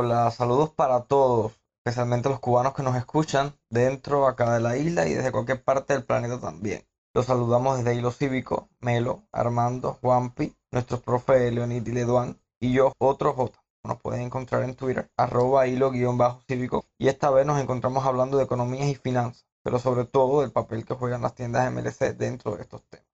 Hola, 0.00 0.30
saludos 0.30 0.70
para 0.70 1.06
todos, 1.06 1.60
especialmente 1.80 2.28
los 2.28 2.38
cubanos 2.38 2.72
que 2.72 2.84
nos 2.84 2.94
escuchan 2.94 3.58
dentro 3.68 4.28
acá 4.28 4.54
de 4.54 4.60
la 4.60 4.76
isla 4.76 5.08
y 5.08 5.14
desde 5.14 5.32
cualquier 5.32 5.64
parte 5.64 5.92
del 5.92 6.04
planeta 6.04 6.38
también. 6.38 6.86
Los 7.12 7.26
saludamos 7.26 7.78
desde 7.78 7.96
Hilo 7.96 8.12
Cívico, 8.12 8.68
Melo, 8.78 9.24
Armando, 9.32 9.94
Juanpi, 9.94 10.54
nuestros 10.70 11.02
profe 11.02 11.50
Leonid 11.50 11.84
y 11.84 11.90
Leduan 11.90 12.40
y 12.60 12.74
yo, 12.74 12.92
otro 12.98 13.32
J. 13.32 13.60
Nos 13.82 14.00
pueden 14.00 14.20
encontrar 14.20 14.62
en 14.62 14.76
Twitter, 14.76 15.10
arroba 15.16 15.66
hilo-cívico. 15.66 16.84
Y 16.96 17.08
esta 17.08 17.30
vez 17.30 17.44
nos 17.44 17.60
encontramos 17.60 18.06
hablando 18.06 18.38
de 18.38 18.44
economías 18.44 18.86
y 18.86 18.94
finanzas, 18.94 19.48
pero 19.64 19.80
sobre 19.80 20.04
todo 20.04 20.42
del 20.42 20.52
papel 20.52 20.84
que 20.84 20.94
juegan 20.94 21.22
las 21.22 21.34
tiendas 21.34 21.72
MLC 21.72 22.16
dentro 22.16 22.54
de 22.54 22.62
estos 22.62 22.84
temas. 22.84 23.08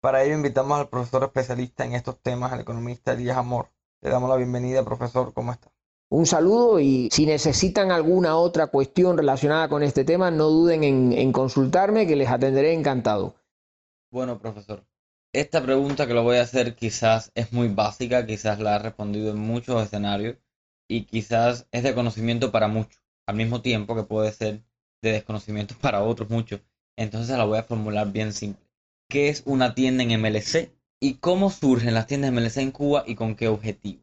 Para 0.00 0.22
ello 0.22 0.34
invitamos 0.34 0.78
al 0.78 0.88
profesor 0.88 1.24
especialista 1.24 1.84
en 1.84 1.92
estos 1.92 2.18
temas, 2.22 2.54
el 2.54 2.60
economista 2.60 3.12
Elías 3.12 3.36
Amor. 3.36 3.68
Le 4.00 4.08
damos 4.08 4.30
la 4.30 4.36
bienvenida, 4.36 4.82
profesor. 4.82 5.34
¿Cómo 5.34 5.52
está? 5.52 5.71
Un 6.12 6.26
saludo 6.26 6.78
y 6.78 7.08
si 7.10 7.24
necesitan 7.24 7.90
alguna 7.90 8.36
otra 8.36 8.66
cuestión 8.66 9.16
relacionada 9.16 9.70
con 9.70 9.82
este 9.82 10.04
tema, 10.04 10.30
no 10.30 10.50
duden 10.50 10.84
en, 10.84 11.32
consultarme 11.32 12.06
que 12.06 12.16
les 12.16 12.28
atenderé 12.28 12.74
encantado. 12.74 13.34
Bueno, 14.10 14.38
profesor, 14.38 14.84
esta 15.32 15.62
pregunta 15.62 16.06
que 16.06 16.12
lo 16.12 16.22
voy 16.22 16.36
a 16.36 16.42
hacer 16.42 16.74
quizás 16.74 17.32
es 17.34 17.54
muy 17.54 17.68
básica, 17.68 18.26
quizás 18.26 18.60
la 18.60 18.74
ha 18.74 18.78
respondido 18.78 19.30
en 19.30 19.38
muchos 19.38 19.82
escenarios 19.82 20.36
y 20.86 21.04
quizás 21.04 21.66
es 21.70 21.82
de 21.82 21.94
conocimiento 21.94 22.52
para 22.52 22.68
muchos, 22.68 23.00
al 23.26 23.36
mismo 23.36 23.62
tiempo 23.62 23.96
que 23.96 24.02
puede 24.02 24.32
ser 24.32 24.62
de 25.00 25.12
desconocimiento 25.12 25.74
para 25.80 26.02
otros 26.02 26.28
muchos. 26.28 26.60
Entonces 26.94 27.38
la 27.38 27.46
voy 27.46 27.56
a 27.56 27.62
formular 27.62 28.12
bien 28.12 28.34
simple. 28.34 28.62
¿Qué 29.08 29.30
es 29.30 29.44
una 29.46 29.74
tienda 29.74 30.04
en 30.04 30.20
MLC? 30.20 30.72
¿Y 31.00 31.14
cómo 31.14 31.48
surgen 31.48 31.94
las 31.94 32.06
tiendas 32.06 32.32
MLC 32.32 32.58
en 32.58 32.70
Cuba 32.70 33.02
y 33.06 33.14
con 33.14 33.34
qué 33.34 33.48
objetivo? 33.48 34.01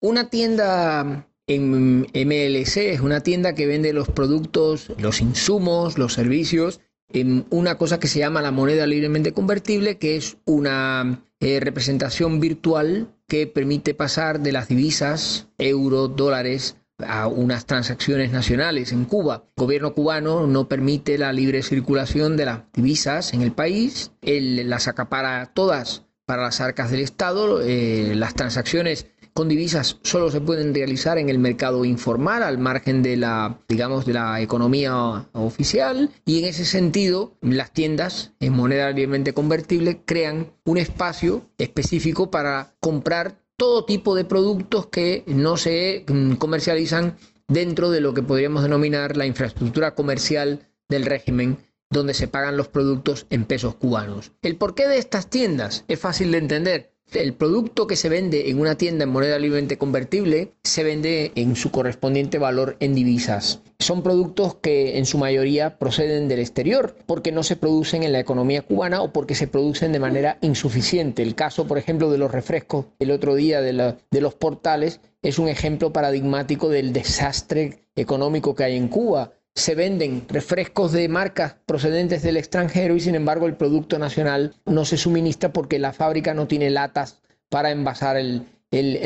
Una 0.00 0.28
tienda 0.28 1.28
en 1.46 2.02
MLC 2.02 2.76
es 2.76 3.00
una 3.00 3.22
tienda 3.22 3.54
que 3.54 3.66
vende 3.66 3.92
los 3.92 4.08
productos, 4.08 4.92
los 4.98 5.20
insumos, 5.20 5.96
los 5.96 6.12
servicios 6.12 6.80
en 7.08 7.46
una 7.50 7.78
cosa 7.78 8.00
que 8.00 8.08
se 8.08 8.18
llama 8.18 8.42
la 8.42 8.50
moneda 8.50 8.86
libremente 8.86 9.32
convertible, 9.32 9.98
que 9.98 10.16
es 10.16 10.38
una 10.44 11.24
eh, 11.40 11.60
representación 11.60 12.40
virtual 12.40 13.14
que 13.28 13.46
permite 13.46 13.94
pasar 13.94 14.40
de 14.40 14.52
las 14.52 14.68
divisas, 14.68 15.48
euro, 15.58 16.08
dólares, 16.08 16.76
a 16.98 17.26
unas 17.26 17.66
transacciones 17.66 18.32
nacionales 18.32 18.92
en 18.92 19.04
Cuba. 19.04 19.44
El 19.56 19.64
gobierno 19.64 19.94
cubano 19.94 20.46
no 20.46 20.68
permite 20.68 21.18
la 21.18 21.32
libre 21.32 21.62
circulación 21.62 22.36
de 22.36 22.46
las 22.46 22.60
divisas 22.72 23.34
en 23.34 23.42
el 23.42 23.52
país, 23.52 24.12
él 24.22 24.68
las 24.68 24.88
acapara 24.88 25.52
todas 25.54 26.06
para 26.24 26.42
las 26.42 26.60
arcas 26.60 26.90
del 26.90 27.00
Estado, 27.00 27.60
eh, 27.62 28.14
las 28.16 28.34
transacciones 28.34 29.06
con 29.36 29.50
divisas 29.50 29.98
solo 30.02 30.30
se 30.30 30.40
pueden 30.40 30.74
realizar 30.74 31.18
en 31.18 31.28
el 31.28 31.38
mercado 31.38 31.84
informal 31.84 32.42
al 32.42 32.56
margen 32.56 33.02
de 33.02 33.18
la, 33.18 33.58
digamos, 33.68 34.06
de 34.06 34.14
la 34.14 34.40
economía 34.40 35.28
oficial 35.34 36.08
y 36.24 36.38
en 36.38 36.46
ese 36.46 36.64
sentido 36.64 37.34
las 37.42 37.70
tiendas 37.70 38.32
en 38.40 38.54
moneda 38.54 38.88
libremente 38.88 39.34
convertible 39.34 40.00
crean 40.06 40.54
un 40.64 40.78
espacio 40.78 41.50
específico 41.58 42.30
para 42.30 42.72
comprar 42.80 43.36
todo 43.58 43.84
tipo 43.84 44.14
de 44.14 44.24
productos 44.24 44.86
que 44.86 45.22
no 45.26 45.58
se 45.58 46.06
mm, 46.08 46.36
comercializan 46.36 47.18
dentro 47.46 47.90
de 47.90 48.00
lo 48.00 48.14
que 48.14 48.22
podríamos 48.22 48.62
denominar 48.62 49.18
la 49.18 49.26
infraestructura 49.26 49.94
comercial 49.94 50.66
del 50.88 51.04
régimen 51.04 51.58
donde 51.90 52.14
se 52.14 52.26
pagan 52.26 52.56
los 52.56 52.68
productos 52.68 53.26
en 53.28 53.44
pesos 53.44 53.74
cubanos. 53.74 54.32
El 54.40 54.56
porqué 54.56 54.88
de 54.88 54.96
estas 54.96 55.28
tiendas 55.28 55.84
es 55.88 56.00
fácil 56.00 56.32
de 56.32 56.38
entender 56.38 56.95
el 57.12 57.34
producto 57.34 57.86
que 57.86 57.96
se 57.96 58.08
vende 58.08 58.50
en 58.50 58.58
una 58.58 58.76
tienda 58.76 59.04
en 59.04 59.10
moneda 59.10 59.38
libremente 59.38 59.78
convertible 59.78 60.52
se 60.64 60.82
vende 60.82 61.32
en 61.34 61.54
su 61.54 61.70
correspondiente 61.70 62.38
valor 62.38 62.76
en 62.80 62.94
divisas. 62.94 63.60
Son 63.78 64.02
productos 64.02 64.56
que 64.56 64.98
en 64.98 65.06
su 65.06 65.18
mayoría 65.18 65.78
proceden 65.78 66.28
del 66.28 66.40
exterior 66.40 66.96
porque 67.06 67.32
no 67.32 67.42
se 67.42 67.56
producen 67.56 68.02
en 68.02 68.12
la 68.12 68.20
economía 68.20 68.62
cubana 68.62 69.02
o 69.02 69.12
porque 69.12 69.34
se 69.34 69.46
producen 69.46 69.92
de 69.92 70.00
manera 70.00 70.38
insuficiente. 70.40 71.22
El 71.22 71.34
caso, 71.34 71.66
por 71.66 71.78
ejemplo, 71.78 72.10
de 72.10 72.18
los 72.18 72.32
refrescos 72.32 72.86
el 72.98 73.10
otro 73.10 73.34
día 73.34 73.60
de, 73.60 73.94
de 74.10 74.20
los 74.20 74.34
portales 74.34 75.00
es 75.22 75.38
un 75.38 75.48
ejemplo 75.48 75.92
paradigmático 75.92 76.68
del 76.68 76.92
desastre 76.92 77.80
económico 77.94 78.54
que 78.54 78.64
hay 78.64 78.76
en 78.76 78.88
Cuba 78.88 79.32
se 79.56 79.74
venden 79.74 80.26
refrescos 80.28 80.92
de 80.92 81.08
marcas 81.08 81.56
procedentes 81.64 82.22
del 82.22 82.36
extranjero 82.36 82.94
y 82.94 83.00
sin 83.00 83.14
embargo 83.14 83.46
el 83.46 83.56
producto 83.56 83.98
nacional 83.98 84.54
no 84.66 84.84
se 84.84 84.98
suministra 84.98 85.52
porque 85.52 85.78
la 85.78 85.94
fábrica 85.94 86.34
no 86.34 86.46
tiene 86.46 86.68
latas 86.68 87.22
para 87.48 87.70
envasar 87.70 88.18
el, 88.18 88.46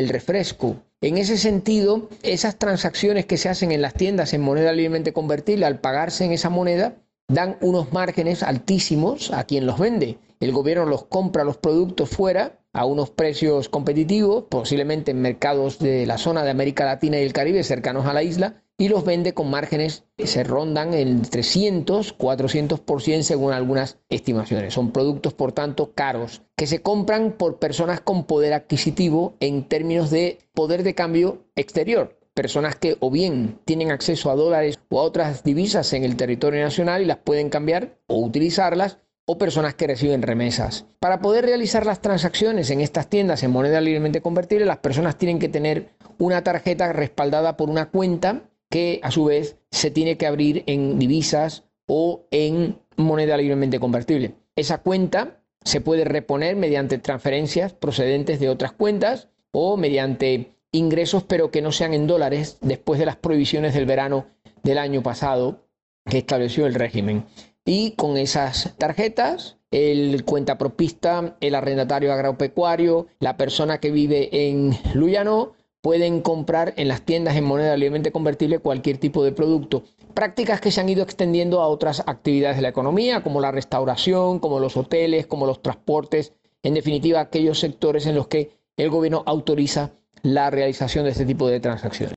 refresco. 0.09 0.77
En 1.01 1.19
ese 1.19 1.39
sentido, 1.39 2.09
esas 2.23 2.59
transacciones 2.59 3.27
que 3.27 3.37
se 3.37 3.49
hacen 3.49 3.71
en 3.71 3.81
las 3.81 3.95
tiendas 3.95 4.35
en 4.35 4.41
moneda 4.43 4.73
libremente 4.73 5.13
convertible, 5.13 5.67
al 5.67 5.79
pagarse 5.79 6.25
en 6.25 6.33
esa 6.33 6.51
moneda, 6.51 6.97
dan 7.29 7.57
unos 7.61 7.93
márgenes 7.93 8.43
altísimos 8.43 9.33
a 9.33 9.45
quien 9.45 9.67
los 9.67 9.79
vende. 9.79 10.19
El 10.41 10.53
gobierno 10.53 10.85
los 10.85 11.05
compra 11.05 11.45
los 11.45 11.59
productos 11.59 12.11
fuera 12.11 12.60
a 12.73 12.85
unos 12.85 13.11
precios 13.11 13.69
competitivos, 13.69 14.45
posiblemente 14.49 15.11
en 15.11 15.21
mercados 15.21 15.79
de 15.79 16.07
la 16.07 16.19
zona 16.19 16.45
de 16.45 16.51
América 16.51 16.85
Latina 16.85 17.19
y 17.19 17.25
el 17.25 17.33
Caribe 17.33 17.63
cercanos 17.63 18.07
a 18.07 18.13
la 18.15 18.23
isla, 18.23 18.63
y 18.81 18.89
los 18.89 19.05
vende 19.05 19.35
con 19.35 19.51
márgenes 19.51 20.05
que 20.17 20.27
se 20.27 20.43
rondan 20.43 20.95
en 20.95 21.21
300, 21.21 22.17
400% 22.17 23.23
según 23.23 23.53
algunas 23.53 23.99
estimaciones. 24.09 24.73
Son 24.73 24.91
productos, 24.91 25.35
por 25.35 25.53
tanto, 25.53 25.93
caros, 25.93 26.41
que 26.57 26.67
se 26.67 26.81
compran 26.81 27.33
por 27.33 27.59
personas 27.59 28.01
con 28.01 28.25
poder 28.25 28.55
adquisitivo 28.55 29.35
en 29.41 29.69
términos 29.69 30.11
de 30.11 30.39
poder 30.55 30.83
de 30.83 30.95
cambio 30.95 31.45
exterior. 31.57 32.19
Personas 32.33 32.75
que 32.75 32.97
o 33.01 33.11
bien 33.11 33.59
tienen 33.67 33.91
acceso 33.91 34.31
a 34.31 34.35
dólares 34.35 34.81
o 34.89 34.99
a 34.99 35.03
otras 35.03 35.45
divisas 35.45 35.93
en 35.93 36.05
el 36.05 36.17
territorio 36.17 36.63
nacional 36.63 37.03
y 37.03 37.07
las 37.07 37.19
pueden 37.19 37.51
cambiar 37.51 37.99
o 38.07 38.25
utilizarlas, 38.25 38.97
o 39.31 39.39
personas 39.39 39.77
que 39.77 39.87
reciben 39.87 40.23
remesas. 40.23 40.87
Para 40.99 41.21
poder 41.21 41.45
realizar 41.45 41.87
las 41.87 42.01
transacciones 42.03 42.69
en 42.71 42.81
estas 42.81 43.09
tiendas 43.09 43.45
en 43.45 43.53
moneda 43.53 43.81
libremente 43.81 44.21
convertible, 44.21 44.65
las 44.67 44.79
personas 44.79 45.19
tienen 45.19 45.39
que 45.39 45.49
tener 45.49 45.91
una 46.19 46.43
tarjeta 46.43 46.93
respaldada 46.93 47.57
por 47.57 47.71
una 47.71 47.91
cuenta 47.91 48.51
que 48.69 48.99
a 49.05 49.13
su 49.13 49.27
vez 49.27 49.57
se 49.71 49.93
tiene 49.93 50.17
que 50.17 50.27
abrir 50.27 50.65
en 50.67 50.99
divisas 50.99 51.63
o 51.87 52.27
en 52.33 52.81
moneda 52.97 53.37
libremente 53.37 53.79
convertible. 53.79 54.35
Esa 54.57 54.79
cuenta 54.79 55.45
se 55.65 55.81
puede 55.81 56.05
reponer 56.05 56.57
mediante 56.57 56.99
transferencias 56.99 57.73
procedentes 57.73 58.41
de 58.41 58.49
otras 58.49 58.73
cuentas 58.73 59.29
o 59.53 59.77
mediante 59.77 60.57
ingresos 60.73 61.23
pero 61.23 61.53
que 61.53 61.63
no 61.63 61.71
sean 61.71 61.95
en 61.95 62.09
dólares 62.09 62.59
después 62.63 62.99
de 62.99 63.07
las 63.07 63.15
prohibiciones 63.15 63.75
del 63.75 63.87
verano 63.87 64.27
del 64.65 64.79
año 64.79 65.05
pasado 65.05 65.69
que 66.05 66.19
estableció 66.19 66.67
el 66.67 66.75
régimen. 66.75 67.27
Y 67.65 67.93
con 67.93 68.17
esas 68.17 68.75
tarjetas, 68.79 69.59
el 69.71 70.25
cuentapropista, 70.25 71.37
el 71.41 71.55
arrendatario 71.55 72.13
agropecuario, 72.13 73.07
la 73.21 73.37
persona 73.37 73.79
que 73.79 73.91
vive 73.91 74.49
en 74.49 74.77
Luyano, 74.95 75.53
pueden 75.83 76.21
comprar 76.21 76.75
en 76.77 76.89
las 76.89 77.03
tiendas 77.03 77.37
en 77.37 77.45
moneda 77.45 77.77
libremente 77.77 78.13
convertible 78.13 78.59
cualquier 78.59 78.99
tipo 78.99 79.25
de 79.25 79.33
producto. 79.33 79.85
Prácticas 80.15 80.61
que 80.61 80.71
se 80.71 80.81
han 80.81 80.89
ido 80.89 81.03
extendiendo 81.03 81.61
a 81.61 81.69
otras 81.69 82.03
actividades 82.07 82.57
de 82.57 82.63
la 82.63 82.69
economía, 82.69 83.23
como 83.23 83.41
la 83.41 83.53
restauración, 83.53 84.41
como 84.41 84.59
los 84.61 84.77
hoteles, 84.77 85.27
como 85.27 85.47
los 85.47 85.63
transportes, 85.63 86.35
en 86.63 86.75
definitiva 86.75 87.21
aquellos 87.21 87.61
sectores 87.61 88.07
en 88.07 88.15
los 88.15 88.29
que 88.29 88.51
el 88.77 88.91
gobierno 88.91 89.23
autoriza 89.27 89.93
la 90.23 90.51
realización 90.51 91.05
de 91.05 91.13
este 91.13 91.25
tipo 91.25 91.49
de 91.49 91.61
transacciones. 91.61 92.15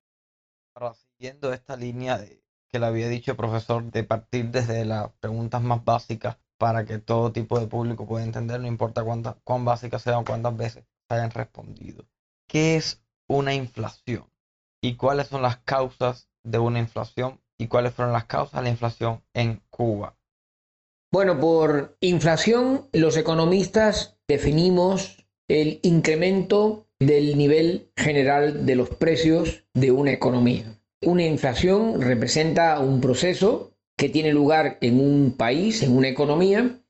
Siguiendo 1.16 1.52
esta 1.52 1.76
línea 1.76 2.18
que 2.74 2.80
le 2.80 2.86
había 2.86 3.08
dicho 3.08 3.30
el 3.30 3.36
profesor, 3.36 3.84
de 3.92 4.02
partir 4.02 4.50
desde 4.50 4.84
las 4.84 5.12
preguntas 5.20 5.62
más 5.62 5.84
básicas 5.84 6.38
para 6.58 6.84
que 6.84 6.98
todo 6.98 7.30
tipo 7.30 7.60
de 7.60 7.68
público 7.68 8.04
pueda 8.04 8.24
entender, 8.24 8.60
no 8.60 8.66
importa 8.66 9.04
cuántas, 9.04 9.36
cuán 9.44 9.64
básicas 9.64 10.02
sean 10.02 10.16
o 10.16 10.24
cuántas 10.24 10.56
veces 10.56 10.84
hayan 11.08 11.30
respondido. 11.30 12.04
¿Qué 12.48 12.74
es 12.74 13.00
una 13.28 13.54
inflación 13.54 14.26
y 14.82 14.96
cuáles 14.96 15.28
son 15.28 15.42
las 15.42 15.58
causas 15.58 16.28
de 16.42 16.58
una 16.58 16.80
inflación 16.80 17.40
y 17.58 17.68
cuáles 17.68 17.94
fueron 17.94 18.12
las 18.12 18.24
causas 18.24 18.58
de 18.58 18.64
la 18.64 18.70
inflación 18.70 19.22
en 19.34 19.62
Cuba. 19.70 20.16
Bueno, 21.12 21.38
por 21.38 21.96
inflación 22.00 22.88
los 22.92 23.16
economistas 23.16 24.18
definimos 24.26 25.24
el 25.48 25.78
incremento 25.84 26.88
del 26.98 27.38
nivel 27.38 27.92
general 27.96 28.66
de 28.66 28.74
los 28.74 28.88
precios 28.90 29.64
de 29.74 29.92
una 29.92 30.10
economía. 30.10 30.80
Una 31.04 31.24
inflación 31.24 32.00
representa 32.00 32.78
un 32.80 33.00
proceso 33.00 33.72
que 33.96 34.08
tiene 34.08 34.32
lugar 34.32 34.78
en 34.80 35.00
un 35.00 35.34
país, 35.36 35.82
en 35.82 35.96
una 35.96 36.08
economía, 36.08 36.80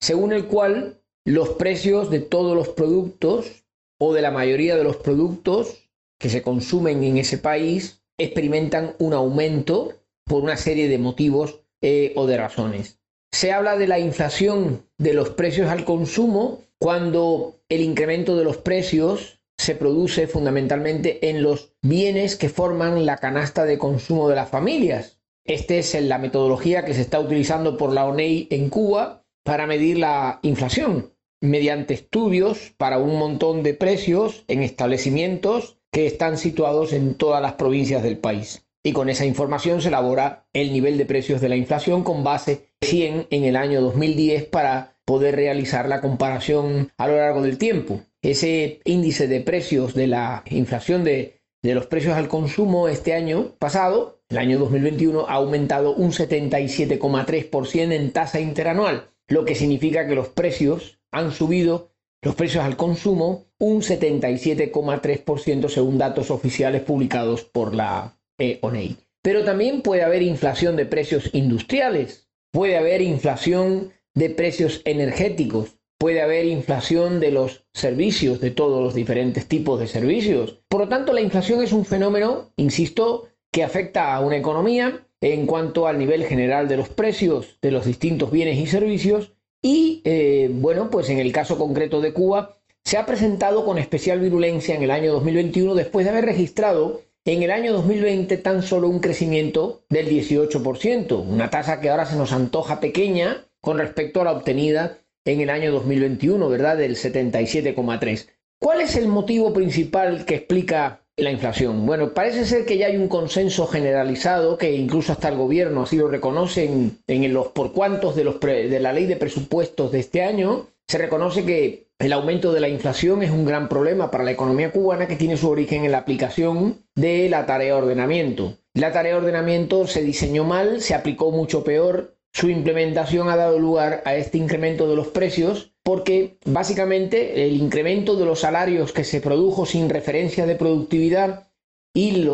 según 0.00 0.32
el 0.32 0.46
cual 0.46 1.00
los 1.24 1.50
precios 1.50 2.10
de 2.10 2.20
todos 2.20 2.56
los 2.56 2.68
productos 2.68 3.64
o 3.98 4.14
de 4.14 4.22
la 4.22 4.30
mayoría 4.30 4.76
de 4.76 4.84
los 4.84 4.96
productos 4.96 5.88
que 6.18 6.28
se 6.28 6.42
consumen 6.42 7.02
en 7.04 7.18
ese 7.18 7.38
país 7.38 8.02
experimentan 8.18 8.94
un 8.98 9.12
aumento 9.12 9.94
por 10.24 10.42
una 10.42 10.56
serie 10.56 10.88
de 10.88 10.98
motivos 10.98 11.60
eh, 11.82 12.12
o 12.16 12.26
de 12.26 12.36
razones. 12.36 12.98
Se 13.32 13.52
habla 13.52 13.76
de 13.76 13.88
la 13.88 13.98
inflación 13.98 14.86
de 14.98 15.14
los 15.14 15.30
precios 15.30 15.68
al 15.68 15.84
consumo 15.84 16.62
cuando 16.78 17.56
el 17.68 17.80
incremento 17.80 18.36
de 18.36 18.44
los 18.44 18.58
precios 18.58 19.40
se 19.64 19.74
produce 19.74 20.26
fundamentalmente 20.26 21.30
en 21.30 21.42
los 21.42 21.74
bienes 21.82 22.36
que 22.36 22.50
forman 22.50 23.06
la 23.06 23.16
canasta 23.16 23.64
de 23.64 23.78
consumo 23.78 24.28
de 24.28 24.36
las 24.36 24.50
familias. 24.50 25.20
Esta 25.46 25.74
es 25.74 25.94
la 26.02 26.18
metodología 26.18 26.84
que 26.84 26.94
se 26.94 27.00
está 27.00 27.18
utilizando 27.18 27.76
por 27.76 27.92
la 27.92 28.04
ONEI 28.04 28.48
en 28.50 28.68
Cuba 28.68 29.24
para 29.42 29.66
medir 29.66 29.98
la 29.98 30.38
inflación, 30.42 31.14
mediante 31.40 31.94
estudios 31.94 32.74
para 32.76 32.98
un 32.98 33.18
montón 33.18 33.62
de 33.62 33.74
precios 33.74 34.44
en 34.48 34.62
establecimientos 34.62 35.78
que 35.90 36.06
están 36.06 36.38
situados 36.38 36.92
en 36.92 37.14
todas 37.14 37.40
las 37.40 37.54
provincias 37.54 38.02
del 38.02 38.18
país. 38.18 38.66
Y 38.82 38.92
con 38.92 39.08
esa 39.08 39.24
información 39.24 39.80
se 39.80 39.88
elabora 39.88 40.46
el 40.52 40.72
nivel 40.72 40.98
de 40.98 41.06
precios 41.06 41.40
de 41.40 41.48
la 41.48 41.56
inflación 41.56 42.04
con 42.04 42.22
base 42.22 42.68
100 42.82 43.28
en 43.30 43.44
el 43.44 43.56
año 43.56 43.80
2010 43.80 44.44
para 44.44 44.93
poder 45.04 45.36
realizar 45.36 45.88
la 45.88 46.00
comparación 46.00 46.90
a 46.96 47.08
lo 47.08 47.16
largo 47.16 47.42
del 47.42 47.58
tiempo. 47.58 48.00
Ese 48.22 48.80
índice 48.84 49.28
de 49.28 49.40
precios 49.40 49.94
de 49.94 50.06
la 50.06 50.42
inflación 50.46 51.04
de, 51.04 51.40
los 51.62 51.86
precios 51.86 52.14
al 52.14 52.28
consumo 52.28 52.88
este 52.88 53.14
año 53.14 53.54
pasado, 53.58 54.22
el 54.28 54.38
año 54.38 54.58
2021, 54.58 55.26
ha 55.28 55.34
aumentado 55.34 55.94
un 55.94 56.12
77,3% 56.12 57.92
en 57.92 58.12
tasa 58.12 58.40
interanual, 58.40 59.10
lo 59.28 59.44
que 59.44 59.54
significa 59.54 60.06
que 60.06 60.14
los 60.14 60.28
precios 60.28 60.98
han 61.10 61.32
subido 61.32 61.90
los 62.22 62.34
precios 62.34 62.64
al 62.64 62.76
consumo 62.76 63.44
un 63.58 63.82
77,3% 63.82 65.68
según 65.68 65.98
datos 65.98 66.30
oficiales 66.30 66.82
publicados 66.82 67.44
por 67.44 67.74
la 67.74 68.16
eh, 68.38 68.58
ONEI. 68.62 68.96
Pero 69.22 69.44
también 69.44 69.82
puede 69.82 70.02
haber 70.02 70.22
inflación 70.22 70.76
de 70.76 70.86
precios 70.86 71.30
industriales, 71.34 72.28
puede 72.50 72.76
haber 72.78 73.02
inflación 73.02 73.92
de 74.14 74.30
precios 74.30 74.80
energéticos, 74.84 75.76
puede 75.98 76.22
haber 76.22 76.46
inflación 76.46 77.20
de 77.20 77.30
los 77.30 77.66
servicios, 77.72 78.40
de 78.40 78.50
todos 78.50 78.82
los 78.82 78.94
diferentes 78.94 79.46
tipos 79.46 79.80
de 79.80 79.86
servicios. 79.86 80.60
Por 80.68 80.80
lo 80.80 80.88
tanto, 80.88 81.12
la 81.12 81.20
inflación 81.20 81.62
es 81.62 81.72
un 81.72 81.84
fenómeno, 81.84 82.52
insisto, 82.56 83.28
que 83.52 83.64
afecta 83.64 84.14
a 84.14 84.20
una 84.20 84.36
economía 84.36 85.06
en 85.20 85.46
cuanto 85.46 85.86
al 85.86 85.98
nivel 85.98 86.24
general 86.24 86.68
de 86.68 86.76
los 86.76 86.88
precios 86.88 87.58
de 87.62 87.70
los 87.70 87.86
distintos 87.86 88.30
bienes 88.30 88.58
y 88.58 88.66
servicios 88.66 89.32
y 89.62 90.02
eh, 90.04 90.50
bueno, 90.52 90.90
pues 90.90 91.08
en 91.08 91.18
el 91.18 91.32
caso 91.32 91.56
concreto 91.56 92.02
de 92.02 92.12
Cuba, 92.12 92.58
se 92.84 92.98
ha 92.98 93.06
presentado 93.06 93.64
con 93.64 93.78
especial 93.78 94.20
virulencia 94.20 94.74
en 94.74 94.82
el 94.82 94.90
año 94.90 95.12
2021 95.12 95.74
después 95.74 96.04
de 96.04 96.10
haber 96.10 96.26
registrado 96.26 97.00
en 97.24 97.42
el 97.42 97.50
año 97.50 97.72
2020 97.72 98.36
tan 98.36 98.62
solo 98.62 98.88
un 98.88 99.00
crecimiento 99.00 99.84
del 99.88 100.10
18%, 100.10 101.26
una 101.26 101.48
tasa 101.48 101.80
que 101.80 101.88
ahora 101.88 102.04
se 102.04 102.16
nos 102.16 102.32
antoja 102.32 102.80
pequeña 102.80 103.46
con 103.64 103.78
respecto 103.78 104.20
a 104.20 104.24
la 104.24 104.32
obtenida 104.32 104.98
en 105.24 105.40
el 105.40 105.50
año 105.50 105.72
2021, 105.72 106.48
¿verdad? 106.48 106.76
Del 106.76 106.96
77,3. 106.96 108.28
¿Cuál 108.60 108.80
es 108.80 108.96
el 108.96 109.08
motivo 109.08 109.52
principal 109.52 110.24
que 110.24 110.36
explica 110.36 111.00
la 111.16 111.30
inflación. 111.30 111.86
Bueno, 111.86 112.12
parece 112.12 112.44
ser 112.44 112.64
que 112.64 112.76
ya 112.76 112.86
hay 112.86 112.96
un 112.96 113.08
consenso 113.08 113.66
generalizado 113.66 114.58
que 114.58 114.72
incluso 114.72 115.12
hasta 115.12 115.28
el 115.28 115.36
gobierno 115.36 115.82
así 115.82 115.96
lo 115.96 116.08
reconoce 116.08 116.64
en, 117.06 117.32
los 117.32 117.48
por 117.48 117.72
cuantos 117.72 118.16
de, 118.16 118.24
los 118.24 118.40
de 118.40 118.80
la 118.80 118.92
ley 118.92 119.06
de 119.06 119.16
presupuestos 119.16 119.92
de 119.92 120.00
este 120.00 120.22
año. 120.22 120.66
Se 120.88 120.98
reconoce 120.98 121.44
que 121.44 121.86
el 122.00 122.12
aumento 122.12 122.52
de 122.52 122.60
la 122.60 122.68
inflación 122.68 123.22
es 123.22 123.30
un 123.30 123.44
gran 123.44 123.68
problema 123.68 124.10
para 124.10 124.24
la 124.24 124.32
economía 124.32 124.72
cubana 124.72 125.06
que 125.06 125.16
tiene 125.16 125.36
su 125.36 125.48
origen 125.48 125.84
en 125.84 125.92
la 125.92 125.98
aplicación 125.98 126.78
de 126.96 127.28
la 127.28 127.46
tarea 127.46 127.74
de 127.74 127.82
ordenamiento. 127.82 128.56
La 128.74 128.92
tarea 128.92 129.12
de 129.12 129.18
ordenamiento 129.18 129.86
se 129.86 130.02
diseñó 130.02 130.42
mal, 130.42 130.80
se 130.80 130.94
aplicó 130.94 131.30
mucho 131.30 131.62
peor, 131.62 132.13
su 132.34 132.50
implementación 132.50 133.28
ha 133.28 133.36
dado 133.36 133.58
lugar 133.58 134.02
a 134.04 134.16
este 134.16 134.38
incremento 134.38 134.88
de 134.88 134.96
los 134.96 135.06
precios 135.06 135.72
porque 135.84 136.36
básicamente 136.44 137.46
el 137.46 137.54
incremento 137.54 138.16
de 138.16 138.24
los 138.24 138.40
salarios 138.40 138.92
que 138.92 139.04
se 139.04 139.20
produjo 139.20 139.64
sin 139.64 139.88
referencia 139.88 140.44
de 140.44 140.56
productividad 140.56 141.48
y 141.94 142.26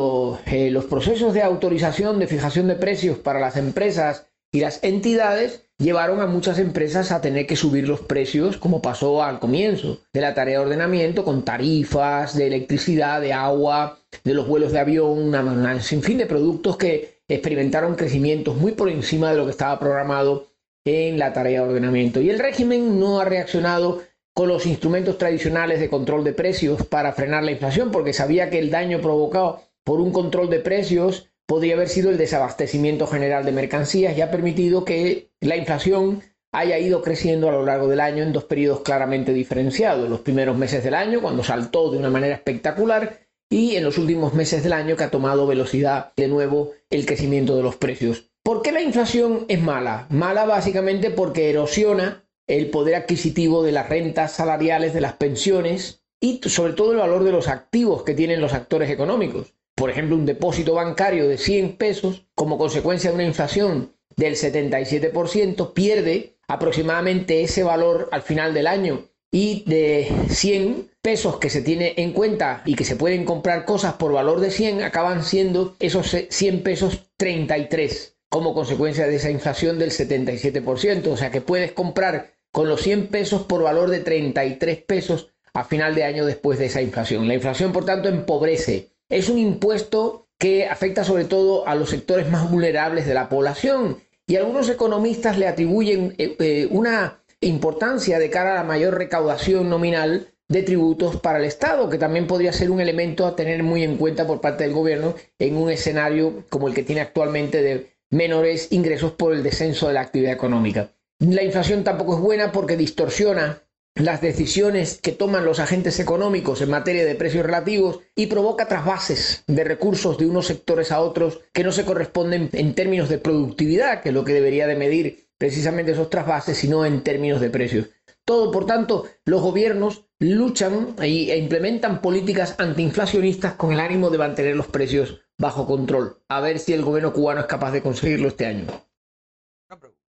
eh, 0.46 0.70
los 0.70 0.84
procesos 0.86 1.34
de 1.34 1.42
autorización 1.42 2.18
de 2.18 2.26
fijación 2.26 2.66
de 2.66 2.76
precios 2.76 3.18
para 3.18 3.40
las 3.40 3.58
empresas 3.58 4.26
y 4.50 4.60
las 4.60 4.82
entidades 4.82 5.66
llevaron 5.78 6.20
a 6.20 6.26
muchas 6.26 6.58
empresas 6.58 7.12
a 7.12 7.20
tener 7.20 7.46
que 7.46 7.56
subir 7.56 7.86
los 7.86 8.00
precios 8.00 8.56
como 8.56 8.80
pasó 8.80 9.22
al 9.22 9.38
comienzo 9.38 10.00
de 10.14 10.22
la 10.22 10.34
tarea 10.34 10.58
de 10.58 10.64
ordenamiento 10.64 11.24
con 11.24 11.44
tarifas 11.44 12.36
de 12.36 12.46
electricidad, 12.46 13.20
de 13.20 13.34
agua, 13.34 13.98
de 14.24 14.32
los 14.32 14.48
vuelos 14.48 14.72
de 14.72 14.78
avión, 14.78 15.34
un 15.34 15.82
sinfín 15.82 16.16
de 16.16 16.26
productos 16.26 16.78
que 16.78 17.19
experimentaron 17.34 17.94
crecimientos 17.94 18.56
muy 18.56 18.72
por 18.72 18.88
encima 18.88 19.30
de 19.30 19.36
lo 19.36 19.44
que 19.44 19.52
estaba 19.52 19.78
programado 19.78 20.48
en 20.84 21.18
la 21.18 21.32
tarea 21.32 21.62
de 21.62 21.68
ordenamiento. 21.68 22.20
Y 22.20 22.30
el 22.30 22.38
régimen 22.38 22.98
no 22.98 23.20
ha 23.20 23.24
reaccionado 23.24 24.02
con 24.34 24.48
los 24.48 24.66
instrumentos 24.66 25.18
tradicionales 25.18 25.80
de 25.80 25.90
control 25.90 26.24
de 26.24 26.32
precios 26.32 26.86
para 26.86 27.12
frenar 27.12 27.42
la 27.44 27.52
inflación, 27.52 27.90
porque 27.90 28.12
sabía 28.12 28.50
que 28.50 28.58
el 28.58 28.70
daño 28.70 29.00
provocado 29.00 29.60
por 29.84 30.00
un 30.00 30.12
control 30.12 30.50
de 30.50 30.60
precios 30.60 31.28
podría 31.46 31.74
haber 31.74 31.88
sido 31.88 32.10
el 32.10 32.18
desabastecimiento 32.18 33.06
general 33.06 33.44
de 33.44 33.52
mercancías 33.52 34.16
y 34.16 34.20
ha 34.20 34.30
permitido 34.30 34.84
que 34.84 35.30
la 35.40 35.56
inflación 35.56 36.22
haya 36.52 36.78
ido 36.78 37.02
creciendo 37.02 37.48
a 37.48 37.52
lo 37.52 37.64
largo 37.64 37.88
del 37.88 38.00
año 38.00 38.22
en 38.22 38.32
dos 38.32 38.44
periodos 38.44 38.80
claramente 38.80 39.32
diferenciados. 39.32 40.08
Los 40.08 40.20
primeros 40.20 40.56
meses 40.56 40.82
del 40.82 40.94
año, 40.94 41.20
cuando 41.20 41.44
saltó 41.44 41.90
de 41.90 41.98
una 41.98 42.10
manera 42.10 42.34
espectacular, 42.34 43.18
y 43.50 43.74
en 43.74 43.84
los 43.84 43.98
últimos 43.98 44.32
meses 44.32 44.62
del 44.62 44.72
año 44.72 44.96
que 44.96 45.04
ha 45.04 45.10
tomado 45.10 45.46
velocidad 45.46 46.12
de 46.16 46.28
nuevo 46.28 46.72
el 46.88 47.04
crecimiento 47.04 47.56
de 47.56 47.64
los 47.64 47.76
precios. 47.76 48.30
¿Por 48.44 48.62
qué 48.62 48.72
la 48.72 48.80
inflación 48.80 49.44
es 49.48 49.60
mala? 49.60 50.06
Mala 50.08 50.46
básicamente 50.46 51.10
porque 51.10 51.50
erosiona 51.50 52.24
el 52.46 52.70
poder 52.70 52.94
adquisitivo 52.94 53.62
de 53.62 53.72
las 53.72 53.88
rentas 53.88 54.32
salariales, 54.32 54.94
de 54.94 55.00
las 55.00 55.14
pensiones 55.14 56.04
y 56.20 56.40
sobre 56.44 56.74
todo 56.74 56.92
el 56.92 56.98
valor 56.98 57.24
de 57.24 57.32
los 57.32 57.48
activos 57.48 58.04
que 58.04 58.14
tienen 58.14 58.40
los 58.40 58.54
actores 58.54 58.88
económicos. 58.88 59.54
Por 59.74 59.90
ejemplo, 59.90 60.16
un 60.16 60.26
depósito 60.26 60.74
bancario 60.74 61.28
de 61.28 61.38
100 61.38 61.76
pesos, 61.76 62.26
como 62.34 62.58
consecuencia 62.58 63.10
de 63.10 63.16
una 63.16 63.24
inflación 63.24 63.92
del 64.16 64.36
77%, 64.36 65.72
pierde 65.72 66.36
aproximadamente 66.46 67.42
ese 67.42 67.62
valor 67.62 68.08
al 68.12 68.22
final 68.22 68.54
del 68.54 68.66
año 68.66 69.10
y 69.30 69.64
de 69.66 70.10
100 70.28 70.90
pesos 71.02 71.38
que 71.38 71.50
se 71.50 71.62
tiene 71.62 71.94
en 71.96 72.12
cuenta 72.12 72.62
y 72.64 72.74
que 72.74 72.84
se 72.84 72.96
pueden 72.96 73.24
comprar 73.24 73.64
cosas 73.64 73.94
por 73.94 74.12
valor 74.12 74.40
de 74.40 74.50
100 74.50 74.82
acaban 74.82 75.24
siendo 75.24 75.76
esos 75.78 76.16
100 76.28 76.62
pesos 76.62 77.10
33 77.16 78.16
como 78.28 78.54
consecuencia 78.54 79.06
de 79.06 79.16
esa 79.16 79.30
inflación 79.30 79.78
del 79.78 79.90
77%. 79.90 81.06
O 81.08 81.16
sea 81.16 81.30
que 81.30 81.40
puedes 81.40 81.72
comprar 81.72 82.32
con 82.52 82.68
los 82.68 82.80
100 82.82 83.08
pesos 83.08 83.42
por 83.42 83.62
valor 83.62 83.90
de 83.90 84.00
33 84.00 84.78
pesos 84.82 85.32
a 85.52 85.64
final 85.64 85.94
de 85.94 86.04
año 86.04 86.24
después 86.24 86.58
de 86.58 86.66
esa 86.66 86.80
inflación. 86.80 87.26
La 87.26 87.34
inflación, 87.34 87.72
por 87.72 87.84
tanto, 87.84 88.08
empobrece. 88.08 88.90
Es 89.08 89.28
un 89.28 89.38
impuesto 89.38 90.28
que 90.38 90.66
afecta 90.66 91.04
sobre 91.04 91.24
todo 91.24 91.66
a 91.66 91.74
los 91.74 91.90
sectores 91.90 92.30
más 92.30 92.50
vulnerables 92.50 93.06
de 93.06 93.14
la 93.14 93.28
población 93.28 93.98
y 94.26 94.36
algunos 94.36 94.68
economistas 94.68 95.36
le 95.36 95.48
atribuyen 95.48 96.14
eh, 96.16 96.36
eh, 96.38 96.68
una 96.70 97.19
importancia 97.40 98.18
de 98.18 98.30
cara 98.30 98.52
a 98.52 98.56
la 98.56 98.64
mayor 98.64 98.96
recaudación 98.96 99.68
nominal 99.70 100.28
de 100.48 100.62
tributos 100.62 101.16
para 101.20 101.38
el 101.38 101.44
Estado, 101.44 101.88
que 101.88 101.96
también 101.96 102.26
podría 102.26 102.52
ser 102.52 102.70
un 102.70 102.80
elemento 102.80 103.26
a 103.26 103.36
tener 103.36 103.62
muy 103.62 103.84
en 103.84 103.96
cuenta 103.96 104.26
por 104.26 104.40
parte 104.40 104.64
del 104.64 104.72
gobierno 104.72 105.14
en 105.38 105.56
un 105.56 105.70
escenario 105.70 106.44
como 106.50 106.68
el 106.68 106.74
que 106.74 106.82
tiene 106.82 107.00
actualmente 107.00 107.62
de 107.62 107.94
menores 108.10 108.72
ingresos 108.72 109.12
por 109.12 109.32
el 109.32 109.44
descenso 109.44 109.86
de 109.86 109.94
la 109.94 110.00
actividad 110.00 110.32
económica. 110.32 110.90
La 111.20 111.44
inflación 111.44 111.84
tampoco 111.84 112.14
es 112.14 112.20
buena 112.20 112.50
porque 112.50 112.76
distorsiona 112.76 113.62
las 113.94 114.20
decisiones 114.20 114.98
que 115.00 115.12
toman 115.12 115.44
los 115.44 115.60
agentes 115.60 116.00
económicos 116.00 116.60
en 116.62 116.70
materia 116.70 117.04
de 117.04 117.14
precios 117.14 117.44
relativos 117.44 118.00
y 118.16 118.26
provoca 118.26 118.66
trasvases 118.66 119.44
de 119.46 119.64
recursos 119.64 120.18
de 120.18 120.26
unos 120.26 120.46
sectores 120.46 120.90
a 120.90 121.00
otros 121.00 121.40
que 121.52 121.64
no 121.64 121.72
se 121.72 121.84
corresponden 121.84 122.48
en 122.52 122.74
términos 122.74 123.08
de 123.08 123.18
productividad, 123.18 124.02
que 124.02 124.08
es 124.08 124.14
lo 124.14 124.24
que 124.24 124.32
debería 124.32 124.66
de 124.66 124.76
medir 124.76 125.29
precisamente 125.40 125.92
esos 125.92 126.10
trasvases, 126.10 126.58
sino 126.58 126.84
en 126.84 127.02
términos 127.02 127.40
de 127.40 127.48
precios. 127.48 127.88
Todo, 128.26 128.52
por 128.52 128.66
tanto, 128.66 129.06
los 129.24 129.40
gobiernos 129.40 130.04
luchan 130.18 130.94
e 131.00 131.38
implementan 131.38 132.02
políticas 132.02 132.56
antiinflacionistas 132.58 133.54
con 133.54 133.72
el 133.72 133.80
ánimo 133.80 134.10
de 134.10 134.18
mantener 134.18 134.54
los 134.54 134.66
precios 134.66 135.22
bajo 135.38 135.66
control. 135.66 136.22
A 136.28 136.40
ver 136.40 136.58
si 136.58 136.74
el 136.74 136.82
gobierno 136.82 137.14
cubano 137.14 137.40
es 137.40 137.46
capaz 137.46 137.72
de 137.72 137.82
conseguirlo 137.82 138.28
este 138.28 138.44
año. 138.44 138.66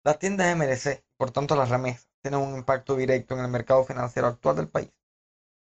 Las 0.04 0.18
tiendas 0.18 0.58
MLC, 0.58 1.04
por 1.18 1.30
tanto 1.30 1.56
las 1.56 1.70
remesas, 1.70 2.10
tienen 2.24 2.40
un 2.40 2.58
impacto 2.58 2.96
directo 2.96 3.36
en 3.36 3.42
el 3.42 3.52
mercado 3.52 3.84
financiero 3.84 4.28
actual 4.28 4.56
del 4.56 4.70
país. 4.70 4.90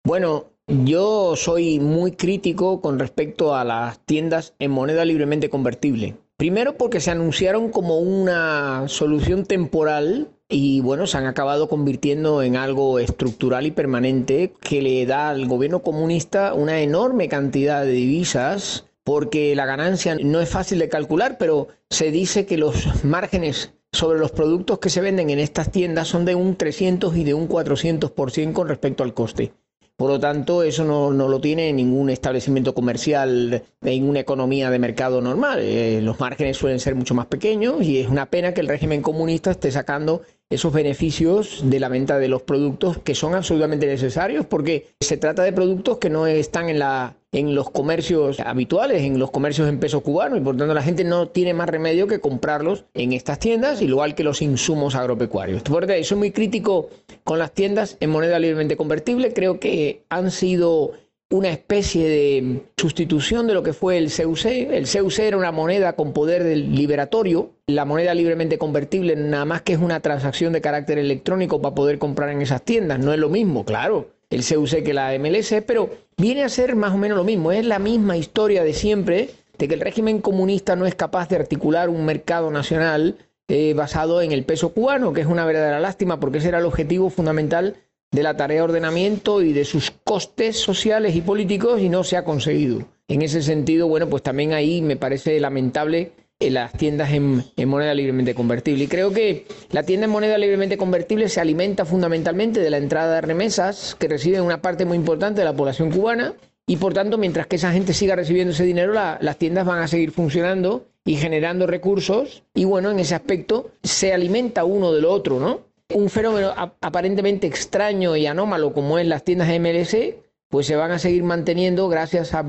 Bueno, 0.04 0.46
yo 0.66 1.36
soy 1.36 1.78
muy 1.78 2.12
crítico 2.12 2.80
con 2.80 2.98
respecto 2.98 3.54
a 3.54 3.62
las 3.62 4.00
tiendas 4.00 4.54
en 4.58 4.72
moneda 4.72 5.04
libremente 5.04 5.48
convertible. 5.48 6.16
Primero 6.36 6.76
porque 6.76 7.00
se 7.00 7.12
anunciaron 7.12 7.70
como 7.70 7.98
una 7.98 8.88
solución 8.88 9.44
temporal 9.46 10.32
y 10.48 10.80
bueno, 10.80 11.06
se 11.06 11.16
han 11.16 11.26
acabado 11.26 11.68
convirtiendo 11.68 12.42
en 12.42 12.56
algo 12.56 12.98
estructural 12.98 13.66
y 13.66 13.70
permanente 13.70 14.52
que 14.60 14.82
le 14.82 15.06
da 15.06 15.30
al 15.30 15.46
gobierno 15.46 15.82
comunista 15.82 16.54
una 16.54 16.80
enorme 16.80 17.28
cantidad 17.28 17.84
de 17.84 17.92
divisas 17.92 18.84
porque 19.04 19.54
la 19.54 19.64
ganancia 19.64 20.16
no 20.20 20.40
es 20.40 20.48
fácil 20.48 20.80
de 20.80 20.88
calcular, 20.88 21.38
pero 21.38 21.68
se 21.88 22.10
dice 22.10 22.46
que 22.46 22.56
los 22.56 23.04
márgenes 23.04 23.72
sobre 23.92 24.18
los 24.18 24.32
productos 24.32 24.80
que 24.80 24.90
se 24.90 25.00
venden 25.00 25.30
en 25.30 25.38
estas 25.38 25.70
tiendas 25.70 26.08
son 26.08 26.24
de 26.24 26.34
un 26.34 26.56
300 26.56 27.16
y 27.16 27.22
de 27.22 27.34
un 27.34 27.48
400% 27.48 28.52
con 28.52 28.68
respecto 28.68 29.04
al 29.04 29.14
coste. 29.14 29.52
Por 29.96 30.10
lo 30.10 30.18
tanto, 30.18 30.64
eso 30.64 30.84
no, 30.84 31.12
no 31.12 31.28
lo 31.28 31.40
tiene 31.40 31.72
ningún 31.72 32.10
establecimiento 32.10 32.74
comercial 32.74 33.62
en 33.80 34.08
una 34.08 34.20
economía 34.20 34.68
de 34.68 34.80
mercado 34.80 35.20
normal. 35.20 35.60
Eh, 35.62 36.00
los 36.02 36.18
márgenes 36.18 36.56
suelen 36.56 36.80
ser 36.80 36.96
mucho 36.96 37.14
más 37.14 37.26
pequeños 37.26 37.80
y 37.80 38.00
es 38.00 38.08
una 38.08 38.26
pena 38.26 38.52
que 38.52 38.60
el 38.60 38.68
régimen 38.68 39.02
comunista 39.02 39.52
esté 39.52 39.70
sacando 39.70 40.22
esos 40.50 40.72
beneficios 40.72 41.62
de 41.64 41.80
la 41.80 41.88
venta 41.88 42.18
de 42.18 42.28
los 42.28 42.42
productos 42.42 42.98
que 42.98 43.14
son 43.14 43.34
absolutamente 43.34 43.86
necesarios 43.86 44.46
porque 44.46 44.88
se 45.00 45.16
trata 45.16 45.42
de 45.42 45.52
productos 45.52 45.98
que 45.98 46.10
no 46.10 46.26
están 46.26 46.68
en 46.68 46.78
la 46.78 47.16
en 47.34 47.54
los 47.56 47.70
comercios 47.70 48.38
habituales, 48.38 49.02
en 49.02 49.18
los 49.18 49.32
comercios 49.32 49.68
en 49.68 49.80
peso 49.80 50.02
cubano 50.02 50.36
y 50.36 50.40
por 50.40 50.56
tanto 50.56 50.72
la 50.72 50.82
gente 50.82 51.02
no 51.02 51.28
tiene 51.28 51.52
más 51.52 51.68
remedio 51.68 52.06
que 52.06 52.20
comprarlos 52.20 52.84
en 52.94 53.12
estas 53.12 53.40
tiendas, 53.40 53.82
igual 53.82 54.14
que 54.14 54.22
los 54.22 54.40
insumos 54.40 54.94
agropecuarios. 54.94 55.62
Por 55.62 55.90
eso 55.90 56.10
soy 56.10 56.18
muy 56.18 56.30
crítico 56.30 56.90
con 57.24 57.40
las 57.40 57.52
tiendas 57.52 57.96
en 57.98 58.10
moneda 58.10 58.38
libremente 58.38 58.76
convertible, 58.76 59.34
creo 59.34 59.58
que 59.58 60.04
han 60.10 60.30
sido 60.30 60.92
una 61.30 61.50
especie 61.50 62.08
de 62.08 62.62
sustitución 62.76 63.46
de 63.46 63.54
lo 63.54 63.62
que 63.62 63.72
fue 63.72 63.98
el 63.98 64.10
CUC. 64.10 64.44
El 64.46 64.86
CUC 64.86 65.18
era 65.20 65.36
una 65.36 65.52
moneda 65.52 65.94
con 65.94 66.12
poder 66.12 66.44
del 66.44 66.74
liberatorio, 66.74 67.50
la 67.66 67.84
moneda 67.84 68.14
libremente 68.14 68.58
convertible 68.58 69.16
nada 69.16 69.44
más 69.44 69.62
que 69.62 69.72
es 69.72 69.78
una 69.78 70.00
transacción 70.00 70.52
de 70.52 70.60
carácter 70.60 70.98
electrónico 70.98 71.60
para 71.60 71.74
poder 71.74 71.98
comprar 71.98 72.30
en 72.30 72.42
esas 72.42 72.62
tiendas, 72.62 72.98
no 72.98 73.12
es 73.12 73.18
lo 73.18 73.28
mismo, 73.28 73.64
claro, 73.64 74.10
el 74.30 74.44
CUC 74.44 74.82
que 74.84 74.94
la 74.94 75.18
MLS, 75.18 75.54
pero 75.66 75.90
viene 76.16 76.42
a 76.42 76.48
ser 76.48 76.76
más 76.76 76.92
o 76.92 76.98
menos 76.98 77.16
lo 77.16 77.24
mismo, 77.24 77.52
es 77.52 77.64
la 77.64 77.78
misma 77.78 78.16
historia 78.16 78.62
de 78.62 78.74
siempre 78.74 79.30
de 79.58 79.68
que 79.68 79.74
el 79.74 79.80
régimen 79.80 80.20
comunista 80.20 80.76
no 80.76 80.86
es 80.86 80.94
capaz 80.94 81.28
de 81.28 81.36
articular 81.36 81.88
un 81.88 82.04
mercado 82.04 82.50
nacional 82.50 83.16
eh, 83.48 83.74
basado 83.74 84.22
en 84.22 84.32
el 84.32 84.44
peso 84.44 84.72
cubano, 84.72 85.12
que 85.12 85.20
es 85.20 85.26
una 85.26 85.44
verdadera 85.44 85.78
lástima 85.80 86.18
porque 86.18 86.38
ese 86.38 86.48
era 86.48 86.58
el 86.58 86.64
objetivo 86.64 87.10
fundamental 87.10 87.76
de 88.14 88.22
la 88.22 88.36
tarea 88.36 88.58
de 88.58 88.62
ordenamiento 88.62 89.42
y 89.42 89.52
de 89.52 89.64
sus 89.64 89.90
costes 89.90 90.56
sociales 90.56 91.16
y 91.16 91.20
políticos 91.20 91.80
y 91.80 91.88
no 91.88 92.04
se 92.04 92.16
ha 92.16 92.22
conseguido. 92.22 92.86
En 93.08 93.22
ese 93.22 93.42
sentido, 93.42 93.88
bueno, 93.88 94.08
pues 94.08 94.22
también 94.22 94.52
ahí 94.52 94.80
me 94.82 94.96
parece 94.96 95.40
lamentable 95.40 96.12
eh, 96.38 96.48
las 96.48 96.72
tiendas 96.72 97.10
en, 97.10 97.42
moneda 97.66 97.92
libremente 97.92 98.32
convertible. 98.32 98.84
Y 98.84 98.86
creo 98.86 99.12
que 99.12 99.46
la 99.72 99.82
tienda 99.82 100.04
en 100.04 100.12
moneda 100.12 100.38
libremente 100.38 100.76
convertible 100.76 101.28
se 101.28 101.40
alimenta 101.40 101.84
fundamentalmente 101.84 102.60
de 102.60 102.70
la 102.70 102.78
entrada 102.78 103.16
de 103.16 103.20
remesas 103.20 103.96
que 103.98 104.06
reciben 104.06 104.42
una 104.42 104.62
parte 104.62 104.84
muy 104.84 104.96
importante 104.96 105.40
de 105.40 105.46
la 105.46 105.56
población 105.56 105.90
cubana 105.90 106.34
y 106.68 106.76
por 106.76 106.94
tanto, 106.94 107.18
mientras 107.18 107.48
que 107.48 107.56
esa 107.56 107.72
gente 107.72 107.92
siga 107.92 108.14
recibiendo 108.14 108.52
ese 108.52 108.64
dinero, 108.64 108.92
las 108.92 109.36
tiendas 109.38 109.66
van 109.66 109.82
a 109.82 109.88
seguir 109.88 110.12
funcionando 110.12 110.86
y 111.04 111.16
generando 111.16 111.66
recursos 111.66 112.44
y 112.54 112.64
bueno, 112.64 112.92
en 112.92 113.00
ese 113.00 113.16
aspecto 113.16 113.72
se 113.82 114.14
alimenta 114.14 114.64
uno 114.64 114.92
de 114.92 115.02
lo 115.02 115.12
otro, 115.12 115.40
¿no? 115.40 115.73
Un 115.92 116.08
fenómeno 116.08 116.52
aparentemente 116.80 117.46
extraño 117.46 118.16
y 118.16 118.26
anómalo 118.26 118.72
como 118.72 118.98
es 118.98 119.06
las 119.06 119.24
tiendas 119.24 119.48
MLC, 119.48 120.16
pues 120.48 120.66
se 120.66 120.76
van 120.76 120.92
a 120.92 120.98
seguir 120.98 121.24
manteniendo 121.24 121.88
gracias 121.88 122.32
a, 122.34 122.46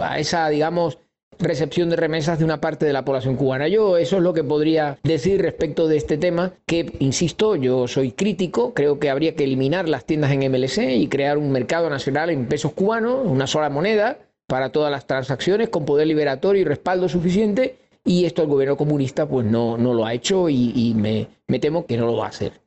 a, 0.00 0.18
esa, 0.18 0.48
digamos, 0.48 0.98
recepción 1.38 1.90
de 1.90 1.96
remesas 1.96 2.38
de 2.38 2.44
una 2.44 2.60
parte 2.60 2.86
de 2.86 2.92
la 2.92 3.04
población 3.04 3.36
cubana. 3.36 3.68
Yo 3.68 3.96
eso 3.98 4.16
es 4.16 4.22
lo 4.22 4.32
que 4.32 4.44
podría 4.44 4.98
decir 5.02 5.42
respecto 5.42 5.88
de 5.88 5.96
este 5.96 6.16
tema, 6.16 6.52
que, 6.66 6.92
insisto, 7.00 7.56
yo 7.56 7.88
soy 7.88 8.12
crítico, 8.12 8.72
creo 8.72 8.98
que 8.98 9.10
habría 9.10 9.34
que 9.34 9.44
eliminar 9.44 9.88
las 9.88 10.04
tiendas 10.04 10.32
en 10.32 10.50
MLC 10.50 10.90
y 10.96 11.08
crear 11.08 11.38
un 11.38 11.50
mercado 11.50 11.90
nacional 11.90 12.30
en 12.30 12.46
pesos 12.46 12.72
cubanos, 12.72 13.26
una 13.26 13.46
sola 13.46 13.68
moneda 13.68 14.18
para 14.46 14.70
todas 14.70 14.90
las 14.90 15.06
transacciones 15.06 15.70
con 15.70 15.84
poder 15.84 16.06
liberatorio 16.06 16.62
y 16.62 16.64
respaldo 16.64 17.08
suficiente 17.08 17.76
y 18.04 18.26
esto 18.26 18.42
el 18.42 18.48
gobierno 18.48 18.76
comunista 18.76 19.26
pues 19.26 19.46
no, 19.46 19.78
no 19.78 19.94
lo 19.94 20.04
ha 20.04 20.14
hecho 20.14 20.48
y, 20.48 20.92
me, 20.94 21.28
me 21.48 21.58
temo 21.58 21.86
que 21.86 21.96
no 21.96 22.06
lo 22.06 22.16
va 22.16 22.26
a 22.26 22.28
hacer. 22.28 22.64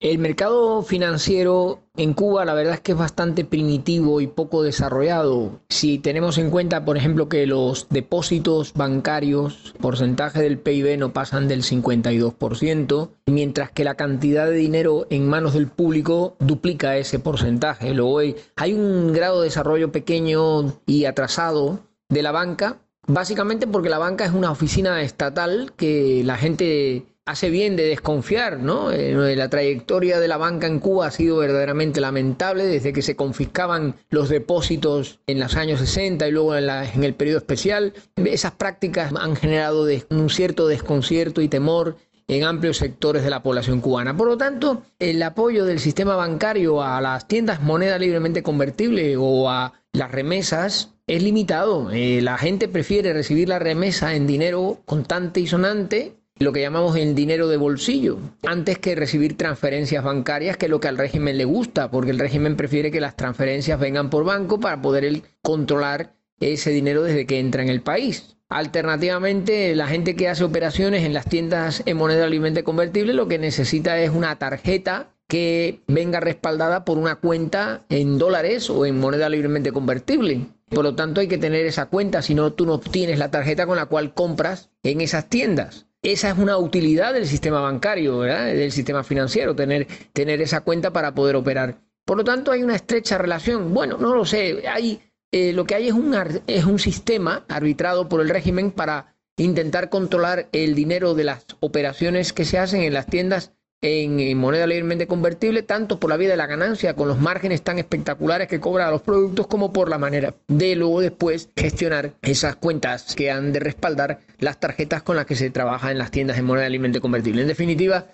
El 0.00 0.18
mercado 0.18 0.82
financiero 0.82 1.80
en 1.96 2.12
Cuba 2.12 2.44
la 2.44 2.52
verdad 2.52 2.74
es 2.74 2.80
que 2.80 2.92
es 2.92 2.98
bastante 2.98 3.44
primitivo 3.44 4.20
y 4.20 4.26
poco 4.26 4.62
desarrollado. 4.62 5.60
Si 5.70 5.98
tenemos 5.98 6.36
en 6.36 6.50
cuenta, 6.50 6.84
por 6.84 6.98
ejemplo, 6.98 7.28
que 7.28 7.46
los 7.46 7.88
depósitos 7.88 8.74
bancarios, 8.74 9.72
porcentaje 9.80 10.42
del 10.42 10.58
PIB 10.58 10.98
no 10.98 11.14
pasan 11.14 11.48
del 11.48 11.62
52%, 11.62 13.10
mientras 13.26 13.70
que 13.70 13.84
la 13.84 13.94
cantidad 13.94 14.46
de 14.46 14.56
dinero 14.56 15.06
en 15.08 15.26
manos 15.26 15.54
del 15.54 15.68
público 15.68 16.36
duplica 16.38 16.98
ese 16.98 17.18
porcentaje. 17.18 17.94
Luego 17.94 18.18
hay 18.18 18.74
un 18.74 19.12
grado 19.12 19.40
de 19.40 19.46
desarrollo 19.46 19.90
pequeño 19.90 20.74
y 20.84 21.06
atrasado 21.06 21.78
de 22.10 22.22
la 22.22 22.32
banca, 22.32 22.83
Básicamente 23.06 23.66
porque 23.66 23.88
la 23.90 23.98
banca 23.98 24.24
es 24.24 24.32
una 24.32 24.50
oficina 24.50 25.02
estatal 25.02 25.72
que 25.76 26.22
la 26.24 26.36
gente 26.36 27.06
hace 27.26 27.48
bien 27.50 27.76
de 27.76 27.84
desconfiar, 27.84 28.58
¿no? 28.58 28.90
Eh, 28.90 29.36
la 29.36 29.48
trayectoria 29.48 30.20
de 30.20 30.28
la 30.28 30.36
banca 30.36 30.66
en 30.66 30.78
Cuba 30.78 31.06
ha 31.06 31.10
sido 31.10 31.38
verdaderamente 31.38 32.00
lamentable 32.00 32.66
desde 32.66 32.92
que 32.92 33.02
se 33.02 33.16
confiscaban 33.16 33.94
los 34.10 34.28
depósitos 34.28 35.20
en 35.26 35.40
los 35.40 35.56
años 35.56 35.80
60 35.80 36.28
y 36.28 36.30
luego 36.30 36.56
en, 36.56 36.68
en 36.68 37.04
el 37.04 37.14
periodo 37.14 37.38
especial. 37.38 37.94
Esas 38.16 38.52
prácticas 38.52 39.12
han 39.18 39.36
generado 39.36 39.86
un 40.10 40.30
cierto 40.30 40.66
desconcierto 40.66 41.40
y 41.40 41.48
temor 41.48 41.96
en 42.26 42.44
amplios 42.44 42.78
sectores 42.78 43.22
de 43.22 43.30
la 43.30 43.42
población 43.42 43.80
cubana. 43.80 44.16
Por 44.16 44.28
lo 44.28 44.36
tanto, 44.38 44.82
el 44.98 45.22
apoyo 45.22 45.64
del 45.64 45.78
sistema 45.78 46.16
bancario 46.16 46.82
a 46.82 47.00
las 47.00 47.28
tiendas 47.28 47.60
moneda 47.62 47.98
libremente 47.98 48.42
convertible 48.42 49.16
o 49.18 49.50
a 49.50 49.74
las 49.92 50.10
remesas 50.10 50.93
es 51.06 51.22
limitado. 51.22 51.90
Eh, 51.90 52.20
la 52.22 52.38
gente 52.38 52.68
prefiere 52.68 53.12
recibir 53.12 53.48
la 53.48 53.58
remesa 53.58 54.14
en 54.14 54.26
dinero 54.26 54.80
contante 54.84 55.40
y 55.40 55.46
sonante, 55.46 56.14
lo 56.38 56.52
que 56.52 56.60
llamamos 56.60 56.96
el 56.96 57.14
dinero 57.14 57.48
de 57.48 57.56
bolsillo, 57.56 58.18
antes 58.44 58.78
que 58.78 58.94
recibir 58.94 59.36
transferencias 59.36 60.02
bancarias, 60.02 60.56
que 60.56 60.66
es 60.66 60.70
lo 60.70 60.80
que 60.80 60.88
al 60.88 60.98
régimen 60.98 61.38
le 61.38 61.44
gusta, 61.44 61.90
porque 61.90 62.10
el 62.10 62.18
régimen 62.18 62.56
prefiere 62.56 62.90
que 62.90 63.00
las 63.00 63.16
transferencias 63.16 63.78
vengan 63.78 64.10
por 64.10 64.24
banco 64.24 64.58
para 64.58 64.80
poder 64.82 65.22
controlar 65.42 66.14
ese 66.40 66.70
dinero 66.70 67.02
desde 67.02 67.26
que 67.26 67.38
entra 67.38 67.62
en 67.62 67.68
el 67.68 67.82
país. 67.82 68.36
Alternativamente, 68.48 69.74
la 69.74 69.86
gente 69.86 70.16
que 70.16 70.28
hace 70.28 70.44
operaciones 70.44 71.04
en 71.04 71.14
las 71.14 71.26
tiendas 71.26 71.82
en 71.86 71.96
moneda 71.96 72.26
libremente 72.26 72.64
convertible 72.64 73.14
lo 73.14 73.28
que 73.28 73.38
necesita 73.38 73.98
es 74.00 74.10
una 74.10 74.36
tarjeta 74.36 75.14
que 75.28 75.80
venga 75.86 76.20
respaldada 76.20 76.84
por 76.84 76.98
una 76.98 77.16
cuenta 77.16 77.84
en 77.88 78.18
dólares 78.18 78.68
o 78.70 78.86
en 78.86 78.98
moneda 79.00 79.28
libremente 79.28 79.72
convertible. 79.72 80.46
Por 80.74 80.84
lo 80.84 80.94
tanto, 80.94 81.20
hay 81.20 81.28
que 81.28 81.38
tener 81.38 81.66
esa 81.66 81.86
cuenta, 81.86 82.22
si 82.22 82.34
no, 82.34 82.52
tú 82.52 82.66
no 82.66 82.74
obtienes 82.74 83.18
la 83.18 83.30
tarjeta 83.30 83.66
con 83.66 83.76
la 83.76 83.86
cual 83.86 84.14
compras 84.14 84.70
en 84.82 85.00
esas 85.00 85.28
tiendas. 85.28 85.86
Esa 86.02 86.30
es 86.30 86.38
una 86.38 86.58
utilidad 86.58 87.14
del 87.14 87.26
sistema 87.26 87.60
bancario, 87.60 88.20
del 88.20 88.72
sistema 88.72 89.02
financiero, 89.04 89.56
tener, 89.56 89.86
tener 90.12 90.42
esa 90.42 90.60
cuenta 90.60 90.92
para 90.92 91.14
poder 91.14 91.36
operar. 91.36 91.80
Por 92.04 92.18
lo 92.18 92.24
tanto, 92.24 92.52
hay 92.52 92.62
una 92.62 92.76
estrecha 92.76 93.16
relación. 93.16 93.72
Bueno, 93.72 93.96
no 93.96 94.14
lo 94.14 94.26
sé, 94.26 94.68
hay, 94.68 95.00
eh, 95.32 95.52
lo 95.54 95.64
que 95.64 95.74
hay 95.74 95.88
es 95.88 95.94
un, 95.94 96.14
es 96.46 96.64
un 96.64 96.78
sistema 96.78 97.46
arbitrado 97.48 98.08
por 98.08 98.20
el 98.20 98.28
régimen 98.28 98.70
para 98.70 99.16
intentar 99.36 99.88
controlar 99.88 100.48
el 100.52 100.74
dinero 100.74 101.14
de 101.14 101.24
las 101.24 101.46
operaciones 101.60 102.32
que 102.32 102.44
se 102.44 102.58
hacen 102.58 102.82
en 102.82 102.92
las 102.92 103.06
tiendas 103.06 103.52
en, 103.84 104.38
moneda 104.38 104.66
libremente 104.66 105.06
convertible, 105.06 105.62
tanto 105.62 106.00
por 106.00 106.08
la 106.08 106.16
vía 106.16 106.30
de 106.30 106.38
la 106.38 106.46
ganancia, 106.46 106.94
con 106.94 107.06
los 107.06 107.20
márgenes 107.20 107.60
tan 107.60 107.78
espectaculares 107.78 108.48
que 108.48 108.58
cobra 108.58 108.88
a 108.88 108.90
los 108.90 109.02
productos, 109.02 109.46
como 109.46 109.74
por 109.74 109.90
la 109.90 109.98
manera 109.98 110.34
de 110.48 110.74
luego 110.74 111.02
después 111.02 111.50
gestionar 111.54 112.14
esas 112.22 112.56
cuentas 112.56 113.14
que 113.14 113.30
han 113.30 113.52
de 113.52 113.60
respaldar 113.60 114.20
las 114.38 114.58
tarjetas 114.58 115.02
con 115.02 115.16
las 115.16 115.26
que 115.26 115.36
se 115.36 115.50
trabaja 115.50 115.90
en 115.90 115.98
las 115.98 116.10
tiendas 116.10 116.36
de 116.36 116.42
moneda 116.42 116.68
libremente 116.70 117.02
convertible. 117.02 117.42
En 117.42 117.48
definitiva, 117.48 118.06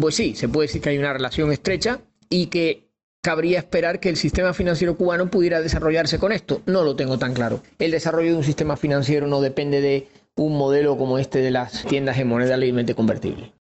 pues 0.00 0.16
sí, 0.16 0.34
se 0.34 0.48
puede 0.48 0.66
decir 0.66 0.82
que 0.82 0.88
hay 0.88 0.98
una 0.98 1.12
relación 1.12 1.52
estrecha 1.52 2.00
y 2.28 2.46
que 2.46 2.88
cabría 3.22 3.58
esperar 3.58 4.00
que 4.00 4.08
el 4.08 4.16
sistema 4.16 4.52
financiero 4.52 4.96
cubano 4.96 5.30
pudiera 5.30 5.60
desarrollarse 5.60 6.18
con 6.18 6.32
esto. 6.32 6.60
No 6.66 6.82
lo 6.82 6.96
tengo 6.96 7.18
tan 7.18 7.34
claro. 7.34 7.62
El 7.78 7.92
desarrollo 7.92 8.32
de 8.32 8.38
un 8.38 8.44
sistema 8.44 8.76
financiero 8.76 9.28
no 9.28 9.40
depende 9.40 9.80
de 9.80 10.08
un 10.34 10.58
modelo 10.58 10.98
como 10.98 11.18
este 11.18 11.38
de 11.38 11.52
las 11.52 11.84
tiendas 11.84 12.18
de 12.18 12.24
moneda 12.24 12.56
libremente 12.56 12.96
convertible 12.96 13.53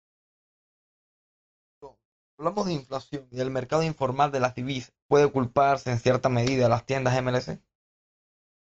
hablamos 2.37 2.65
de 2.65 2.73
inflación 2.73 3.27
y 3.31 3.35
del 3.35 3.51
mercado 3.51 3.83
informal 3.83 4.31
de 4.31 4.39
las 4.39 4.55
divisas, 4.55 4.91
¿puede 5.07 5.27
culparse 5.31 5.91
en 5.91 5.99
cierta 5.99 6.29
medida 6.29 6.65
a 6.65 6.69
las 6.69 6.85
tiendas 6.85 7.21
MLC? 7.21 7.59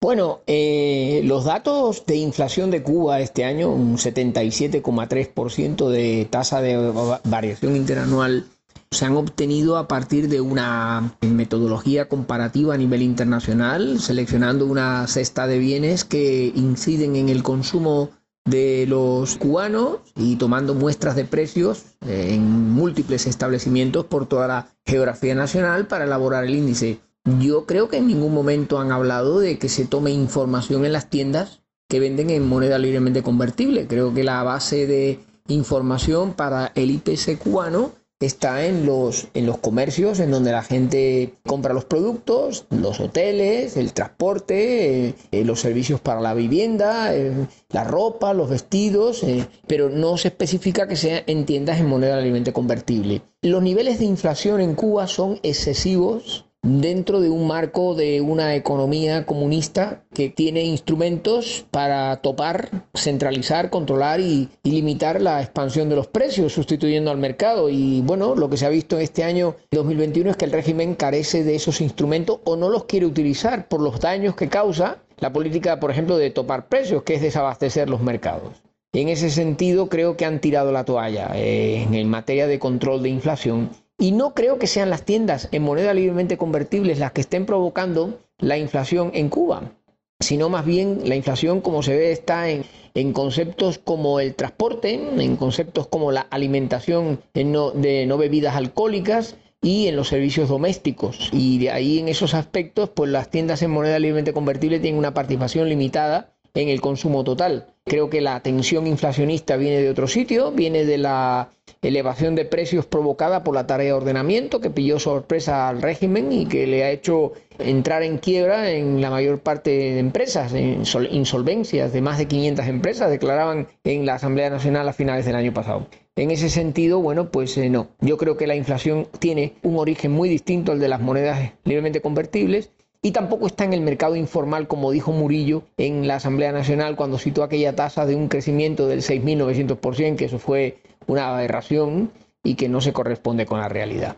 Bueno, 0.01 0.41
eh, 0.47 1.21
los 1.25 1.45
datos 1.45 2.05
de 2.07 2.15
inflación 2.15 2.71
de 2.71 2.81
Cuba 2.81 3.19
este 3.19 3.45
año, 3.45 3.69
un 3.69 3.97
77,3% 3.97 5.89
de 5.89 6.27
tasa 6.29 6.59
de 6.59 6.91
variación 7.23 7.75
interanual, 7.75 8.47
se 8.89 9.05
han 9.05 9.15
obtenido 9.15 9.77
a 9.77 9.87
partir 9.87 10.27
de 10.27 10.41
una 10.41 11.15
metodología 11.21 12.09
comparativa 12.09 12.73
a 12.73 12.77
nivel 12.77 13.03
internacional, 13.03 13.99
seleccionando 13.99 14.65
una 14.65 15.07
cesta 15.07 15.45
de 15.45 15.59
bienes 15.59 16.03
que 16.03 16.51
inciden 16.55 17.15
en 17.15 17.29
el 17.29 17.43
consumo 17.43 18.09
de 18.45 18.85
los 18.87 19.35
cubanos 19.35 19.99
y 20.15 20.35
tomando 20.35 20.73
muestras 20.73 21.15
de 21.15 21.25
precios 21.25 21.83
eh, 22.05 22.33
en 22.33 22.71
múltiples 22.71 23.27
establecimientos 23.27 24.05
por 24.05 24.25
toda 24.25 24.47
la 24.47 24.67
geografía 24.85 25.35
nacional 25.35 25.87
para 25.87 26.05
elaborar 26.05 26.45
el 26.45 26.55
índice. 26.55 26.99
Yo 27.39 27.65
creo 27.65 27.87
que 27.87 27.97
en 27.97 28.07
ningún 28.07 28.33
momento 28.33 28.79
han 28.79 28.91
hablado 28.91 29.39
de 29.39 29.59
que 29.59 29.69
se 29.69 29.85
tome 29.85 30.11
información 30.11 30.85
en 30.85 30.93
las 30.93 31.09
tiendas 31.09 31.61
que 31.87 31.99
venden 31.99 32.29
en 32.29 32.47
moneda 32.47 32.79
libremente 32.79 33.21
convertible. 33.21 33.85
Creo 33.85 34.13
que 34.13 34.23
la 34.23 34.41
base 34.43 34.87
de 34.87 35.19
información 35.47 36.33
para 36.33 36.71
el 36.75 36.89
IPC 36.89 37.37
cubano 37.37 37.91
está 38.21 38.65
en 38.65 38.85
los, 38.85 39.27
en 39.33 39.45
los 39.45 39.57
comercios, 39.57 40.19
en 40.19 40.31
donde 40.31 40.51
la 40.51 40.61
gente 40.61 41.33
compra 41.45 41.73
los 41.73 41.85
productos, 41.85 42.65
los 42.69 42.99
hoteles, 42.99 43.75
el 43.77 43.93
transporte, 43.93 45.07
eh, 45.07 45.15
eh, 45.31 45.43
los 45.43 45.59
servicios 45.59 45.99
para 45.99 46.21
la 46.21 46.33
vivienda, 46.33 47.15
eh, 47.15 47.47
la 47.69 47.83
ropa, 47.83 48.33
los 48.33 48.49
vestidos, 48.49 49.25
pero 49.67 49.89
no 49.89 50.17
se 50.17 50.29
especifica 50.29 50.87
que 50.87 50.95
sea 50.95 51.23
en 51.25 51.45
tiendas 51.45 51.79
en 51.79 51.87
moneda 51.87 52.17
alimento 52.17 52.53
convertible. 52.53 53.23
Los 53.41 53.63
niveles 53.63 53.99
de 53.99 54.05
inflación 54.05 54.61
en 54.61 54.75
Cuba 54.75 55.07
son 55.07 55.39
excesivos 55.43 56.45
dentro 56.63 57.19
de 57.21 57.29
un 57.29 57.47
marco 57.47 57.95
de 57.95 58.21
una 58.21 58.55
economía 58.55 59.25
comunista 59.25 60.03
que 60.13 60.29
tiene 60.29 60.63
instrumentos 60.63 61.65
para 61.71 62.15
topar, 62.17 62.69
centralizar, 62.93 63.69
controlar 63.69 64.19
y, 64.19 64.49
limitar 64.63 65.21
la 65.21 65.41
expansión 65.41 65.89
de 65.89 65.95
los 65.95 66.07
precios, 66.07 66.53
sustituyendo 66.53 67.09
al 67.09 67.17
mercado. 67.17 67.69
Y 67.69 68.01
bueno, 68.01 68.35
lo 68.35 68.49
que 68.49 68.57
se 68.57 68.65
ha 68.65 68.69
visto 68.69 68.99
este 68.99 69.23
año 69.23 69.55
2021 69.71 70.31
es 70.31 70.37
que 70.37 70.45
el 70.45 70.51
régimen 70.51 70.95
carece 70.95 71.43
de 71.43 71.55
esos 71.55 71.81
instrumentos 71.81 72.39
o 72.43 72.55
no 72.55 72.69
los 72.69 72.85
quiere 72.85 73.05
utilizar 73.05 73.67
por 73.67 73.81
los 73.81 73.99
daños 73.99 74.35
que 74.35 74.49
causa 74.49 74.99
la 75.17 75.33
política, 75.33 75.79
por 75.79 75.91
ejemplo, 75.91 76.17
de 76.17 76.29
topar 76.29 76.67
precios, 76.67 77.03
que 77.03 77.15
es 77.15 77.21
desabastecer 77.21 77.89
los 77.89 78.01
mercados. 78.01 78.61
En 78.93 79.07
ese 79.07 79.29
sentido, 79.29 79.87
creo 79.87 80.17
que 80.17 80.25
han 80.25 80.41
tirado 80.41 80.71
la 80.71 80.83
toalla 80.83 81.31
eh, 81.35 81.87
en 81.91 82.09
materia 82.09 82.45
de 82.45 82.59
control 82.59 83.01
de 83.03 83.09
inflación 83.09 83.69
y 84.01 84.13
no 84.13 84.33
creo 84.33 84.57
que 84.57 84.65
sean 84.65 84.89
las 84.89 85.05
tiendas 85.05 85.47
en 85.51 85.61
moneda 85.61 85.93
libremente 85.93 86.35
convertibles 86.35 86.97
las 86.97 87.11
que 87.11 87.21
estén 87.21 87.45
provocando 87.45 88.19
la 88.39 88.57
inflación 88.57 89.11
en 89.13 89.29
Cuba, 89.29 89.73
sino 90.19 90.49
más 90.49 90.65
bien 90.65 91.01
la 91.05 91.15
inflación, 91.15 91.61
como 91.61 91.83
se 91.83 91.95
ve, 91.95 92.11
está 92.11 92.49
en, 92.49 92.65
conceptos 93.13 93.77
como 93.77 94.19
el 94.19 94.33
transporte, 94.33 94.93
en 94.95 95.35
conceptos 95.37 95.85
como 95.85 96.11
la 96.11 96.21
alimentación 96.21 97.21
de 97.35 97.43
no 97.45 98.17
bebidas 98.17 98.55
alcohólicas 98.55 99.35
y 99.61 99.85
en 99.85 99.95
los 99.95 100.07
servicios 100.07 100.49
domésticos. 100.49 101.29
Y 101.31 101.59
de 101.59 101.69
ahí 101.69 101.99
en 101.99 102.09
esos 102.09 102.33
aspectos, 102.33 102.89
pues 102.89 103.11
las 103.11 103.29
tiendas 103.29 103.61
en 103.61 103.69
moneda 103.69 103.99
libremente 103.99 104.33
convertible 104.33 104.79
tienen 104.79 104.97
una 104.97 105.13
participación 105.13 105.69
limitada 105.69 106.30
en 106.53 106.69
el 106.69 106.81
consumo 106.81 107.23
total. 107.23 107.67
Creo 107.85 108.09
que 108.09 108.21
la 108.21 108.41
tensión 108.41 108.87
inflacionista 108.87 109.57
viene 109.57 109.81
de 109.81 109.89
otro 109.89 110.07
sitio, 110.07 110.51
viene 110.51 110.85
de 110.85 110.97
la 110.97 111.49
elevación 111.81 112.35
de 112.35 112.45
precios 112.45 112.85
provocada 112.85 113.43
por 113.43 113.55
la 113.55 113.65
tarea 113.65 113.87
de 113.87 113.93
ordenamiento 113.93 114.61
que 114.61 114.69
pilló 114.69 114.99
sorpresa 114.99 115.67
al 115.67 115.81
régimen 115.81 116.31
y 116.31 116.45
que 116.45 116.67
le 116.67 116.83
ha 116.83 116.91
hecho 116.91 117.33
entrar 117.57 118.03
en 118.03 118.19
quiebra 118.19 118.71
en 118.71 119.01
la 119.01 119.09
mayor 119.09 119.39
parte 119.39 119.71
de 119.71 119.99
empresas, 119.99 120.53
en 120.53 120.83
insolvencias 121.11 121.91
de 121.91 122.01
más 122.01 122.17
de 122.17 122.27
500 122.27 122.67
empresas 122.67 123.09
declaraban 123.09 123.67
en 123.83 124.05
la 124.05 124.15
Asamblea 124.15 124.49
Nacional 124.49 124.87
a 124.87 124.93
finales 124.93 125.25
del 125.25 125.35
año 125.35 125.53
pasado. 125.53 125.87
En 126.15 126.29
ese 126.29 126.49
sentido, 126.49 126.99
bueno, 126.99 127.31
pues 127.31 127.57
eh, 127.57 127.69
no. 127.69 127.87
Yo 128.01 128.17
creo 128.17 128.35
que 128.37 128.45
la 128.45 128.55
inflación 128.55 129.07
tiene 129.19 129.53
un 129.63 129.77
origen 129.79 130.11
muy 130.11 130.29
distinto 130.29 130.71
al 130.71 130.79
de 130.79 130.89
las 130.89 131.01
monedas 131.01 131.53
libremente 131.63 132.01
convertibles 132.01 132.69
y 133.01 133.11
tampoco 133.11 133.47
está 133.47 133.63
en 133.63 133.73
el 133.73 133.81
mercado 133.81 134.15
informal, 134.15 134.67
como 134.67 134.91
dijo 134.91 135.11
Murillo 135.11 135.63
en 135.77 136.07
la 136.07 136.15
Asamblea 136.15 136.51
Nacional 136.51 136.95
cuando 136.95 137.17
citó 137.17 137.43
aquella 137.43 137.75
tasa 137.75 138.05
de 138.05 138.15
un 138.15 138.27
crecimiento 138.27 138.87
del 138.87 139.01
6.900%, 139.01 140.15
que 140.15 140.25
eso 140.25 140.39
fue 140.39 140.81
una 141.07 141.29
aberración 141.29 142.11
y 142.43 142.55
que 142.55 142.69
no 142.69 142.81
se 142.81 142.93
corresponde 142.93 143.45
con 143.45 143.59
la 143.59 143.69
realidad. 143.69 144.17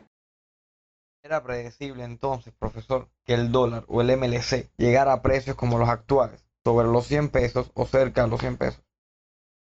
Era 1.24 1.42
predecible 1.42 2.04
entonces, 2.04 2.54
profesor, 2.60 3.08
que 3.24 3.34
el 3.34 3.52
dólar 3.52 3.86
o 3.88 4.02
el 4.02 4.18
MLC 4.18 4.70
llegara 4.78 5.13
a 5.13 5.22
precios 5.22 5.56
como 5.56 5.80
los 5.80 5.88
actuales, 5.88 6.46
sobre 6.66 6.88
los 6.88 7.08
100 7.08 7.30
pesos 7.30 7.72
o 7.74 7.86
cerca 7.86 8.24
de 8.24 8.28
los 8.30 8.42
100 8.42 8.58
pesos. 8.58 8.84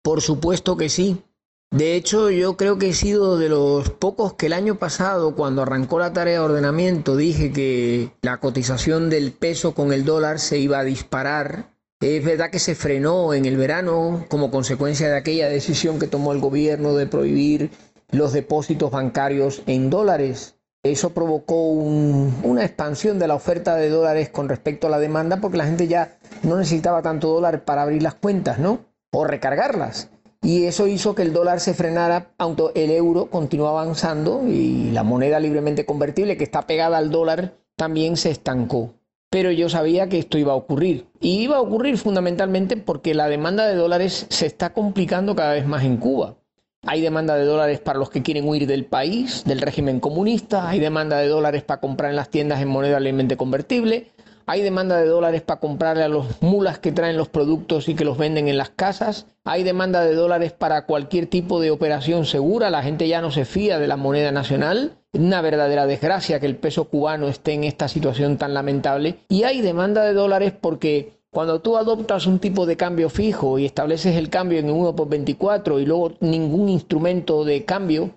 Por 0.03 0.23
supuesto 0.23 0.79
que 0.79 0.89
sí. 0.89 1.23
De 1.71 1.95
hecho, 1.95 2.31
yo 2.31 2.57
creo 2.57 2.79
que 2.79 2.89
he 2.89 2.93
sido 2.93 3.39
de 3.39 3.49
los 3.49 3.91
pocos 3.91 4.35
que 4.35 4.47
el 4.47 4.53
año 4.53 4.75
pasado, 4.75 5.37
cuando 5.37 5.63
arrancó 5.63 6.01
la 6.01 6.13
tarea 6.13 6.41
de 6.41 6.45
ordenamiento, 6.45 7.17
dije 7.17 7.53
que 7.53 8.11
la 8.23 8.39
cotización 8.39 9.09
del 9.09 9.33
peso 9.33 9.73
con 9.73 9.93
el 9.93 10.05
dólar 10.05 10.41
se 10.41 10.59
iba 10.59 10.81
a 10.81 10.85
disparar 10.85 11.71
es 12.01 12.25
verdad 12.25 12.51
que 12.51 12.59
se 12.59 12.75
frenó 12.75 13.35
en 13.35 13.45
el 13.45 13.59
verano 13.59 14.25
como 14.29 14.51
consecuencia 14.51 15.11
de 15.11 15.19
aquella 15.19 15.51
decisión 15.51 15.99
que 15.99 16.07
tomó 16.07 16.33
el 16.33 16.41
gobierno 16.41 16.95
de 16.95 17.07
prohibir 17.07 17.71
los 18.11 18.33
depósitos 18.33 18.91
bancarios 18.91 19.63
en 19.67 19.91
dólares. 19.91 20.57
Eso 20.83 21.11
provocó 21.11 21.61
una 21.61 22.65
expansión 22.65 23.19
de 23.19 23.29
la 23.29 23.35
oferta 23.35 23.77
de 23.77 23.91
dólares 23.91 24.31
con 24.31 24.49
respecto 24.49 24.87
a 24.87 24.91
la 24.91 24.99
demanda 24.99 25.43
porque 25.43 25.59
la 25.59 25.67
gente 25.67 25.89
ya 25.89 26.19
no 26.43 26.57
necesitaba 26.57 27.03
tanto 27.03 27.29
dólar 27.29 27.67
para 27.67 27.83
abrir 27.83 28.03
las 28.03 28.15
cuentas, 28.15 28.59
¿no? 28.59 28.87
O 29.13 29.27
recargarlas. 29.27 30.09
Y 30.43 30.65
eso 30.65 30.87
hizo 30.87 31.15
que 31.15 31.23
el 31.23 31.33
dólar 31.33 31.61
se 31.61 31.75
frenara, 31.75 32.33
aunque 32.39 32.71
el 32.75 32.91
euro 32.91 33.27
continuó 33.27 33.69
avanzando 33.69 34.43
y 34.47 34.91
la 34.91 35.03
moneda 35.03 35.39
libremente 35.39 35.85
convertible 35.85 36.37
que 36.37 36.45
está 36.45 36.63
pegada 36.63 36.99
al 36.99 37.11
dólar 37.11 37.55
también 37.77 38.17
se 38.17 38.31
estancó 38.31 38.95
pero 39.31 39.53
yo 39.53 39.69
sabía 39.69 40.09
que 40.09 40.19
esto 40.19 40.37
iba 40.37 40.53
a 40.53 40.57
ocurrir. 40.57 41.07
Y 41.21 41.39
iba 41.39 41.57
a 41.57 41.61
ocurrir 41.61 41.97
fundamentalmente 41.97 42.77
porque 42.77 43.15
la 43.15 43.29
demanda 43.29 43.67
de 43.67 43.77
dólares 43.77 44.27
se 44.29 44.47
está 44.47 44.73
complicando 44.73 45.37
cada 45.37 45.55
vez 45.55 45.67
más 45.67 45.85
en 45.85 45.97
Cuba. 45.97 46.35
Hay 46.83 47.01
demanda 47.01 47.37
de 47.37 47.45
dólares 47.45 47.79
para 47.79 47.99
los 47.99 48.11
que 48.11 48.23
quieren 48.23 48.49
huir 48.49 48.67
del 48.67 48.87
país, 48.87 49.45
del 49.45 49.61
régimen 49.61 50.01
comunista, 50.01 50.69
hay 50.69 50.81
demanda 50.81 51.19
de 51.19 51.29
dólares 51.29 51.63
para 51.63 51.81
comprar 51.81 52.11
en 52.11 52.17
las 52.17 52.31
tiendas 52.31 52.61
en 52.61 52.69
moneda 52.69 52.99
legalmente 52.99 53.37
convertible, 53.37 54.09
hay 54.51 54.63
demanda 54.63 54.97
de 54.97 55.07
dólares 55.07 55.43
para 55.43 55.61
comprarle 55.61 56.03
a 56.03 56.09
los 56.09 56.43
mulas 56.43 56.81
que 56.81 56.91
traen 56.91 57.17
los 57.17 57.29
productos 57.29 57.89
y 57.89 57.95
que 57.95 58.05
los 58.05 58.19
venden 58.19 58.49
en 58.49 58.59
las 58.59 58.71
casas, 58.71 59.27
hay 59.45 59.63
demanda 59.63 60.05
de 60.05 60.13
dólares 60.13 60.51
para 60.51 60.87
cualquier 60.87 61.29
tipo 61.29 61.61
de 61.61 61.71
operación 61.71 62.27
segura, 62.27 62.69
la 62.69 62.83
gente 62.83 63.07
ya 63.07 63.21
no 63.21 63.31
se 63.31 63.45
fía 63.45 63.79
de 63.79 63.87
la 63.87 63.97
moneda 63.97 64.33
nacional. 64.33 64.97
Una 65.13 65.41
verdadera 65.41 65.87
desgracia 65.87 66.41
que 66.41 66.47
el 66.47 66.57
peso 66.57 66.87
cubano 66.87 67.29
esté 67.29 67.53
en 67.53 67.63
esta 67.63 67.87
situación 67.87 68.39
tan 68.39 68.53
lamentable. 68.53 69.19
Y 69.29 69.45
hay 69.45 69.61
demanda 69.61 70.03
de 70.03 70.15
dólares 70.15 70.53
porque 70.61 71.13
cuando 71.31 71.61
tú 71.61 71.77
adoptas 71.77 72.27
un 72.27 72.41
tipo 72.41 72.67
de 72.67 72.77
cambio 72.77 73.09
fijo 73.09 73.61
y 73.61 73.67
estableces 73.67 74.17
el 74.17 74.31
cambio 74.31 74.59
en 74.59 74.69
1 74.69 74.97
por 74.97 75.09
24 75.09 75.79
y 75.79 75.87
luego 75.87 76.15
ningún 76.19 76.69
instrumento 76.69 77.45
de 77.45 77.65
cambio, 77.65 78.11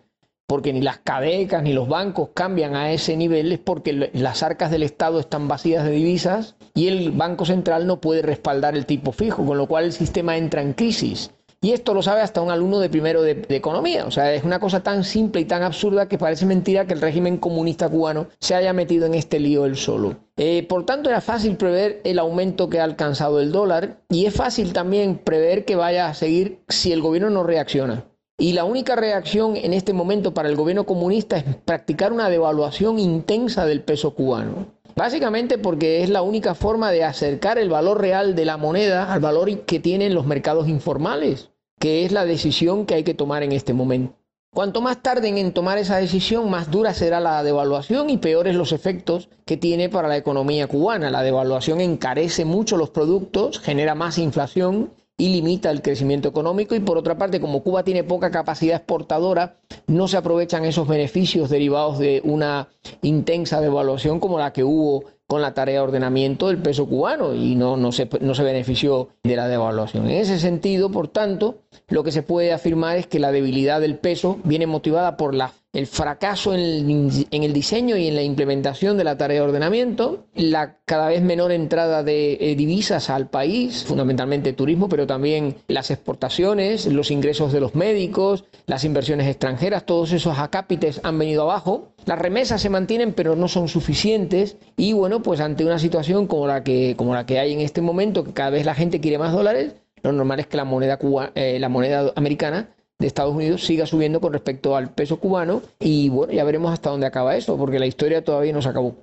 porque 0.54 0.72
ni 0.72 0.82
las 0.82 1.00
cadecas 1.00 1.64
ni 1.64 1.74
los 1.74 1.90
bancos 1.90 2.30
cambian 2.36 2.76
a 2.76 2.92
ese 2.92 3.18
nivel, 3.18 3.52
es 3.52 3.58
porque 3.58 4.12
las 4.14 4.44
arcas 4.44 4.70
del 4.70 4.84
Estado 4.84 5.20
están 5.20 5.48
vacías 5.48 5.84
de 5.84 5.90
divisas 5.90 6.54
y 6.76 6.90
el 6.90 7.10
Banco 7.10 7.44
Central 7.44 7.88
no 7.88 8.00
puede 8.00 8.22
respaldar 8.22 8.78
el 8.78 8.86
tipo 8.86 9.12
fijo, 9.14 9.44
con 9.44 9.58
lo 9.58 9.66
cual 9.66 9.86
el 9.86 9.94
sistema 9.94 10.38
entra 10.38 10.62
en 10.62 10.74
crisis. 10.74 11.32
Y 11.60 11.72
esto 11.72 11.96
lo 11.96 12.04
sabe 12.04 12.22
hasta 12.22 12.40
un 12.44 12.52
alumno 12.52 12.78
de 12.78 12.90
primero 12.90 13.24
de, 13.24 13.48
economía. 13.50 14.06
O 14.06 14.12
sea, 14.12 14.32
es 14.32 14.44
una 14.44 14.60
cosa 14.60 14.84
tan 14.84 15.04
simple 15.04 15.42
y 15.42 15.46
tan 15.46 15.64
absurda 15.64 16.08
que 16.08 16.20
parece 16.20 16.46
mentira 16.46 16.86
que 16.86 16.94
el 16.94 17.02
régimen 17.02 17.38
comunista 17.38 17.90
cubano 17.90 18.28
se 18.40 18.54
haya 18.54 18.74
metido 18.74 19.08
en 19.08 19.16
este 19.16 19.40
lío 19.40 19.66
él 19.66 19.76
solo. 19.76 20.18
Eh, 20.38 20.68
por 20.70 20.86
tanto, 20.86 21.10
era 21.10 21.22
fácil 21.22 21.58
prever 21.58 22.00
el 22.04 22.20
aumento 22.20 22.70
que 22.70 22.80
ha 22.80 22.84
alcanzado 22.84 23.42
el 23.42 23.52
dólar 23.52 24.04
y 24.10 24.28
es 24.28 24.36
fácil 24.36 24.72
también 24.72 25.18
prever 25.18 25.66
que 25.66 25.76
vaya 25.76 26.10
a 26.10 26.14
seguir 26.14 26.60
si 26.70 26.92
el 26.92 27.02
gobierno 27.02 27.32
no 27.32 27.42
reacciona. 27.42 28.06
Y 28.38 28.54
la 28.54 28.66
única 28.66 28.96
reacción 28.96 29.56
en 29.56 29.74
este 29.74 29.94
momento 29.94 30.34
para 30.34 30.50
el 30.50 30.56
gobierno 30.56 30.86
comunista 30.86 31.38
es 31.38 31.44
practicar 31.66 32.12
una 32.12 32.30
devaluación 32.30 33.00
intensa 33.00 33.66
del 33.66 33.82
peso 33.82 34.16
cubano. 34.16 34.68
Básicamente 34.96 35.58
porque 35.58 36.04
es 36.04 36.10
la 36.10 36.22
única 36.22 36.56
forma 36.56 36.92
de 36.92 37.04
acercar 37.04 37.58
el 37.58 37.70
valor 37.70 38.02
real 38.02 38.36
de 38.36 38.46
la 38.46 38.58
moneda 38.58 39.12
al 39.12 39.22
valor 39.22 39.66
que 39.66 39.80
tienen 39.80 40.14
los 40.14 40.26
mercados 40.26 40.68
informales 40.68 41.50
que 41.84 42.06
es 42.06 42.14
la 42.14 42.24
decisión 42.24 42.86
que 42.86 42.94
hay 42.94 43.04
que 43.04 43.14
tomar 43.14 43.44
en 43.44 43.52
este 43.52 43.74
momento. 43.74 44.16
Cuanto 44.54 44.80
más 44.80 45.04
tarden 45.04 45.38
en 45.38 45.52
tomar 45.52 45.78
esa 45.78 45.98
decisión, 45.98 46.50
más 46.50 46.72
dura 46.72 46.94
será 46.94 47.20
la 47.20 47.44
devaluación 47.44 48.10
y 48.10 48.18
peores 48.18 48.56
los 48.56 48.72
efectos 48.72 49.28
que 49.46 49.58
tiene 49.58 49.90
para 49.90 50.08
la 50.08 50.16
economía 50.16 50.68
cubana. 50.68 51.10
La 51.10 51.24
devaluación 51.24 51.82
encarece 51.82 52.46
mucho 52.46 52.78
los 52.78 52.92
productos, 52.92 53.60
genera 53.60 53.96
más 53.96 54.18
inflación 54.18 54.94
y 55.18 55.30
limita 55.30 55.70
el 55.70 55.82
crecimiento 55.82 56.30
económico 56.30 56.76
y 56.76 56.80
por 56.80 56.98
otra 56.98 57.18
parte, 57.18 57.40
como 57.40 57.62
Cuba 57.64 57.84
tiene 57.84 58.04
poca 58.04 58.32
capacidad 58.32 58.78
exportadora, 58.78 59.58
no 59.88 60.08
se 60.08 60.18
aprovechan 60.18 60.66
esos 60.66 60.88
beneficios 60.88 61.50
derivados 61.50 62.00
de 62.00 62.22
una 62.24 62.70
intensa 63.02 63.62
devaluación 63.62 64.20
como 64.20 64.40
la 64.40 64.54
que 64.54 64.64
hubo 64.64 65.06
con 65.28 65.42
la 65.42 65.54
tarea 65.54 65.76
de 65.76 65.88
ordenamiento 65.88 66.48
del 66.48 66.58
peso 66.58 66.86
cubano 66.86 67.34
y 67.34 67.56
no, 67.56 67.78
no, 67.78 67.92
se, 67.92 68.10
no 68.22 68.36
se 68.36 68.44
benefició 68.44 69.10
de 69.24 69.36
la 69.36 69.48
devaluación. 69.48 70.06
En 70.10 70.18
ese 70.18 70.40
sentido, 70.40 70.92
por 70.92 71.08
tanto, 71.08 71.60
lo 71.88 72.04
que 72.04 72.12
se 72.12 72.24
puede 72.24 72.52
afirmar 72.52 72.98
es 72.98 73.08
que 73.08 73.20
la 73.20 73.32
debilidad 73.32 73.82
del 73.82 73.98
peso 73.98 74.40
viene 74.44 74.68
motivada 74.68 75.18
por 75.18 75.34
la 75.34 75.54
el 75.74 75.88
fracaso 75.88 76.54
en 76.54 77.10
el, 77.32 77.54
diseño 77.54 77.98
y 77.98 78.08
en 78.08 78.16
la 78.16 78.22
implementación 78.22 78.96
de 78.96 79.04
la 79.04 79.18
tarea 79.18 79.42
de 79.42 79.48
ordenamiento, 79.48 80.28
la 80.36 80.78
cada 80.86 81.08
vez 81.08 81.24
menor 81.24 81.52
entrada 81.52 82.04
de 82.04 82.38
eh, 82.40 82.56
divisas 82.56 83.10
al 83.10 83.28
país, 83.28 83.84
fundamentalmente 83.84 84.54
turismo, 84.54 84.88
pero 84.88 85.08
también 85.08 85.56
las 85.68 85.90
exportaciones, 85.90 86.86
los 86.86 87.10
ingresos 87.10 87.52
de 87.52 87.60
los 87.60 87.74
médicos, 87.74 88.46
las 88.68 88.86
inversiones 88.86 89.28
extranjeras, 89.28 89.88
todos 89.88 90.12
esos 90.12 90.38
acápites 90.38 91.02
han 91.04 91.18
venido 91.18 91.42
abajo. 91.42 91.94
Las 92.06 92.20
remesas 92.20 92.62
se 92.62 92.70
mantienen, 92.70 93.14
pero 93.14 93.36
no 93.36 93.48
son 93.48 93.68
suficientes. 93.68 94.58
Y 94.78 94.94
bueno, 94.94 95.24
pues 95.24 95.40
ante 95.40 95.66
una 95.66 95.80
situación 95.80 96.28
como 96.28 96.46
la 96.46 96.64
que, 96.64 96.96
como 96.96 97.16
la 97.16 97.26
que 97.26 97.40
hay 97.40 97.52
en 97.52 97.62
este 97.62 97.82
momento, 97.82 98.24
que 98.24 98.34
cada 98.34 98.52
vez 98.52 98.66
la 98.66 98.76
gente 98.76 99.02
quiere 99.02 99.18
más 99.18 99.34
dólares, 99.34 99.74
lo 100.04 100.12
normal 100.12 100.40
es 100.40 100.48
que 100.48 100.58
la 100.58 100.66
moneda, 100.66 100.98
Cuba, 100.98 101.32
eh, 101.34 101.58
la 101.60 101.70
moneda 101.70 102.12
americana 102.16 102.70
de 103.04 103.08
Estados 103.08 103.36
Unidos 103.36 103.66
siga 103.66 103.86
subiendo 103.86 104.22
con 104.22 104.32
respecto 104.32 104.78
al 104.78 104.94
peso 104.94 105.20
cubano 105.20 105.62
y 105.78 106.08
bueno, 106.08 106.32
ya 106.32 106.46
veremos 106.46 106.72
hasta 106.72 106.90
dónde 106.90 107.06
acaba 107.06 107.36
eso, 107.36 107.58
porque 107.58 107.78
la 107.78 107.86
historia 107.86 108.24
todavía 108.24 108.54
no 108.54 108.62
se 108.62 108.70
acabó. 108.70 108.96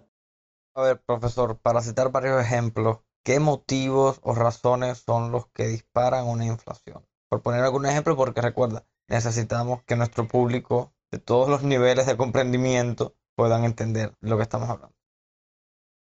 A 0.75 0.83
ver, 0.83 1.03
profesor, 1.03 1.59
para 1.59 1.83
citar 1.83 2.11
varios 2.11 2.41
ejemplos, 2.41 3.01
¿qué 3.23 3.41
motivos 3.41 4.19
o 4.23 4.35
razones 4.35 4.99
son 4.99 5.33
los 5.33 5.49
que 5.49 5.67
disparan 5.67 6.27
una 6.27 6.47
inflación? 6.47 7.07
Por 7.29 7.43
poner 7.43 7.63
algún 7.63 7.85
ejemplo, 7.85 8.17
porque 8.17 8.41
recuerda, 8.41 8.87
necesitamos 9.07 9.83
que 9.83 9.97
nuestro 9.97 10.27
público 10.27 10.95
de 11.11 11.19
todos 11.19 11.51
los 11.51 11.63
niveles 11.63 12.07
de 12.07 12.17
comprendimiento 12.17 13.17
puedan 13.37 13.65
entender 13.65 14.15
lo 14.21 14.39
que 14.39 14.45
estamos 14.45 14.71
hablando. 14.71 14.97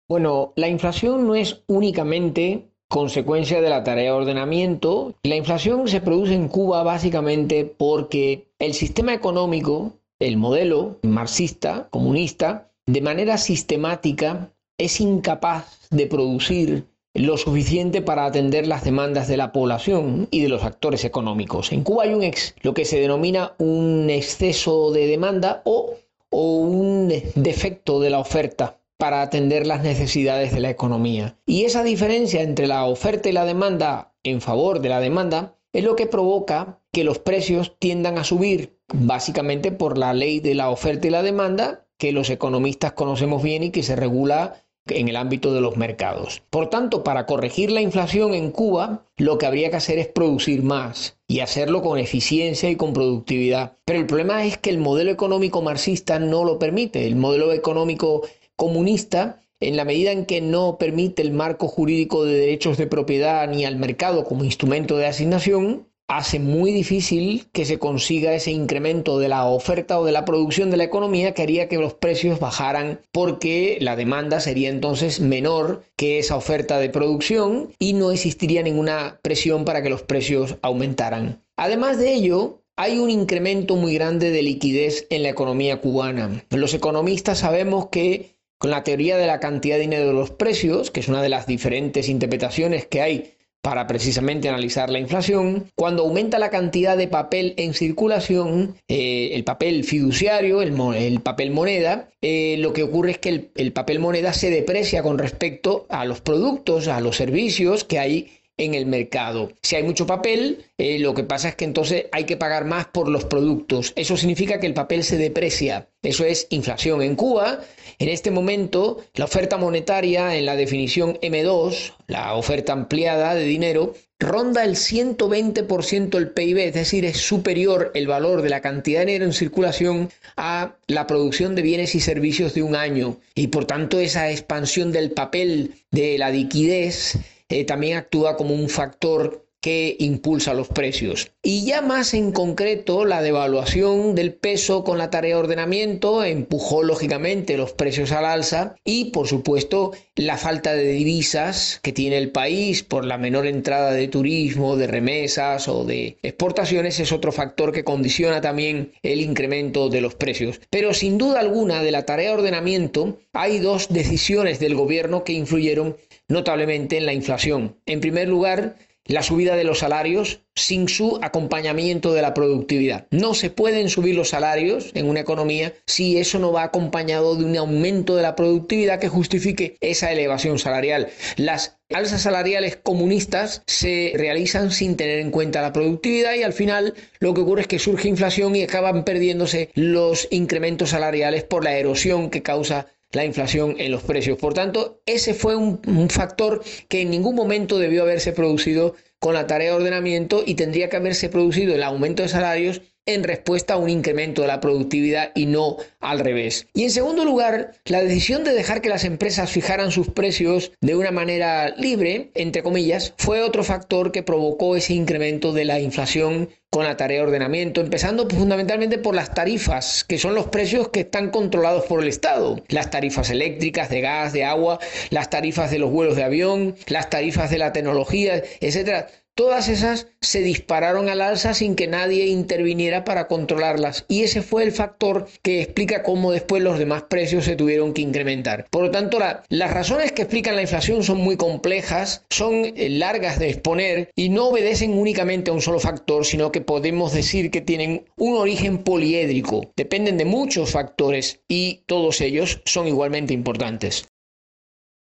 Bueno, 0.09 0.51
la 0.57 0.67
inflación 0.67 1.25
no 1.25 1.35
es 1.35 1.63
únicamente 1.67 2.74
consecuencia 2.87 3.61
de 3.61 3.69
la 3.69 3.83
tarea 3.83 4.11
de 4.11 4.17
ordenamiento. 4.17 5.15
La 5.23 5.35
inflación 5.35 5.87
se 5.87 6.01
produce 6.01 6.33
en 6.33 6.47
Cuba 6.47 6.83
básicamente 6.83 7.65
porque 7.65 8.47
el 8.59 8.73
sistema 8.73 9.13
económico, 9.13 9.93
el 10.19 10.37
modelo 10.37 10.97
marxista, 11.03 11.87
comunista, 11.89 12.71
de 12.85 13.01
manera 13.01 13.37
sistemática 13.37 14.51
es 14.77 15.01
incapaz 15.01 15.87
de 15.89 16.07
producir 16.07 16.85
lo 17.13 17.37
suficiente 17.37 18.01
para 18.01 18.25
atender 18.25 18.67
las 18.67 18.83
demandas 18.83 19.27
de 19.27 19.37
la 19.37 19.53
población 19.53 20.27
y 20.31 20.41
de 20.41 20.49
los 20.49 20.63
actores 20.63 21.05
económicos. 21.05 21.71
En 21.71 21.83
Cuba 21.83 22.03
hay 22.03 22.13
un 22.13 22.23
ex, 22.23 22.55
lo 22.61 22.73
que 22.73 22.83
se 22.83 22.99
denomina 22.99 23.53
un 23.57 24.09
exceso 24.09 24.91
de 24.91 25.07
demanda 25.07 25.61
o, 25.63 25.93
o 26.29 26.57
un 26.57 27.07
defecto 27.35 28.01
de 28.01 28.09
la 28.09 28.19
oferta 28.19 28.77
para 28.97 29.21
atender 29.21 29.67
las 29.67 29.83
necesidades 29.83 30.53
de 30.53 30.59
la 30.59 30.69
economía. 30.69 31.37
Y 31.45 31.65
esa 31.65 31.83
diferencia 31.83 32.41
entre 32.41 32.67
la 32.67 32.85
oferta 32.85 33.29
y 33.29 33.33
la 33.33 33.45
demanda 33.45 34.13
en 34.23 34.41
favor 34.41 34.79
de 34.79 34.89
la 34.89 34.99
demanda 34.99 35.55
es 35.73 35.83
lo 35.83 35.95
que 35.95 36.05
provoca 36.05 36.79
que 36.91 37.03
los 37.03 37.19
precios 37.19 37.75
tiendan 37.79 38.17
a 38.17 38.23
subir, 38.23 38.79
básicamente 38.93 39.71
por 39.71 39.97
la 39.97 40.13
ley 40.13 40.39
de 40.39 40.55
la 40.55 40.69
oferta 40.69 41.07
y 41.07 41.09
la 41.09 41.23
demanda 41.23 41.85
que 41.97 42.11
los 42.11 42.29
economistas 42.29 42.93
conocemos 42.93 43.43
bien 43.43 43.63
y 43.63 43.71
que 43.71 43.83
se 43.83 43.95
regula 43.95 44.65
en 44.87 45.07
el 45.07 45.15
ámbito 45.15 45.53
de 45.53 45.61
los 45.61 45.77
mercados. 45.77 46.43
Por 46.49 46.69
tanto, 46.69 47.03
para 47.03 47.25
corregir 47.25 47.71
la 47.71 47.81
inflación 47.81 48.33
en 48.33 48.51
Cuba, 48.51 49.05
lo 49.17 49.37
que 49.37 49.45
habría 49.45 49.69
que 49.69 49.77
hacer 49.77 49.97
es 49.97 50.07
producir 50.07 50.61
más 50.61 51.17
y 51.27 51.39
hacerlo 51.39 51.81
con 51.81 51.97
eficiencia 51.97 52.69
y 52.69 52.75
con 52.75 52.93
productividad. 52.93 53.77
Pero 53.85 53.99
el 53.99 54.05
problema 54.05 54.45
es 54.45 54.57
que 54.57 54.69
el 54.69 54.77
modelo 54.77 55.11
económico 55.11 55.61
marxista 55.61 56.19
no 56.19 56.43
lo 56.43 56.59
permite. 56.59 57.07
El 57.07 57.15
modelo 57.15 57.51
económico 57.51 58.21
comunista, 58.55 59.41
en 59.59 59.77
la 59.77 59.85
medida 59.85 60.11
en 60.11 60.25
que 60.25 60.41
no 60.41 60.77
permite 60.77 61.21
el 61.21 61.31
marco 61.31 61.67
jurídico 61.67 62.25
de 62.25 62.37
derechos 62.37 62.77
de 62.77 62.87
propiedad 62.87 63.47
ni 63.47 63.65
al 63.65 63.77
mercado 63.77 64.25
como 64.25 64.43
instrumento 64.43 64.97
de 64.97 65.07
asignación, 65.07 65.87
hace 66.07 66.39
muy 66.39 66.71
difícil 66.71 67.47
que 67.51 67.65
se 67.65 67.79
consiga 67.79 68.33
ese 68.33 68.51
incremento 68.51 69.17
de 69.17 69.27
la 69.27 69.45
oferta 69.45 69.99
o 69.99 70.05
de 70.05 70.11
la 70.11 70.25
producción 70.25 70.69
de 70.69 70.77
la 70.77 70.83
economía 70.83 71.33
que 71.33 71.41
haría 71.41 71.67
que 71.67 71.77
los 71.77 71.93
precios 71.95 72.39
bajaran 72.39 73.01
porque 73.11 73.77
la 73.81 73.95
demanda 73.95 74.39
sería 74.39 74.69
entonces 74.69 75.19
menor 75.19 75.83
que 75.95 76.19
esa 76.19 76.35
oferta 76.35 76.79
de 76.79 76.89
producción 76.89 77.73
y 77.79 77.93
no 77.93 78.11
existiría 78.11 78.61
ninguna 78.61 79.19
presión 79.23 79.65
para 79.65 79.81
que 79.81 79.89
los 79.89 80.03
precios 80.03 80.57
aumentaran. 80.61 81.43
Además 81.57 81.97
de 81.97 82.13
ello, 82.13 82.61
hay 82.77 82.99
un 82.99 83.09
incremento 83.09 83.77
muy 83.77 83.93
grande 83.93 84.31
de 84.31 84.43
liquidez 84.43 85.07
en 85.09 85.23
la 85.23 85.29
economía 85.29 85.79
cubana. 85.79 86.43
Los 86.49 86.73
economistas 86.73 87.39
sabemos 87.39 87.87
que 87.87 88.34
con 88.57 88.71
la 88.71 88.83
teoría 88.83 89.17
de 89.17 89.27
la 89.27 89.39
cantidad 89.39 89.75
de 89.75 89.81
dinero 89.81 90.07
de 90.07 90.13
los 90.13 90.31
precios, 90.31 90.91
que 90.91 90.99
es 90.99 91.07
una 91.07 91.21
de 91.21 91.29
las 91.29 91.47
diferentes 91.47 92.09
interpretaciones 92.09 92.85
que 92.87 93.01
hay 93.01 93.35
para 93.65 93.87
precisamente 93.87 94.47
analizar 94.47 94.91
la 94.91 94.99
inflación. 94.99 95.71
Cuando 95.73 96.03
aumenta 96.03 96.37
la 96.37 96.51
cantidad 96.51 96.95
de 96.95 97.07
papel 97.07 97.55
en 97.57 97.73
circulación, 97.73 98.75
eh, 98.87 99.31
el 99.33 99.43
papel 99.43 99.83
fiduciario, 99.83 100.61
el, 100.61 101.19
papel 101.21 101.49
moneda, 101.49 102.09
eh, 102.21 102.57
lo 102.59 102.73
que 102.73 102.83
ocurre 102.83 103.11
es 103.11 103.17
que 103.17 103.29
el, 103.29 103.49
el 103.55 103.73
papel 103.73 103.97
moneda 103.97 104.33
se 104.33 104.51
deprecia 104.51 105.01
con 105.01 105.17
respecto 105.17 105.87
a 105.89 106.05
los 106.05 106.21
productos, 106.21 106.87
a 106.87 107.01
los 107.01 107.15
servicios 107.15 107.83
que 107.83 107.97
hay 107.97 108.34
en 108.57 108.73
el 108.73 108.85
mercado. 108.85 109.51
Si 109.61 109.75
hay 109.75 109.83
mucho 109.83 110.07
papel, 110.07 110.65
eh, 110.77 110.99
lo 110.99 111.13
que 111.13 111.23
pasa 111.23 111.49
es 111.49 111.55
que 111.55 111.65
entonces 111.65 112.05
hay 112.11 112.23
que 112.23 112.37
pagar 112.37 112.65
más 112.65 112.87
por 112.87 113.09
los 113.09 113.25
productos. 113.25 113.93
Eso 113.95 114.17
significa 114.17 114.59
que 114.59 114.67
el 114.67 114.73
papel 114.73 115.03
se 115.03 115.17
deprecia. 115.17 115.89
Eso 116.01 116.23
es 116.23 116.47
inflación. 116.49 117.01
En 117.01 117.15
Cuba, 117.15 117.61
en 117.99 118.09
este 118.09 118.31
momento, 118.31 119.03
la 119.15 119.25
oferta 119.25 119.57
monetaria 119.57 120.35
en 120.35 120.45
la 120.45 120.55
definición 120.55 121.17
M2, 121.21 121.93
la 122.07 122.35
oferta 122.35 122.73
ampliada 122.73 123.35
de 123.35 123.43
dinero, 123.43 123.93
ronda 124.19 124.63
el 124.63 124.75
120% 124.75 126.09
del 126.09 126.29
PIB, 126.29 126.57
es 126.59 126.73
decir, 126.73 127.05
es 127.05 127.17
superior 127.17 127.91
el 127.95 128.07
valor 128.07 128.41
de 128.41 128.49
la 128.49 128.61
cantidad 128.61 129.01
de 129.01 129.07
dinero 129.07 129.25
en 129.25 129.33
circulación 129.33 130.09
a 130.37 130.75
la 130.87 131.07
producción 131.07 131.55
de 131.55 131.61
bienes 131.61 131.95
y 131.95 131.99
servicios 131.99 132.53
de 132.53 132.63
un 132.63 132.75
año. 132.75 133.17
Y 133.33 133.47
por 133.47 133.65
tanto, 133.65 133.99
esa 133.99 134.31
expansión 134.31 134.91
del 134.91 135.11
papel, 135.11 135.75
de 135.91 136.17
la 136.17 136.29
liquidez, 136.29 137.17
eh, 137.49 137.65
también 137.65 137.97
actúa 137.97 138.35
como 138.35 138.53
un 138.53 138.69
factor 138.69 139.44
que 139.65 139.95
impulsa 139.97 140.53
los 140.53 140.67
precios. 140.67 141.31
Y 141.41 141.65
ya 141.65 141.81
más 141.81 142.13
en 142.13 142.31
concreto, 142.31 143.03
la 143.03 143.23
devaluación 143.23 144.13
del 144.13 144.31
peso 144.31 144.83
con 144.83 144.99
la 144.99 145.09
tarea 145.09 145.37
de 145.37 145.41
ordenamiento 145.41 146.23
empujó 146.23 146.83
lógicamente 146.83 147.57
los 147.57 147.73
precios 147.73 148.11
al 148.11 148.25
alza 148.25 148.75
y 148.85 149.05
por 149.05 149.27
supuesto 149.27 149.93
la 150.15 150.37
falta 150.37 150.75
de 150.75 150.87
divisas 150.89 151.79
que 151.81 151.93
tiene 151.93 152.19
el 152.19 152.29
país 152.29 152.83
por 152.83 153.05
la 153.05 153.17
menor 153.17 153.47
entrada 153.47 153.91
de 153.91 154.07
turismo, 154.07 154.75
de 154.75 154.85
remesas 154.85 155.67
o 155.67 155.83
de 155.83 156.19
exportaciones 156.21 156.99
es 156.99 157.11
otro 157.11 157.31
factor 157.31 157.71
que 157.71 157.83
condiciona 157.83 158.41
también 158.41 158.91
el 159.01 159.19
incremento 159.19 159.89
de 159.89 160.01
los 160.01 160.13
precios. 160.13 160.61
Pero 160.69 160.93
sin 160.93 161.17
duda 161.17 161.39
alguna 161.39 161.81
de 161.81 161.89
la 161.89 162.05
tarea 162.05 162.29
de 162.29 162.35
ordenamiento 162.35 163.17
hay 163.33 163.57
dos 163.57 163.87
decisiones 163.89 164.59
del 164.59 164.75
gobierno 164.75 165.23
que 165.23 165.33
influyeron 165.33 165.97
notablemente 166.27 166.97
en 166.97 167.07
la 167.07 167.13
inflación. 167.13 167.77
En 167.87 167.99
primer 167.99 168.27
lugar, 168.27 168.75
la 169.05 169.23
subida 169.23 169.55
de 169.55 169.63
los 169.63 169.79
salarios 169.79 170.41
sin 170.55 170.87
su 170.87 171.19
acompañamiento 171.21 172.13
de 172.13 172.21
la 172.21 172.33
productividad. 172.33 173.07
No 173.11 173.33
se 173.33 173.49
pueden 173.49 173.89
subir 173.89 174.15
los 174.15 174.29
salarios 174.29 174.91
en 174.93 175.07
una 175.07 175.19
economía 175.19 175.73
si 175.85 176.17
eso 176.17 176.39
no 176.39 176.51
va 176.51 176.63
acompañado 176.63 177.35
de 177.35 177.43
un 177.43 177.57
aumento 177.57 178.15
de 178.15 178.23
la 178.23 178.35
productividad 178.35 178.99
que 178.99 179.09
justifique 179.09 179.77
esa 179.81 180.11
elevación 180.11 180.57
salarial. 180.57 181.09
Las 181.35 181.77
alzas 181.93 182.21
salariales 182.21 182.77
comunistas 182.77 183.63
se 183.67 184.13
realizan 184.15 184.71
sin 184.71 184.95
tener 184.95 185.19
en 185.19 185.29
cuenta 185.29 185.61
la 185.61 185.73
productividad 185.73 186.33
y 186.33 186.43
al 186.43 186.53
final 186.53 186.95
lo 187.19 187.33
que 187.33 187.41
ocurre 187.41 187.61
es 187.61 187.67
que 187.67 187.79
surge 187.79 188.07
inflación 188.07 188.55
y 188.55 188.63
acaban 188.63 189.03
perdiéndose 189.03 189.69
los 189.75 190.27
incrementos 190.31 190.91
salariales 190.91 191.43
por 191.43 191.63
la 191.63 191.77
erosión 191.77 192.29
que 192.29 192.41
causa 192.41 192.87
la 193.15 193.25
inflación 193.25 193.75
en 193.79 193.91
los 193.91 194.03
precios. 194.03 194.37
Por 194.37 194.53
tanto, 194.53 195.01
ese 195.05 195.33
fue 195.33 195.55
un, 195.55 195.79
factor 196.09 196.61
que 196.87 197.01
en 197.01 197.09
ningún 197.09 197.35
momento 197.35 197.79
debió 197.79 198.03
haberse 198.03 198.33
producido 198.33 198.95
con 199.19 199.33
la 199.33 199.47
tarea 199.47 199.71
de 199.71 199.77
ordenamiento 199.77 200.43
y 200.45 200.55
tendría 200.55 200.89
que 200.89 200.97
haberse 200.97 201.29
producido 201.29 201.73
el 201.73 201.83
aumento 201.83 202.21
de 202.21 202.29
salarios 202.29 202.81
en 203.07 203.23
respuesta 203.23 203.75
a 203.75 203.77
un 203.77 203.89
incremento 203.89 204.41
de 204.41 204.47
la 204.47 204.59
productividad 204.59 205.31
y 205.35 205.45
no 205.45 205.77
al 205.99 206.19
revés. 206.19 206.67
Y 206.73 206.83
en 206.83 206.91
segundo 206.91 207.23
lugar, 207.23 207.73
la 207.85 208.01
decisión 208.01 208.43
de 208.43 208.53
dejar 208.53 208.81
que 208.81 208.89
las 208.89 209.03
empresas 209.03 209.51
fijaran 209.51 209.91
sus 209.91 210.09
precios 210.09 210.71
de 210.81 210.95
una 210.95 211.11
manera 211.11 211.69
libre, 211.77 212.31
entre 212.33 212.63
comillas, 212.63 213.13
fue 213.17 213.41
otro 213.41 213.63
factor 213.63 214.11
que 214.11 214.23
provocó 214.23 214.75
ese 214.75 214.93
incremento 214.93 215.53
de 215.53 215.65
la 215.65 215.79
inflación 215.79 216.49
con 216.75 216.83
la 216.83 216.97
tarea 216.97 217.19
de 217.19 217.27
ordenamiento, 217.27 217.79
empezando 217.79 218.27
fundamentalmente 218.27 218.97
por 218.97 219.15
las 219.15 219.33
tarifas, 219.33 220.03
que 220.03 220.17
son 220.17 220.35
los 220.35 220.47
precios 220.47 220.89
que 220.89 220.99
están 220.99 221.29
controlados 221.29 221.85
por 221.85 222.01
el 222.01 222.09
Estado. 222.09 222.61
Las 222.67 222.89
tarifas 222.89 223.29
eléctricas, 223.29 223.89
de 223.89 224.01
gas, 224.01 224.33
de 224.33 224.43
agua, 224.43 224.79
las 225.09 225.29
tarifas 225.29 225.71
de 225.71 225.79
los 225.79 225.89
vuelos 225.89 226.17
de 226.17 226.25
avión, 226.25 226.75
las 226.87 227.09
tarifas 227.09 227.49
de 227.49 227.59
la 227.59 227.71
tecnología, 227.71 228.43
etcétera 228.59 229.07
Todas 229.37 229.67
esas 229.67 230.07
se 230.21 230.39
dispararon 230.39 231.09
al 231.09 231.19
alza 231.19 231.53
sin 231.53 231.75
que 231.75 231.87
nadie 231.87 232.27
interviniera 232.27 233.03
para 233.03 233.27
controlarlas 233.27 234.05
y 234.07 234.23
ese 234.23 234.41
fue 234.41 234.63
el 234.63 234.71
factor 234.71 235.27
que 235.41 235.61
explica 235.61 236.03
cómo 236.03 236.31
después 236.31 236.63
los 236.63 236.79
demás 236.79 237.03
precios 237.09 237.43
se 237.43 237.57
tuvieron 237.57 237.93
que 237.93 238.01
incrementar. 238.01 238.65
Por 238.69 238.83
lo 238.83 238.91
tanto, 238.91 239.19
las 239.49 239.73
razones 239.73 240.13
que 240.13 240.21
explican 240.21 240.55
la 240.55 240.61
inflación 240.61 241.03
son 241.03 241.17
muy 241.17 241.35
complejas, 241.35 242.23
son 242.29 242.63
eh, 242.63 242.89
largas 242.89 243.37
de 243.37 243.49
exponer 243.49 244.09
y 244.15 244.29
no 244.29 244.47
obedecen 244.47 244.97
únicamente 244.97 245.51
a 245.51 245.53
un 245.53 245.61
solo 245.61 245.81
factor, 245.81 246.25
sino 246.25 246.53
que 246.53 246.61
podemos 246.61 247.11
decir 247.11 247.51
que 247.51 247.59
tienen 247.59 248.05
un 248.15 248.37
origen 248.37 248.85
poliédrico, 248.85 249.69
dependen 249.75 250.17
de 250.17 250.23
muchos 250.23 250.71
factores 250.71 251.41
y 251.49 251.83
todos 251.87 252.21
ellos 252.21 252.61
son 252.63 252.87
igualmente 252.87 253.33
importantes. 253.33 254.07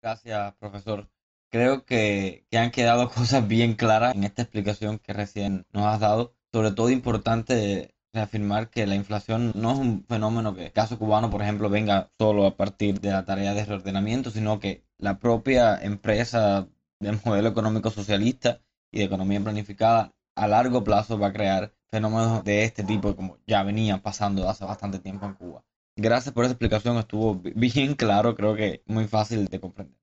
Gracias, 0.02 0.56
profesor. 0.56 1.13
Creo 1.54 1.86
que, 1.86 2.48
han 2.52 2.72
quedado 2.72 3.10
cosas 3.14 3.48
bien 3.48 3.76
claras 3.76 4.16
en 4.16 4.24
esta 4.24 4.42
explicación 4.42 4.98
que 4.98 5.14
recién 5.14 5.68
nos 5.72 5.86
has 5.86 6.00
dado. 6.00 6.34
Sobre 6.52 6.72
todo 6.72 6.90
importante 6.90 7.94
reafirmar 8.12 8.72
que 8.72 8.88
la 8.88 8.96
inflación 8.96 9.52
no 9.56 9.72
es 9.74 9.78
un 9.78 10.04
fenómeno 10.08 10.56
que 10.56 10.66
el 10.66 10.72
caso 10.72 10.98
cubano, 10.98 11.30
por 11.30 11.44
ejemplo, 11.44 11.70
venga 11.70 12.12
solo 12.18 12.48
a 12.48 12.58
partir 12.58 13.00
de 13.02 13.12
la 13.12 13.26
tarea 13.26 13.54
de 13.54 13.66
reordenamiento, 13.66 14.32
sino 14.32 14.60
que 14.60 14.84
la 14.98 15.20
propia 15.20 15.78
empresa 15.80 16.68
del 17.00 17.20
modelo 17.24 17.50
económico 17.50 17.92
socialista 17.92 18.62
y 18.92 19.00
de 19.00 19.06
economía 19.06 19.40
planificada 19.40 20.12
a 20.36 20.48
largo 20.48 20.84
plazo 20.84 21.20
va 21.20 21.28
a 21.28 21.34
crear 21.34 21.72
fenómenos 21.92 22.44
de 22.44 22.64
este 22.64 22.84
tipo 22.84 23.16
como 23.16 23.38
ya 23.46 23.62
venían 23.62 24.02
pasando 24.02 24.50
hace 24.50 24.66
bastante 24.66 24.98
tiempo 24.98 25.28
en 25.28 25.36
Cuba. 25.36 25.64
Gracias 25.96 26.34
por 26.34 26.46
esa 26.46 26.54
explicación, 26.54 26.98
estuvo 26.98 27.36
bien 27.56 27.94
claro, 27.94 28.36
creo 28.36 28.56
que 28.56 28.82
muy 28.88 29.08
fácil 29.08 29.46
de 29.46 29.60
comprender. 29.60 30.03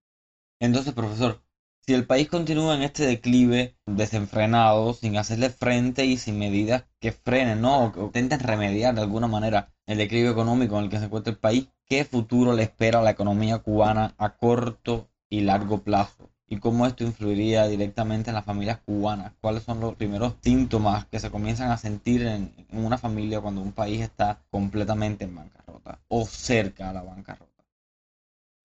Entonces, 0.60 0.92
profesor, 0.92 1.42
si 1.86 1.94
el 1.94 2.06
país 2.06 2.28
continúa 2.28 2.76
en 2.76 2.82
este 2.82 3.06
declive 3.06 3.74
desenfrenado, 3.86 4.92
sin 4.92 5.16
hacerle 5.16 5.50
frente 5.50 6.04
y 6.04 6.16
sin 6.16 6.38
medidas 6.38 6.84
que 7.00 7.10
frenen, 7.12 7.62
¿no? 7.62 7.86
O 7.86 7.92
que 7.92 8.00
intenten 8.00 8.40
remediar 8.40 8.94
de 8.94 9.00
alguna 9.00 9.26
manera 9.26 9.72
el 9.86 9.98
declive 9.98 10.30
económico 10.30 10.78
en 10.78 10.84
el 10.84 10.90
que 10.90 10.98
se 10.98 11.06
encuentra 11.06 11.32
el 11.32 11.38
país, 11.38 11.68
¿qué 11.86 12.04
futuro 12.04 12.54
le 12.54 12.62
espera 12.62 13.00
a 13.00 13.02
la 13.02 13.10
economía 13.10 13.58
cubana 13.58 14.14
a 14.18 14.36
corto 14.36 15.08
y 15.28 15.40
largo 15.40 15.78
plazo? 15.78 16.30
y 16.50 16.58
cómo 16.58 16.84
esto 16.84 17.04
influiría 17.04 17.68
directamente 17.68 18.30
en 18.30 18.34
las 18.34 18.44
familias 18.44 18.78
cubanas. 18.84 19.32
¿Cuáles 19.40 19.62
son 19.62 19.78
los 19.78 19.94
primeros 19.94 20.34
síntomas 20.42 21.04
que 21.06 21.20
se 21.20 21.30
comienzan 21.30 21.70
a 21.70 21.76
sentir 21.76 22.22
en, 22.22 22.52
una 22.72 22.98
familia 22.98 23.40
cuando 23.40 23.62
un 23.62 23.72
país 23.72 24.00
está 24.00 24.42
completamente 24.50 25.24
en 25.24 25.36
bancarrota 25.36 26.00
o 26.08 26.26
cerca 26.26 26.90
a 26.90 26.92
la 26.92 27.02
bancarrota? 27.02 27.49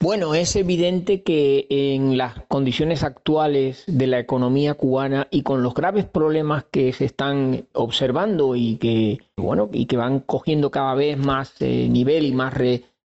Bueno, 0.02 0.36
es 0.36 0.56
evidente 0.56 1.24
que 1.24 1.68
en 1.70 2.18
las 2.18 2.36
condiciones 2.48 3.04
actuales 3.04 3.84
de 3.88 4.08
la 4.08 4.20
economía 4.20 4.76
cubana 4.76 5.28
y 5.32 5.42
con 5.42 5.64
los 5.64 5.74
graves 5.74 6.06
problemas 6.06 6.66
que 6.70 6.94
se 6.94 7.06
están 7.06 7.68
observando 7.74 8.56
y 8.56 8.78
que, 8.78 9.20
bueno, 9.38 9.70
y 9.72 9.86
que 9.86 9.98
van 9.98 10.20
cogiendo 10.20 10.70
cada 10.70 10.94
vez 10.94 11.18
más 11.18 11.56
eh, 11.62 11.88
nivel 11.90 12.26
y 12.26 12.34
más, 12.34 12.54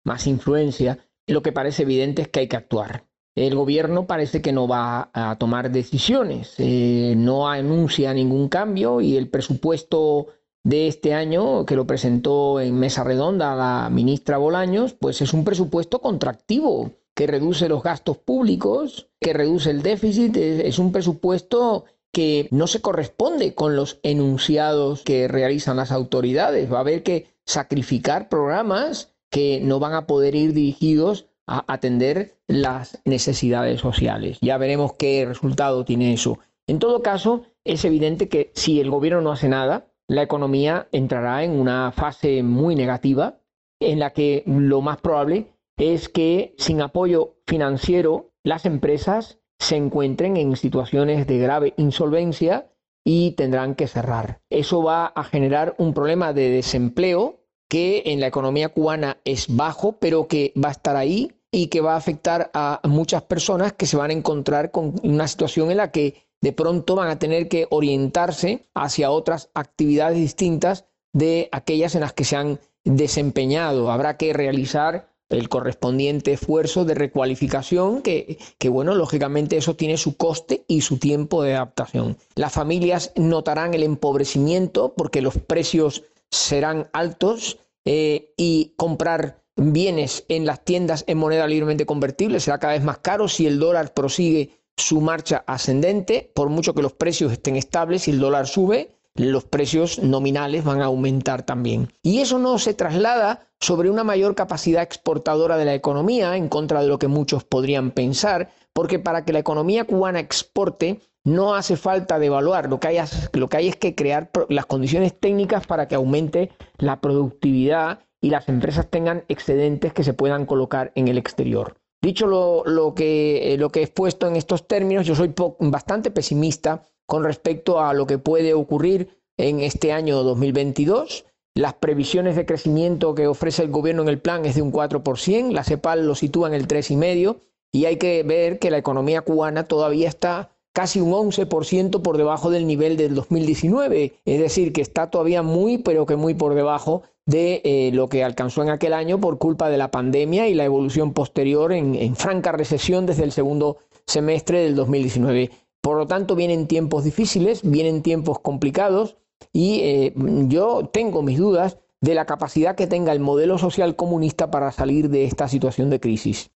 más 0.04 0.26
influencia, 0.26 0.98
lo 1.26 1.42
que 1.42 1.52
parece 1.52 1.84
evidente 1.84 2.22
es 2.22 2.28
que 2.28 2.40
hay 2.40 2.48
que 2.48 2.56
actuar. 2.56 3.04
El 3.36 3.54
gobierno 3.54 4.06
parece 4.06 4.42
que 4.42 4.52
no 4.52 4.66
va 4.66 5.10
a 5.14 5.36
tomar 5.36 5.70
decisiones, 5.70 6.56
eh, 6.58 7.14
no 7.16 7.48
anuncia 7.48 8.12
ningún 8.12 8.48
cambio 8.48 9.00
y 9.00 9.16
el 9.16 9.30
presupuesto 9.30 10.26
de 10.62 10.88
este 10.88 11.14
año, 11.14 11.64
que 11.64 11.76
lo 11.76 11.86
presentó 11.86 12.60
en 12.60 12.78
mesa 12.78 13.04
redonda 13.04 13.54
la 13.54 13.88
ministra 13.90 14.38
Bolaños, 14.38 14.92
pues 14.92 15.22
es 15.22 15.32
un 15.32 15.44
presupuesto 15.44 16.00
contractivo 16.00 16.92
que 17.14 17.26
reduce 17.26 17.68
los 17.68 17.82
gastos 17.82 18.18
públicos, 18.18 19.08
que 19.20 19.32
reduce 19.32 19.70
el 19.70 19.82
déficit, 19.82 20.36
es 20.36 20.78
un 20.78 20.92
presupuesto 20.92 21.84
que 22.12 22.48
no 22.50 22.66
se 22.66 22.80
corresponde 22.80 23.54
con 23.54 23.76
los 23.76 24.00
enunciados 24.02 25.02
que 25.02 25.28
realizan 25.28 25.76
las 25.76 25.92
autoridades. 25.92 26.72
Va 26.72 26.78
a 26.78 26.80
haber 26.80 27.02
que 27.02 27.26
sacrificar 27.46 28.28
programas 28.28 29.12
que 29.30 29.60
no 29.62 29.78
van 29.78 29.94
a 29.94 30.06
poder 30.06 30.34
ir 30.34 30.52
dirigidos 30.52 31.26
a 31.46 31.64
atender 31.72 32.36
las 32.46 33.00
necesidades 33.04 33.80
sociales. 33.80 34.38
Ya 34.40 34.58
veremos 34.58 34.94
qué 34.94 35.24
resultado 35.26 35.84
tiene 35.84 36.12
eso. 36.12 36.38
En 36.66 36.78
todo 36.78 37.02
caso, 37.02 37.44
es 37.64 37.84
evidente 37.84 38.28
que 38.28 38.50
si 38.54 38.80
el 38.80 38.90
gobierno 38.90 39.20
no 39.20 39.32
hace 39.32 39.48
nada, 39.48 39.89
la 40.10 40.22
economía 40.22 40.88
entrará 40.90 41.44
en 41.44 41.52
una 41.52 41.92
fase 41.92 42.42
muy 42.42 42.74
negativa 42.74 43.38
en 43.80 44.00
la 44.00 44.10
que 44.10 44.42
lo 44.44 44.80
más 44.80 45.00
probable 45.00 45.54
es 45.78 46.08
que 46.08 46.52
sin 46.58 46.82
apoyo 46.82 47.36
financiero 47.46 48.32
las 48.42 48.66
empresas 48.66 49.38
se 49.60 49.76
encuentren 49.76 50.36
en 50.36 50.56
situaciones 50.56 51.28
de 51.28 51.38
grave 51.38 51.74
insolvencia 51.76 52.72
y 53.04 53.32
tendrán 53.32 53.76
que 53.76 53.86
cerrar. 53.86 54.40
Eso 54.50 54.82
va 54.82 55.06
a 55.06 55.22
generar 55.22 55.76
un 55.78 55.94
problema 55.94 56.32
de 56.32 56.50
desempleo 56.50 57.44
que 57.68 58.02
en 58.06 58.18
la 58.18 58.26
economía 58.26 58.70
cubana 58.70 59.18
es 59.24 59.46
bajo, 59.54 59.98
pero 60.00 60.26
que 60.26 60.52
va 60.60 60.70
a 60.70 60.72
estar 60.72 60.96
ahí 60.96 61.30
y 61.52 61.68
que 61.68 61.80
va 61.80 61.94
a 61.94 61.98
afectar 61.98 62.50
a 62.52 62.80
muchas 62.82 63.22
personas 63.22 63.74
que 63.74 63.86
se 63.86 63.96
van 63.96 64.10
a 64.10 64.14
encontrar 64.14 64.72
con 64.72 64.94
una 65.04 65.28
situación 65.28 65.70
en 65.70 65.76
la 65.76 65.92
que 65.92 66.29
de 66.40 66.52
pronto 66.52 66.94
van 66.94 67.10
a 67.10 67.18
tener 67.18 67.48
que 67.48 67.66
orientarse 67.70 68.66
hacia 68.74 69.10
otras 69.10 69.50
actividades 69.54 70.18
distintas 70.18 70.86
de 71.12 71.48
aquellas 71.52 71.94
en 71.94 72.02
las 72.02 72.12
que 72.12 72.24
se 72.24 72.36
han 72.36 72.60
desempeñado. 72.84 73.90
Habrá 73.90 74.16
que 74.16 74.32
realizar 74.32 75.10
el 75.28 75.48
correspondiente 75.48 76.32
esfuerzo 76.32 76.84
de 76.84 76.94
recualificación, 76.94 78.02
que, 78.02 78.38
bueno, 78.68 78.94
lógicamente 78.94 79.56
eso 79.56 79.76
tiene 79.76 79.96
su 79.96 80.16
coste 80.16 80.64
y 80.66 80.80
su 80.80 80.98
tiempo 80.98 81.42
de 81.42 81.54
adaptación. 81.54 82.16
Las 82.34 82.52
familias 82.52 83.12
notarán 83.14 83.74
el 83.74 83.84
empobrecimiento 83.84 84.94
porque 84.96 85.22
los 85.22 85.38
precios 85.38 86.02
serán 86.30 86.88
altos 86.92 87.58
eh, 87.84 88.32
y 88.36 88.74
comprar 88.76 89.40
bienes 89.56 90.24
en 90.28 90.46
las 90.46 90.64
tiendas 90.64 91.04
en 91.06 91.18
moneda 91.18 91.46
libremente 91.46 91.84
convertible 91.84 92.40
será 92.40 92.58
cada 92.58 92.72
vez 92.72 92.82
más 92.82 92.98
caro 92.98 93.28
si 93.28 93.46
el 93.46 93.58
dólar 93.58 93.92
prosigue 93.92 94.59
su 94.76 95.00
marcha 95.00 95.44
ascendente, 95.46 96.30
por 96.34 96.48
mucho 96.48 96.74
que 96.74 96.82
los 96.82 96.92
precios 96.92 97.32
estén 97.32 97.56
estables, 97.56 98.02
si 98.02 98.12
el 98.12 98.20
dólar 98.20 98.46
sube, 98.46 98.96
los 99.14 99.44
precios 99.44 99.98
nominales 99.98 100.64
van 100.64 100.80
a 100.80 100.86
aumentar 100.86 101.42
también. 101.42 101.92
Y 102.02 102.20
eso 102.20 102.38
no 102.38 102.58
se 102.58 102.74
traslada 102.74 103.46
sobre 103.60 103.90
una 103.90 104.04
mayor 104.04 104.34
capacidad 104.34 104.82
exportadora 104.82 105.56
de 105.56 105.64
la 105.64 105.74
economía, 105.74 106.36
en 106.36 106.48
contra 106.48 106.80
de 106.80 106.88
lo 106.88 106.98
que 106.98 107.08
muchos 107.08 107.44
podrían 107.44 107.90
pensar, 107.90 108.50
porque 108.72 108.98
para 108.98 109.24
que 109.24 109.32
la 109.32 109.40
economía 109.40 109.84
cubana 109.84 110.20
exporte 110.20 111.00
no 111.24 111.54
hace 111.54 111.76
falta 111.76 112.18
devaluar, 112.18 112.70
lo 112.70 112.80
que 112.80 112.88
hay, 112.88 112.98
lo 113.34 113.48
que 113.48 113.56
hay 113.58 113.68
es 113.68 113.76
que 113.76 113.94
crear 113.94 114.30
las 114.48 114.66
condiciones 114.66 115.18
técnicas 115.18 115.66
para 115.66 115.86
que 115.86 115.94
aumente 115.94 116.50
la 116.78 117.00
productividad 117.00 118.00
y 118.22 118.30
las 118.30 118.48
empresas 118.48 118.88
tengan 118.88 119.24
excedentes 119.28 119.92
que 119.92 120.04
se 120.04 120.14
puedan 120.14 120.46
colocar 120.46 120.92
en 120.94 121.08
el 121.08 121.18
exterior. 121.18 121.76
Dicho 122.02 122.26
lo, 122.26 122.94
que, 122.94 123.52
eh, 123.52 123.58
lo 123.58 123.70
que 123.70 123.80
he 123.80 123.82
expuesto 123.82 124.26
en 124.26 124.36
estos 124.36 124.66
términos, 124.66 125.06
yo 125.06 125.14
soy 125.14 125.34
bastante 125.58 126.10
pesimista 126.10 126.82
con 127.06 127.24
respecto 127.24 127.80
a 127.80 127.92
lo 127.92 128.06
que 128.06 128.18
puede 128.18 128.54
ocurrir 128.54 129.20
en 129.36 129.60
este 129.60 129.92
año 129.92 130.22
2022. 130.22 131.26
Las 131.54 131.74
previsiones 131.74 132.36
de 132.36 132.46
crecimiento 132.46 133.14
que 133.14 133.26
ofrece 133.26 133.62
el 133.62 133.70
gobierno 133.70 134.02
en 134.02 134.08
el 134.08 134.20
plan 134.20 134.44
es 134.46 134.54
de 134.54 134.62
un 134.62 134.72
4%, 134.72 135.52
la 135.52 135.64
CEPAL 135.64 136.06
lo 136.06 136.14
sitúa 136.14 136.48
en 136.48 136.54
el 136.54 136.68
3,5% 136.68 137.36
y 137.72 137.84
hay 137.84 137.96
que 137.96 138.22
ver 138.22 138.58
que 138.58 138.70
la 138.70 138.78
economía 138.78 139.22
cubana 139.22 139.64
todavía 139.64 140.08
está 140.08 140.50
casi 140.72 141.00
un 141.00 141.12
11% 141.12 142.02
por 142.02 142.16
debajo 142.16 142.50
del 142.50 142.66
nivel 142.66 142.96
del 142.96 143.14
2019, 143.14 144.14
es 144.24 144.40
decir, 144.40 144.72
que 144.72 144.80
está 144.80 145.10
todavía 145.10 145.42
muy, 145.42 145.78
pero 145.78 146.06
que 146.06 146.16
muy 146.16 146.34
por 146.34 146.54
debajo 146.54 147.02
de 147.30 147.62
eh, 147.64 147.90
lo 147.92 148.08
que 148.08 148.24
alcanzó 148.24 148.62
en 148.62 148.70
aquel 148.70 148.92
año 148.92 149.20
por 149.20 149.38
culpa 149.38 149.70
de 149.70 149.78
la 149.78 149.90
pandemia 149.90 150.48
y 150.48 150.54
la 150.54 150.64
evolución 150.64 151.12
posterior 151.12 151.72
en, 151.72 152.16
franca 152.16 152.50
recesión 152.50 153.06
desde 153.06 153.22
el 153.22 153.30
segundo 153.30 153.78
semestre 154.06 154.60
del 154.62 154.74
2019. 154.74 155.50
Por 155.80 155.96
lo 155.96 156.06
tanto, 156.06 156.34
vienen 156.34 156.66
tiempos 156.66 157.04
difíciles, 157.04 157.60
vienen 157.62 158.02
tiempos 158.02 158.40
complicados 158.40 159.16
y 159.52 159.80
eh, 159.82 160.12
yo 160.48 160.90
tengo 160.92 161.22
mis 161.22 161.38
dudas 161.38 161.78
de 162.00 162.14
la 162.14 162.26
capacidad 162.26 162.74
que 162.74 162.88
tenga 162.88 163.12
el 163.12 163.20
modelo 163.20 163.58
social 163.58 163.94
comunista 163.94 164.50
para 164.50 164.72
salir 164.72 165.08
de 165.08 165.24
esta 165.24 165.46
situación 165.46 165.88
de 165.88 166.00
crisis. 166.00 166.50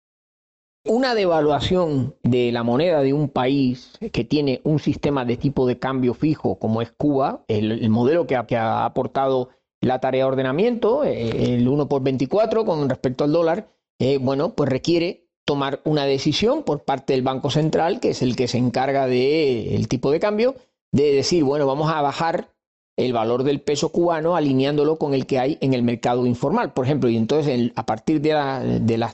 Una 0.85 1.15
devaluación 1.15 2.15
de 2.23 2.51
la 2.51 2.63
moneda 2.63 3.01
de 3.01 3.13
un 3.13 3.29
país 3.29 3.97
que 4.11 4.25
tiene 4.25 4.59
un 4.63 4.79
sistema 4.79 5.23
de 5.23 5.37
tipo 5.37 5.65
de 5.67 5.79
cambio 5.79 6.13
fijo 6.13 6.57
como 6.57 6.81
es 6.81 6.91
Cuba, 6.91 7.45
el, 7.47 7.89
modelo 7.89 8.27
que 8.27 8.35
ha, 8.35 8.85
aportado 8.85 9.49
la 9.83 9.99
tarea 9.99 10.23
de 10.23 10.29
ordenamiento, 10.29 11.03
eh, 11.03 11.55
el 11.55 11.67
1 11.67 11.87
por 11.87 12.01
24 12.01 12.65
con 12.65 12.89
respecto 12.89 13.23
al 13.23 13.31
dólar, 13.31 13.67
eh, 13.99 14.17
bueno, 14.17 14.53
pues 14.55 14.69
requiere 14.69 15.27
tomar 15.45 15.81
una 15.83 16.05
decisión 16.05 16.63
por 16.63 16.83
parte 16.83 17.13
del 17.13 17.21
Banco 17.21 17.49
Central, 17.49 17.99
que 17.99 18.09
es 18.09 18.21
el 18.21 18.35
que 18.35 18.47
se 18.47 18.57
encarga 18.57 19.07
del 19.07 19.87
tipo 19.87 20.09
de 20.11 20.19
cambio, 20.19 20.55
de 20.91 21.13
decir, 21.13 21.43
bueno, 21.43 21.67
vamos 21.67 21.91
a 21.91 22.01
bajar 22.01 22.49
el 22.95 23.11
valor 23.11 23.43
del 23.43 23.59
peso 23.59 23.89
cubano 23.89 24.35
alineándolo 24.35 24.97
con 24.97 25.13
el 25.13 25.25
que 25.25 25.39
hay 25.39 25.57
en 25.59 25.73
el 25.73 25.83
mercado 25.83 26.25
informal, 26.25 26.73
por 26.73 26.85
ejemplo, 26.85 27.09
y 27.09 27.17
entonces 27.17 27.71
a 27.75 27.85
partir 27.85 28.21
de, 28.21 28.33
las 28.33 28.63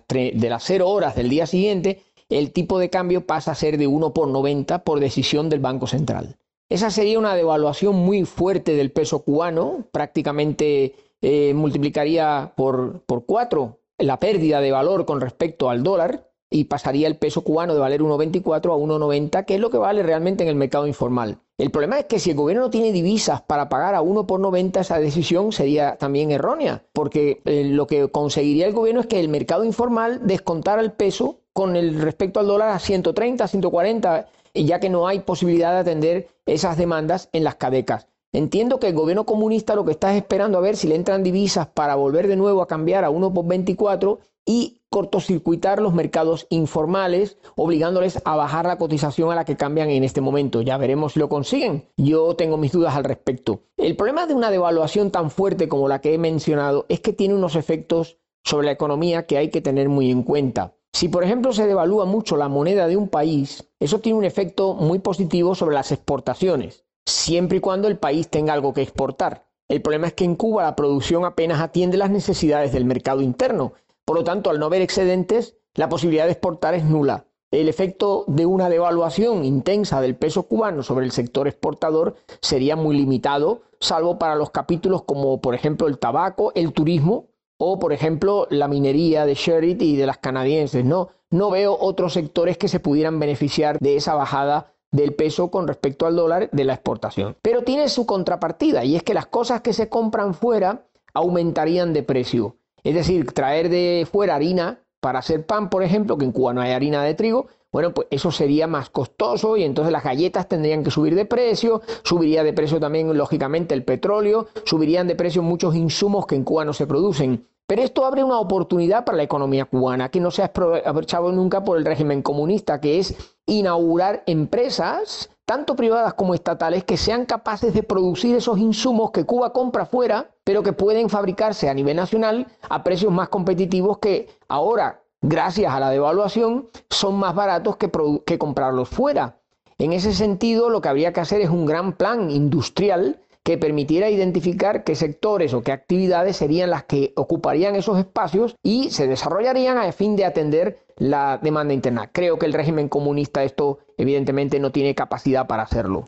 de 0.07 0.49
las 0.49 0.63
0 0.63 0.87
horas 0.87 1.15
del 1.15 1.29
día 1.29 1.47
siguiente, 1.47 2.03
el 2.27 2.51
tipo 2.51 2.77
de 2.77 2.89
cambio 2.89 3.25
pasa 3.25 3.51
a 3.51 3.55
ser 3.55 3.77
de 3.77 3.87
1 3.87 4.13
por 4.13 4.27
90 4.27 4.83
por 4.83 4.99
decisión 4.99 5.49
del 5.49 5.61
Banco 5.61 5.87
Central. 5.87 6.35
Esa 6.69 6.91
sería 6.91 7.17
una 7.17 7.33
devaluación 7.33 7.95
muy 7.95 8.25
fuerte 8.25 8.75
del 8.75 8.91
peso 8.91 9.23
cubano, 9.23 9.85
prácticamente 9.91 10.93
eh, 11.19 11.53
multiplicaría 11.55 12.53
por, 12.55 13.01
por 13.07 13.25
4 13.25 13.79
la 13.97 14.19
pérdida 14.19 14.61
de 14.61 14.71
valor 14.71 15.05
con 15.05 15.19
respecto 15.19 15.69
al 15.71 15.81
dólar 15.81 16.29
y 16.51 16.65
pasaría 16.65 17.07
el 17.07 17.17
peso 17.17 17.43
cubano 17.43 17.73
de 17.73 17.79
valer 17.79 18.01
1,24 18.01 18.73
a 18.73 18.77
1,90, 18.77 19.45
que 19.45 19.55
es 19.55 19.59
lo 19.59 19.69
que 19.69 19.77
vale 19.77 20.03
realmente 20.03 20.43
en 20.43 20.49
el 20.49 20.55
mercado 20.55 20.87
informal. 20.87 21.39
El 21.57 21.71
problema 21.71 21.99
es 21.99 22.05
que 22.05 22.19
si 22.19 22.31
el 22.31 22.37
gobierno 22.37 22.63
no 22.63 22.69
tiene 22.69 22.91
divisas 22.91 23.41
para 23.41 23.67
pagar 23.67 23.93
a 23.93 24.01
1 24.01 24.25
por 24.25 24.39
90, 24.39 24.79
esa 24.79 24.99
decisión 24.99 25.51
sería 25.51 25.97
también 25.97 26.31
errónea, 26.31 26.83
porque 26.93 27.41
eh, 27.45 27.65
lo 27.65 27.85
que 27.85 28.09
conseguiría 28.09 28.67
el 28.67 28.73
gobierno 28.73 29.01
es 29.01 29.07
que 29.07 29.19
el 29.19 29.27
mercado 29.27 29.65
informal 29.65 30.21
descontara 30.25 30.81
el 30.81 30.91
peso 30.91 31.41
con 31.51 31.75
el 31.75 31.99
respecto 31.99 32.39
al 32.39 32.47
dólar 32.47 32.69
a 32.69 32.79
130, 32.79 33.47
140, 33.47 34.27
ya 34.53 34.79
que 34.79 34.89
no 34.89 35.07
hay 35.07 35.19
posibilidad 35.19 35.71
de 35.73 35.79
atender 35.79 36.27
esas 36.45 36.77
demandas 36.77 37.29
en 37.33 37.43
las 37.43 37.55
cadecas. 37.55 38.07
Entiendo 38.31 38.79
que 38.79 38.87
el 38.87 38.93
gobierno 38.93 39.25
comunista 39.25 39.75
lo 39.75 39.85
que 39.85 39.91
está 39.91 40.11
es 40.11 40.17
esperando 40.17 40.57
a 40.57 40.61
ver 40.61 40.75
si 40.75 40.87
le 40.87 40.95
entran 40.95 41.23
divisas 41.23 41.67
para 41.67 41.95
volver 41.95 42.27
de 42.27 42.35
nuevo 42.35 42.61
a 42.61 42.67
cambiar 42.67 43.03
a 43.03 43.09
1 43.09 43.33
por 43.33 43.47
24 43.47 44.19
y 44.45 44.81
cortocircuitar 44.89 45.81
los 45.81 45.93
mercados 45.93 46.47
informales, 46.49 47.37
obligándoles 47.55 48.21
a 48.25 48.35
bajar 48.35 48.65
la 48.65 48.77
cotización 48.77 49.31
a 49.31 49.35
la 49.35 49.45
que 49.45 49.57
cambian 49.57 49.89
en 49.89 50.03
este 50.03 50.21
momento. 50.21 50.61
Ya 50.61 50.77
veremos 50.77 51.13
si 51.13 51.19
lo 51.19 51.29
consiguen. 51.29 51.85
Yo 51.97 52.35
tengo 52.35 52.57
mis 52.57 52.71
dudas 52.71 52.95
al 52.95 53.03
respecto. 53.03 53.61
El 53.77 53.95
problema 53.95 54.25
de 54.25 54.33
una 54.33 54.51
devaluación 54.51 55.11
tan 55.11 55.29
fuerte 55.29 55.67
como 55.67 55.87
la 55.87 56.01
que 56.01 56.13
he 56.13 56.17
mencionado 56.17 56.85
es 56.89 56.99
que 56.99 57.13
tiene 57.13 57.35
unos 57.35 57.55
efectos 57.55 58.17
sobre 58.43 58.65
la 58.65 58.71
economía 58.71 59.25
que 59.25 59.37
hay 59.37 59.49
que 59.49 59.61
tener 59.61 59.89
muy 59.89 60.09
en 60.09 60.23
cuenta. 60.23 60.73
Si, 60.93 61.07
por 61.07 61.23
ejemplo, 61.23 61.53
se 61.53 61.67
devalúa 61.67 62.05
mucho 62.05 62.35
la 62.35 62.49
moneda 62.49 62.87
de 62.87 62.97
un 62.97 63.07
país, 63.07 63.69
eso 63.79 63.99
tiene 63.99 64.17
un 64.17 64.25
efecto 64.25 64.73
muy 64.73 64.99
positivo 64.99 65.55
sobre 65.55 65.75
las 65.75 65.91
exportaciones, 65.91 66.85
siempre 67.05 67.57
y 67.57 67.61
cuando 67.61 67.87
el 67.87 67.97
país 67.97 68.29
tenga 68.29 68.53
algo 68.53 68.73
que 68.73 68.81
exportar. 68.81 69.45
El 69.67 69.81
problema 69.81 70.07
es 70.07 70.13
que 70.13 70.25
en 70.25 70.35
Cuba 70.35 70.63
la 70.63 70.75
producción 70.75 71.25
apenas 71.25 71.61
atiende 71.61 71.97
las 71.97 72.09
necesidades 72.09 72.73
del 72.73 72.85
mercado 72.85 73.21
interno. 73.21 73.73
Por 74.03 74.17
lo 74.17 74.23
tanto, 74.23 74.49
al 74.49 74.59
no 74.59 74.65
haber 74.65 74.81
excedentes, 74.81 75.57
la 75.75 75.89
posibilidad 75.89 76.25
de 76.25 76.31
exportar 76.31 76.73
es 76.73 76.83
nula. 76.83 77.25
El 77.51 77.69
efecto 77.69 78.25
de 78.27 78.45
una 78.45 78.69
devaluación 78.69 79.45
intensa 79.45 80.01
del 80.01 80.15
peso 80.15 80.43
cubano 80.43 80.83
sobre 80.83 81.05
el 81.05 81.11
sector 81.11 81.47
exportador 81.47 82.15
sería 82.41 82.75
muy 82.75 82.97
limitado, 82.97 83.61
salvo 83.79 84.17
para 84.19 84.35
los 84.35 84.49
capítulos 84.49 85.03
como, 85.03 85.39
por 85.39 85.55
ejemplo, 85.55 85.87
el 85.87 85.99
tabaco, 85.99 86.51
el 86.55 86.73
turismo 86.73 87.27
o 87.59 87.77
por 87.77 87.93
ejemplo 87.93 88.47
la 88.49 88.67
minería 88.67 89.25
de 89.25 89.35
Sherit 89.35 89.81
y 89.81 89.95
de 89.95 90.07
las 90.07 90.17
canadienses. 90.17 90.83
No, 90.83 91.09
no 91.29 91.51
veo 91.51 91.77
otros 91.79 92.13
sectores 92.13 92.57
que 92.57 92.67
se 92.67 92.79
pudieran 92.79 93.19
beneficiar 93.19 93.77
de 93.79 93.97
esa 93.97 94.15
bajada 94.15 94.73
del 94.91 95.13
peso 95.13 95.51
con 95.51 95.67
respecto 95.67 96.07
al 96.07 96.15
dólar 96.15 96.49
de 96.51 96.63
la 96.63 96.73
exportación. 96.73 97.35
Pero 97.41 97.63
tiene 97.63 97.89
su 97.89 98.05
contrapartida 98.05 98.83
y 98.85 98.95
es 98.95 99.03
que 99.03 99.13
las 99.13 99.27
cosas 99.27 99.61
que 99.61 99.73
se 99.73 99.89
compran 99.89 100.33
fuera 100.33 100.87
aumentarían 101.13 101.93
de 101.93 102.01
precio. 102.01 102.55
Es 102.83 102.95
decir, 102.95 103.31
traer 103.33 103.69
de 103.69 104.07
fuera 104.09 104.35
harina 104.35 104.79
para 104.99 105.19
hacer 105.19 105.45
pan, 105.45 105.69
por 105.69 105.83
ejemplo, 105.83 106.17
que 106.17 106.25
en 106.25 106.31
Cuba 106.31 106.53
no 106.53 106.61
hay 106.61 106.71
harina 106.71 107.03
de 107.03 107.13
trigo, 107.13 107.47
bueno, 107.71 107.93
pues 107.93 108.07
eso 108.09 108.31
sería 108.31 108.65
más 108.65 108.89
costoso 108.89 109.55
y 109.55 109.63
entonces 109.63 109.91
las 109.91 110.03
galletas 110.03 110.47
tendrían 110.47 110.83
que 110.83 110.89
subir 110.91 111.13
de 111.13 111.25
precio, 111.25 111.81
subiría 112.03 112.43
de 112.43 112.53
precio 112.53 112.79
también, 112.79 113.15
lógicamente, 113.15 113.75
el 113.75 113.83
petróleo, 113.83 114.47
subirían 114.65 115.07
de 115.07 115.15
precio 115.15 115.43
muchos 115.43 115.75
insumos 115.75 116.25
que 116.25 116.35
en 116.35 116.43
Cuba 116.43 116.65
no 116.65 116.73
se 116.73 116.87
producen. 116.87 117.45
Pero 117.67 117.83
esto 117.83 118.03
abre 118.03 118.23
una 118.23 118.39
oportunidad 118.39 119.05
para 119.05 119.17
la 119.17 119.23
economía 119.23 119.65
cubana 119.65 120.09
que 120.09 120.19
no 120.19 120.31
se 120.31 120.41
ha 120.41 120.45
aprovechado 120.45 121.31
nunca 121.31 121.63
por 121.63 121.77
el 121.77 121.85
régimen 121.85 122.23
comunista, 122.23 122.81
que 122.81 122.97
es 122.97 123.15
inaugurar 123.45 124.23
empresas, 124.25 125.29
tanto 125.49 125.75
privadas 125.75 126.13
como 126.13 126.35
estatales, 126.35 126.83
que 126.83 126.95
sean 126.95 127.25
capaces 127.25 127.73
de 127.73 127.81
producir 127.81 128.35
esos 128.35 128.59
insumos 128.59 129.09
que 129.09 129.25
Cuba 129.25 129.51
compra 129.51 129.87
fuera, 129.87 130.29
pero 130.43 130.61
que 130.61 130.73
pueden 130.73 131.09
fabricarse 131.09 131.67
a 131.67 131.73
nivel 131.73 131.97
nacional 131.97 132.45
a 132.69 132.83
precios 132.83 133.11
más 133.11 133.29
competitivos 133.29 133.97
que 133.97 134.29
ahora, 134.47 135.01
gracias 135.23 135.73
a 135.73 135.79
la 135.79 135.89
devaluación, 135.89 136.67
son 136.91 137.15
más 137.15 137.33
baratos 137.33 137.77
que, 137.77 138.37
comprarlos 138.37 138.89
fuera. 138.89 139.39
En 139.79 139.91
ese 139.91 140.13
sentido, 140.13 140.69
lo 140.69 140.81
que 140.81 140.89
habría 140.89 141.13
que 141.13 141.21
hacer 141.21 141.41
es 141.41 141.49
un 141.49 141.65
gran 141.65 141.93
plan 141.93 142.29
industrial 142.29 143.19
que 143.41 143.57
permitiera 143.57 144.11
identificar 144.11 144.83
qué 144.83 144.93
sectores 144.93 145.55
o 145.55 145.63
qué 145.63 145.71
actividades 145.71 146.37
serían 146.37 146.69
las 146.69 146.83
que 146.83 147.11
ocuparían 147.15 147.75
esos 147.75 147.97
espacios 147.97 148.55
y 148.61 148.91
se 148.91 149.07
desarrollarían 149.07 149.79
a 149.79 149.91
fin 149.93 150.15
de 150.15 150.25
atender 150.25 150.77
la 150.97 151.39
demanda 151.41 151.73
interna. 151.73 152.11
Creo 152.11 152.37
que 152.37 152.45
el 152.45 152.53
régimen 152.53 152.87
comunista 152.87 153.43
esto 153.43 153.79
evidentemente 153.99 154.59
no 154.59 154.71
tiene 154.71 154.95
capacidad 154.95 155.45
para 155.45 155.63
hacerlo. 155.63 156.05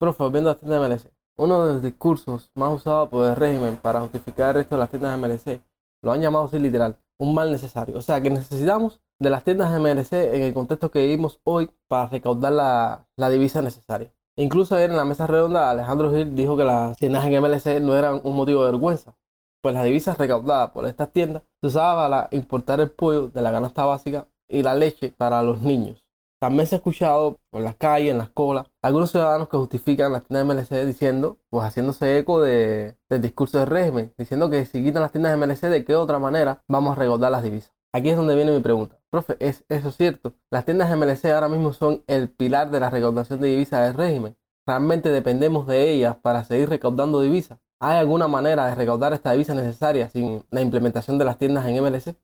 Profe, 0.00 0.28
viendo 0.30 0.50
las 0.50 0.58
tiendas 0.58 0.80
MLC, 0.80 1.12
uno 1.36 1.66
de 1.66 1.74
los 1.74 1.82
discursos 1.82 2.50
más 2.54 2.72
usados 2.72 3.10
por 3.10 3.28
el 3.28 3.36
régimen 3.36 3.76
para 3.76 4.00
justificar 4.00 4.56
esto 4.56 4.74
de 4.74 4.78
las 4.80 4.90
tiendas 4.90 5.12
de 5.12 5.28
MLC 5.28 5.62
lo 6.02 6.12
han 6.12 6.22
llamado 6.22 6.46
así 6.46 6.58
literal, 6.58 6.96
un 7.18 7.34
mal 7.34 7.52
necesario. 7.52 7.98
O 7.98 8.02
sea 8.02 8.20
que 8.20 8.30
necesitamos 8.30 9.00
de 9.18 9.30
las 9.30 9.44
tiendas 9.44 9.72
de 9.72 9.78
MLC 9.78 10.12
en 10.34 10.42
el 10.42 10.54
contexto 10.54 10.90
que 10.90 11.00
vivimos 11.00 11.38
hoy 11.44 11.70
para 11.86 12.08
recaudar 12.08 12.52
la, 12.52 13.06
la 13.16 13.28
divisa 13.28 13.60
necesaria. 13.60 14.12
Incluso 14.36 14.74
ayer 14.74 14.90
en 14.90 14.96
la 14.96 15.04
mesa 15.04 15.26
redonda 15.26 15.70
Alejandro 15.70 16.12
Gil 16.12 16.34
dijo 16.34 16.56
que 16.56 16.64
las 16.64 16.96
tiendas 16.96 17.24
en 17.26 17.42
MLC 17.42 17.80
no 17.80 17.94
eran 17.94 18.20
un 18.24 18.34
motivo 18.34 18.64
de 18.64 18.72
vergüenza, 18.72 19.14
pues 19.62 19.74
las 19.74 19.84
divisas 19.84 20.16
recaudadas 20.16 20.70
por 20.70 20.86
estas 20.86 21.12
tiendas 21.12 21.42
se 21.60 21.66
usaban 21.68 22.10
para 22.10 22.28
importar 22.32 22.80
el 22.80 22.90
pollo 22.90 23.28
de 23.28 23.42
la 23.42 23.52
canasta 23.52 23.84
básica 23.84 24.26
y 24.48 24.62
la 24.62 24.74
leche 24.74 25.14
para 25.16 25.42
los 25.42 25.60
niños. 25.60 26.03
También 26.44 26.66
se 26.66 26.74
ha 26.74 26.76
escuchado 26.76 27.38
por 27.50 27.62
las 27.62 27.74
calles, 27.76 28.10
en 28.10 28.18
las 28.18 28.28
colas, 28.28 28.66
algunos 28.82 29.10
ciudadanos 29.10 29.48
que 29.48 29.56
justifican 29.56 30.12
las 30.12 30.24
tiendas 30.24 30.68
de 30.68 30.76
MLC 30.76 30.86
diciendo, 30.86 31.38
pues 31.48 31.64
haciéndose 31.64 32.18
eco 32.18 32.38
de, 32.42 32.98
del 33.08 33.22
discurso 33.22 33.60
del 33.60 33.68
régimen, 33.68 34.12
diciendo 34.18 34.50
que 34.50 34.66
si 34.66 34.84
quitan 34.84 35.00
las 35.00 35.10
tiendas 35.10 35.32
de 35.32 35.38
MLC, 35.38 35.70
¿de 35.70 35.86
qué 35.86 35.96
otra 35.96 36.18
manera 36.18 36.62
vamos 36.68 36.92
a 36.92 37.00
recaudar 37.00 37.32
las 37.32 37.42
divisas? 37.42 37.72
Aquí 37.94 38.10
es 38.10 38.16
donde 38.18 38.34
viene 38.34 38.52
mi 38.52 38.60
pregunta. 38.60 38.98
Profe, 39.08 39.38
¿es 39.40 39.64
eso 39.70 39.90
cierto? 39.90 40.34
Las 40.50 40.66
tiendas 40.66 40.94
MLC 40.94 41.32
ahora 41.32 41.48
mismo 41.48 41.72
son 41.72 42.04
el 42.08 42.28
pilar 42.28 42.70
de 42.70 42.80
la 42.80 42.90
recaudación 42.90 43.40
de 43.40 43.48
divisas 43.48 43.86
del 43.86 43.94
régimen. 43.94 44.36
¿Realmente 44.66 45.08
dependemos 45.08 45.66
de 45.66 45.92
ellas 45.92 46.14
para 46.20 46.44
seguir 46.44 46.68
recaudando 46.68 47.22
divisas? 47.22 47.58
¿Hay 47.80 47.96
alguna 47.96 48.28
manera 48.28 48.66
de 48.66 48.74
recaudar 48.74 49.14
esta 49.14 49.32
divisa 49.32 49.54
necesaria 49.54 50.10
sin 50.10 50.44
la 50.50 50.60
implementación 50.60 51.16
de 51.16 51.24
las 51.24 51.38
tiendas 51.38 51.64
en 51.66 51.82
MLC? 51.82 52.16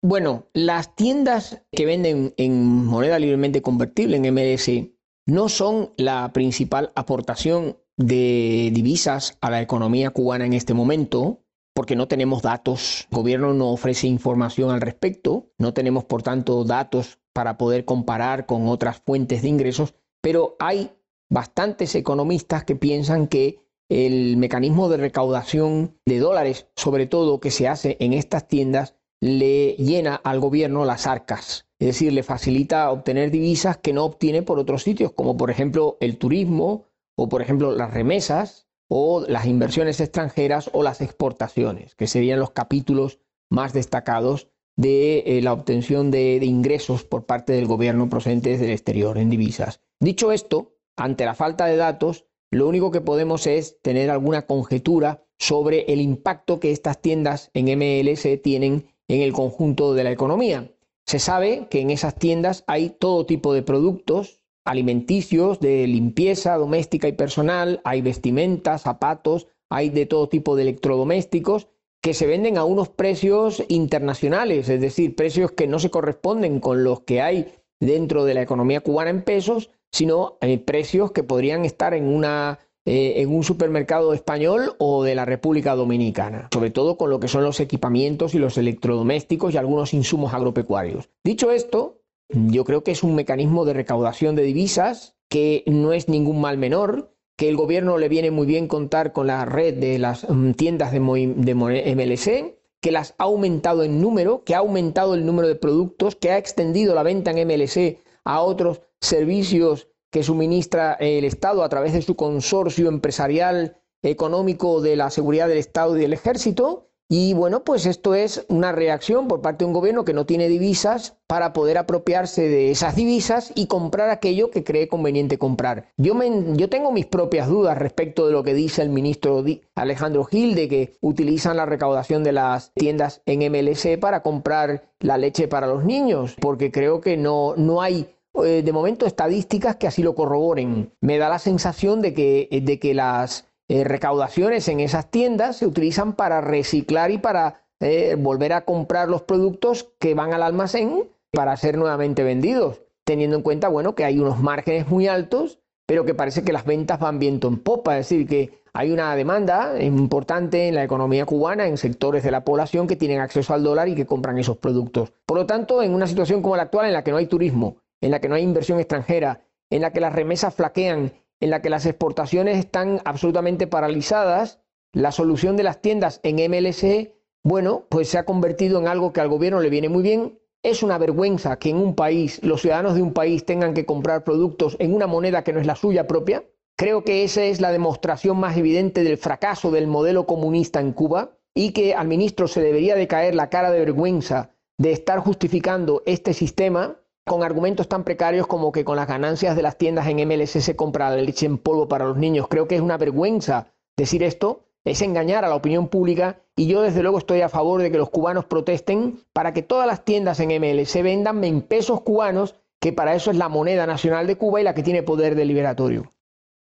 Bueno, 0.00 0.46
las 0.52 0.94
tiendas 0.94 1.62
que 1.72 1.84
venden 1.84 2.32
en 2.36 2.64
moneda 2.86 3.18
libremente 3.18 3.62
convertible 3.62 4.16
en 4.16 4.32
MLC 4.32 4.94
no 5.26 5.48
son 5.48 5.92
la 5.96 6.32
principal 6.32 6.92
aportación 6.94 7.78
de 7.96 8.70
divisas 8.72 9.36
a 9.40 9.50
la 9.50 9.60
economía 9.60 10.10
cubana 10.10 10.46
en 10.46 10.52
este 10.52 10.72
momento, 10.72 11.42
porque 11.74 11.96
no 11.96 12.06
tenemos 12.06 12.42
datos, 12.42 13.08
el 13.10 13.16
gobierno 13.16 13.54
no 13.54 13.72
ofrece 13.72 14.06
información 14.06 14.70
al 14.70 14.80
respecto, 14.80 15.50
no 15.58 15.74
tenemos 15.74 16.04
por 16.04 16.22
tanto 16.22 16.62
datos 16.62 17.18
para 17.32 17.58
poder 17.58 17.84
comparar 17.84 18.46
con 18.46 18.68
otras 18.68 19.02
fuentes 19.04 19.42
de 19.42 19.48
ingresos, 19.48 19.94
pero 20.22 20.54
hay 20.60 20.92
bastantes 21.28 21.96
economistas 21.96 22.62
que 22.62 22.76
piensan 22.76 23.26
que 23.26 23.64
el 23.88 24.36
mecanismo 24.36 24.88
de 24.88 24.98
recaudación 24.98 25.98
de 26.06 26.20
dólares, 26.20 26.68
sobre 26.76 27.06
todo 27.06 27.40
que 27.40 27.50
se 27.50 27.66
hace 27.66 27.96
en 28.00 28.12
estas 28.12 28.46
tiendas, 28.46 28.94
le 29.20 29.72
llena 29.76 30.14
al 30.16 30.40
gobierno 30.40 30.84
las 30.84 31.06
arcas, 31.06 31.66
es 31.78 31.86
decir, 31.88 32.12
le 32.12 32.22
facilita 32.22 32.90
obtener 32.90 33.30
divisas 33.30 33.76
que 33.76 33.92
no 33.92 34.04
obtiene 34.04 34.42
por 34.42 34.58
otros 34.58 34.82
sitios, 34.82 35.12
como 35.12 35.36
por 35.36 35.50
ejemplo 35.50 35.96
el 36.00 36.18
turismo 36.18 36.86
o 37.16 37.28
por 37.28 37.42
ejemplo 37.42 37.72
las 37.72 37.92
remesas 37.92 38.68
o 38.88 39.24
las 39.26 39.46
inversiones 39.46 40.00
extranjeras 40.00 40.70
o 40.72 40.82
las 40.82 41.00
exportaciones, 41.00 41.94
que 41.94 42.06
serían 42.06 42.40
los 42.40 42.50
capítulos 42.50 43.20
más 43.50 43.72
destacados 43.72 44.48
de 44.76 45.24
eh, 45.26 45.42
la 45.42 45.52
obtención 45.52 46.10
de, 46.10 46.36
ingresos 46.36 47.04
por 47.04 47.26
parte 47.26 47.52
del 47.52 47.66
gobierno 47.66 48.08
procedentes 48.08 48.60
del 48.60 48.70
exterior 48.70 49.18
en 49.18 49.28
divisas. 49.28 49.80
Dicho 50.00 50.30
esto, 50.30 50.76
ante 50.96 51.24
la 51.24 51.34
falta 51.34 51.66
de 51.66 51.76
datos, 51.76 52.26
lo 52.50 52.68
único 52.68 52.90
que 52.90 53.00
podemos 53.00 53.46
es 53.46 53.80
tener 53.82 54.08
alguna 54.10 54.46
conjetura 54.46 55.24
sobre 55.38 55.80
el 55.92 56.00
impacto 56.00 56.60
que 56.60 56.70
estas 56.70 57.00
tiendas 57.00 57.50
en 57.54 57.66
MLS 57.76 58.26
tienen 58.42 58.88
en 59.08 59.22
el 59.22 59.32
conjunto 59.32 59.94
de 59.94 60.04
la 60.04 60.12
economía. 60.12 60.70
Se 61.06 61.18
sabe 61.18 61.66
que 61.70 61.80
en 61.80 61.90
esas 61.90 62.14
tiendas 62.14 62.64
hay 62.66 62.90
todo 62.90 63.26
tipo 63.26 63.54
de 63.54 63.62
productos 63.62 64.38
alimenticios, 64.68 65.60
de 65.60 65.86
limpieza 65.86 66.56
doméstica 66.56 67.08
y 67.08 67.12
personal, 67.12 67.80
hay 67.84 68.02
vestimentas, 68.02 68.82
zapatos, 68.82 69.48
hay 69.70 69.88
de 69.88 70.06
todo 70.06 70.28
tipo 70.28 70.56
de 70.56 70.62
electrodomésticos 70.62 71.68
que 72.02 72.14
se 72.14 72.26
venden 72.26 72.58
a 72.58 72.64
unos 72.64 72.90
precios 72.90 73.64
internacionales, 73.68 74.68
es 74.68 74.80
decir, 74.80 75.16
precios 75.16 75.52
que 75.52 75.66
no 75.66 75.78
se 75.78 75.90
corresponden 75.90 76.60
con 76.60 76.84
los 76.84 77.00
que 77.00 77.20
hay 77.20 77.54
dentro 77.80 78.24
de 78.24 78.34
la 78.34 78.42
economía 78.42 78.80
cubana 78.80 79.10
en 79.10 79.22
pesos, 79.22 79.70
sino 79.90 80.36
eh, 80.40 80.58
precios 80.58 81.12
que 81.12 81.24
podrían 81.24 81.64
estar 81.64 81.94
en 81.94 82.06
una 82.06 82.58
eh, 82.88 83.20
en 83.20 83.34
un 83.34 83.44
supermercado 83.44 84.14
español 84.14 84.74
o 84.78 85.04
de 85.04 85.14
la 85.14 85.26
República 85.26 85.74
Dominicana, 85.74 86.48
sobre 86.50 86.70
todo 86.70 86.96
con 86.96 87.10
lo 87.10 87.20
que 87.20 87.28
son 87.28 87.44
los 87.44 87.60
equipamientos 87.60 88.34
y 88.34 88.38
los 88.38 88.56
electrodomésticos 88.56 89.52
y 89.52 89.58
algunos 89.58 89.92
insumos 89.92 90.32
agropecuarios. 90.32 91.10
Dicho 91.22 91.50
esto, 91.50 92.00
yo 92.30 92.64
creo 92.64 92.84
que 92.84 92.92
es 92.92 93.02
un 93.02 93.14
mecanismo 93.14 93.66
de 93.66 93.74
recaudación 93.74 94.36
de 94.36 94.44
divisas 94.44 95.16
que 95.28 95.64
no 95.66 95.92
es 95.92 96.08
ningún 96.08 96.40
mal 96.40 96.56
menor, 96.56 97.12
que 97.36 97.50
el 97.50 97.56
gobierno 97.56 97.98
le 97.98 98.08
viene 98.08 98.30
muy 98.30 98.46
bien 98.46 98.68
contar 98.68 99.12
con 99.12 99.26
la 99.26 99.44
red 99.44 99.74
de 99.74 99.98
las 99.98 100.26
mm, 100.26 100.52
tiendas 100.52 100.90
de, 100.90 101.00
MLC, 101.00 102.56
que 102.80 102.90
las 102.90 103.14
ha 103.18 103.24
aumentado 103.24 103.82
en 103.84 104.00
número, 104.00 104.44
que 104.44 104.54
ha 104.54 104.60
aumentado 104.60 105.12
el 105.12 105.26
número 105.26 105.46
de 105.46 105.56
productos, 105.56 106.16
que 106.16 106.30
ha 106.30 106.38
extendido 106.38 106.94
la 106.94 107.02
venta 107.02 107.32
en 107.32 107.46
MLC 107.46 107.98
a 108.24 108.40
otros 108.40 108.80
servicios 108.98 109.88
que 110.10 110.22
suministra 110.22 110.94
el 110.94 111.24
Estado 111.24 111.62
a 111.62 111.68
través 111.68 111.92
de 111.92 112.02
su 112.02 112.16
consorcio 112.16 112.88
empresarial 112.88 113.76
económico 114.02 114.80
de 114.80 114.96
la 114.96 115.10
seguridad 115.10 115.48
del 115.48 115.58
Estado 115.58 115.96
y 115.96 116.00
del 116.00 116.12
Ejército, 116.12 116.88
Y 117.10 117.32
bueno, 117.32 117.64
pues 117.64 117.86
esto 117.86 118.14
es 118.14 118.44
una 118.50 118.70
reacción 118.70 119.28
por 119.28 119.40
parte 119.40 119.64
de 119.64 119.68
un 119.68 119.72
gobierno 119.72 120.04
que 120.04 120.12
no 120.12 120.26
tiene 120.26 120.46
divisas 120.46 121.16
para 121.26 121.54
poder 121.54 121.78
apropiarse 121.78 122.42
de 122.42 122.70
esas 122.70 122.96
divisas 122.96 123.50
y 123.54 123.66
comprar 123.66 124.10
aquello 124.10 124.50
que 124.50 124.62
cree 124.62 124.88
conveniente 124.88 125.38
comprar. 125.38 125.88
Yo, 125.96 126.14
me, 126.14 126.30
yo 126.58 126.68
tengo 126.68 126.92
mis 126.92 127.06
propias 127.06 127.48
dudas 127.48 127.78
respecto 127.78 128.26
de 128.26 128.32
lo 128.32 128.42
que 128.42 128.52
dice 128.52 128.82
el 128.82 128.90
ministro 128.90 129.42
Alejandro 129.74 130.24
Gil 130.24 130.54
de 130.54 130.68
que 130.68 130.98
utilizan 131.00 131.56
la 131.56 131.64
recaudación 131.64 132.24
de 132.24 132.32
las 132.32 132.72
tiendas 132.74 133.22
en 133.24 133.40
MLC 133.50 133.98
para 133.98 134.22
comprar 134.22 134.90
la 135.00 135.16
leche 135.16 135.48
para 135.48 135.66
los 135.66 135.86
niños, 135.86 136.36
porque 136.38 136.70
creo 136.70 137.00
que 137.00 137.16
no, 137.16 137.54
no 137.56 137.80
hay 137.80 138.10
eh, 138.44 138.62
de 138.64 138.72
momento 138.72 139.06
estadísticas 139.06 139.76
que 139.76 139.86
así 139.86 140.02
lo 140.02 140.14
corroboren. 140.14 140.92
Me 141.00 141.18
da 141.18 141.28
la 141.28 141.38
sensación 141.38 142.00
de 142.02 142.14
que, 142.14 142.48
de 142.62 142.78
que 142.78 142.94
las 142.94 143.46
eh, 143.68 143.84
recaudaciones 143.84 144.68
en 144.68 144.80
esas 144.80 145.10
tiendas 145.10 145.56
se 145.56 145.66
utilizan 145.66 146.14
para 146.14 146.40
reciclar 146.40 147.10
y 147.10 147.18
para 147.18 147.62
eh, 147.80 148.16
volver 148.18 148.52
a 148.52 148.64
comprar 148.64 149.08
los 149.08 149.22
productos 149.22 149.90
que 149.98 150.14
van 150.14 150.32
al 150.32 150.42
almacén 150.42 151.04
para 151.32 151.56
ser 151.56 151.76
nuevamente 151.76 152.22
vendidos, 152.22 152.80
teniendo 153.04 153.36
en 153.36 153.42
cuenta, 153.42 153.68
bueno, 153.68 153.94
que 153.94 154.04
hay 154.04 154.18
unos 154.18 154.40
márgenes 154.40 154.88
muy 154.88 155.06
altos, 155.06 155.60
pero 155.86 156.04
que 156.04 156.14
parece 156.14 156.42
que 156.42 156.52
las 156.52 156.64
ventas 156.64 156.98
van 156.98 157.18
viento 157.18 157.46
en 157.48 157.58
popa, 157.58 157.98
es 157.98 158.08
decir, 158.08 158.26
que 158.26 158.58
hay 158.72 158.90
una 158.90 159.14
demanda 159.14 159.82
importante 159.82 160.68
en 160.68 160.74
la 160.74 160.84
economía 160.84 161.26
cubana, 161.26 161.66
en 161.66 161.76
sectores 161.76 162.22
de 162.22 162.30
la 162.30 162.44
población 162.44 162.86
que 162.86 162.96
tienen 162.96 163.20
acceso 163.20 163.52
al 163.52 163.64
dólar 163.64 163.88
y 163.88 163.94
que 163.94 164.06
compran 164.06 164.38
esos 164.38 164.56
productos. 164.56 165.12
Por 165.26 165.36
lo 165.36 165.46
tanto, 165.46 165.82
en 165.82 165.94
una 165.94 166.06
situación 166.06 166.42
como 166.42 166.56
la 166.56 166.64
actual, 166.64 166.86
en 166.86 166.92
la 166.92 167.04
que 167.04 167.10
no 167.10 167.16
hay 167.16 167.26
turismo, 167.26 167.76
en 168.00 168.10
la 168.10 168.20
que 168.20 168.28
no 168.28 168.34
hay 168.34 168.42
inversión 168.42 168.78
extranjera, 168.78 169.44
en 169.70 169.82
la 169.82 169.92
que 169.92 170.00
las 170.00 170.14
remesas 170.14 170.54
flaquean 170.54 171.12
en 171.40 171.50
la 171.50 171.62
que 171.62 171.70
las 171.70 171.86
exportaciones 171.86 172.58
están 172.58 173.00
absolutamente 173.04 173.66
paralizadas, 173.66 174.60
la 174.92 175.12
solución 175.12 175.56
de 175.56 175.62
las 175.62 175.80
tiendas 175.80 176.20
en 176.22 176.36
MLC, 176.36 177.14
bueno, 177.44 177.86
pues 177.88 178.08
se 178.08 178.18
ha 178.18 178.24
convertido 178.24 178.80
en 178.80 178.88
algo 178.88 179.12
que 179.12 179.20
al 179.20 179.28
gobierno 179.28 179.60
le 179.60 179.70
viene 179.70 179.88
muy 179.88 180.02
bien. 180.02 180.38
Es 180.62 180.82
una 180.82 180.98
vergüenza 180.98 181.58
que 181.58 181.70
en 181.70 181.76
un 181.76 181.94
país, 181.94 182.42
los 182.42 182.62
ciudadanos 182.62 182.94
de 182.94 183.02
un 183.02 183.12
país 183.12 183.44
tengan 183.44 183.74
que 183.74 183.86
comprar 183.86 184.24
productos 184.24 184.76
en 184.80 184.94
una 184.94 185.06
moneda 185.06 185.44
que 185.44 185.52
no 185.52 185.60
es 185.60 185.66
la 185.66 185.76
suya 185.76 186.06
propia. 186.06 186.44
Creo 186.76 187.04
que 187.04 187.24
esa 187.24 187.44
es 187.44 187.60
la 187.60 187.70
demostración 187.70 188.38
más 188.38 188.56
evidente 188.56 189.04
del 189.04 189.18
fracaso 189.18 189.70
del 189.70 189.86
modelo 189.86 190.26
comunista 190.26 190.80
en 190.80 190.92
Cuba 190.92 191.38
y 191.54 191.72
que 191.72 191.94
al 191.94 192.08
ministro 192.08 192.48
se 192.48 192.60
debería 192.60 192.96
de 192.96 193.08
caer 193.08 193.34
la 193.34 193.50
cara 193.50 193.70
de 193.70 193.80
vergüenza 193.80 194.50
de 194.78 194.92
estar 194.92 195.18
justificando 195.20 196.02
este 196.06 196.32
sistema 196.34 197.00
con 197.28 197.44
argumentos 197.44 197.88
tan 197.88 198.02
precarios 198.02 198.48
como 198.48 198.72
que 198.72 198.84
con 198.84 198.96
las 198.96 199.06
ganancias 199.06 199.54
de 199.54 199.62
las 199.62 199.78
tiendas 199.78 200.08
en 200.08 200.26
MLC 200.26 200.60
se 200.60 200.74
compra 200.74 201.10
la 201.10 201.16
leche 201.16 201.46
en 201.46 201.58
polvo 201.58 201.86
para 201.86 202.06
los 202.06 202.16
niños. 202.16 202.48
Creo 202.48 202.66
que 202.66 202.74
es 202.74 202.80
una 202.80 202.96
vergüenza 202.96 203.68
decir 203.96 204.24
esto, 204.24 204.64
es 204.84 205.02
engañar 205.02 205.44
a 205.44 205.48
la 205.48 205.54
opinión 205.54 205.88
pública 205.88 206.40
y 206.56 206.66
yo 206.66 206.82
desde 206.82 207.02
luego 207.02 207.18
estoy 207.18 207.42
a 207.42 207.48
favor 207.48 207.82
de 207.82 207.92
que 207.92 207.98
los 207.98 208.10
cubanos 208.10 208.46
protesten 208.46 209.20
para 209.32 209.52
que 209.52 209.62
todas 209.62 209.86
las 209.86 210.04
tiendas 210.04 210.40
en 210.40 210.48
MLC 210.48 211.02
vendan 211.02 211.44
en 211.44 211.62
pesos 211.62 212.00
cubanos, 212.00 212.56
que 212.80 212.92
para 212.92 213.14
eso 213.14 213.30
es 213.30 213.36
la 213.36 213.48
moneda 213.48 213.86
nacional 213.86 214.26
de 214.26 214.36
Cuba 214.36 214.60
y 214.60 214.64
la 214.64 214.74
que 214.74 214.82
tiene 214.82 215.02
poder 215.02 215.34
deliberatorio. 215.34 216.10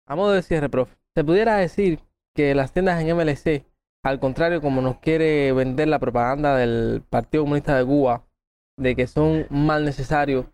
A 0.07 0.17
modo 0.17 0.33
de 0.33 0.43
cierre, 0.43 0.69
profe, 0.69 0.97
¿se 1.15 1.23
pudiera 1.23 1.57
decir 1.57 2.01
que 2.35 2.55
las 2.55 2.73
tiendas 2.73 3.03
en 3.03 3.15
MLC, 3.15 3.67
al 4.03 4.21
contrario 4.21 4.63
como 4.63 4.81
nos 4.81 4.99
quiere 4.99 5.53
vender 5.53 5.89
la 5.89 5.99
propaganda 5.99 6.57
del 6.57 7.03
Partido 7.09 7.43
Comunista 7.45 7.77
de 7.77 7.85
Cuba, 7.85 8.25
de 8.79 8.97
que 8.97 9.07
son 9.07 9.47
mal 9.51 9.85
necesarios, 9.85 10.47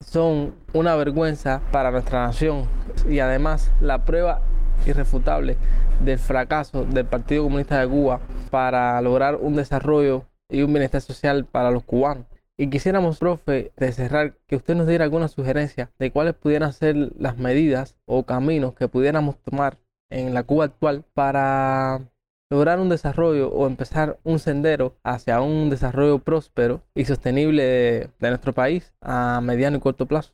son 0.00 0.54
una 0.72 0.96
vergüenza 0.96 1.60
para 1.72 1.90
nuestra 1.90 2.26
nación 2.26 2.66
y 3.08 3.18
además 3.18 3.70
la 3.80 4.04
prueba 4.04 4.42
irrefutable 4.86 5.56
del 6.00 6.18
fracaso 6.18 6.84
del 6.84 7.06
Partido 7.06 7.44
Comunista 7.44 7.80
de 7.80 7.88
Cuba 7.88 8.20
para 8.50 9.00
lograr 9.00 9.36
un 9.36 9.54
desarrollo 9.54 10.24
y 10.48 10.62
un 10.62 10.72
bienestar 10.72 11.00
social 11.00 11.44
para 11.44 11.70
los 11.70 11.84
cubanos. 11.84 12.26
Y 12.56 12.70
quisiéramos, 12.70 13.18
profe, 13.18 13.72
de 13.76 13.92
cerrar, 13.92 14.36
que 14.46 14.56
usted 14.56 14.76
nos 14.76 14.86
diera 14.86 15.04
alguna 15.04 15.26
sugerencia 15.26 15.90
de 15.98 16.12
cuáles 16.12 16.34
pudieran 16.34 16.72
ser 16.72 17.12
las 17.18 17.36
medidas 17.36 17.96
o 18.06 18.24
caminos 18.24 18.74
que 18.74 18.86
pudiéramos 18.86 19.38
tomar 19.42 19.78
en 20.10 20.34
la 20.34 20.44
Cuba 20.44 20.66
actual 20.66 21.04
para 21.14 22.02
lograr 22.50 22.78
un 22.80 22.88
desarrollo 22.88 23.48
o 23.48 23.66
empezar 23.66 24.18
un 24.24 24.38
sendero 24.38 24.96
hacia 25.02 25.40
un 25.40 25.70
desarrollo 25.70 26.18
próspero 26.18 26.82
y 26.94 27.04
sostenible 27.04 27.62
de, 27.62 28.28
nuestro 28.28 28.52
país 28.52 28.92
a 29.00 29.40
mediano 29.40 29.78
y 29.78 29.80
corto 29.80 30.06
plazo? 30.06 30.32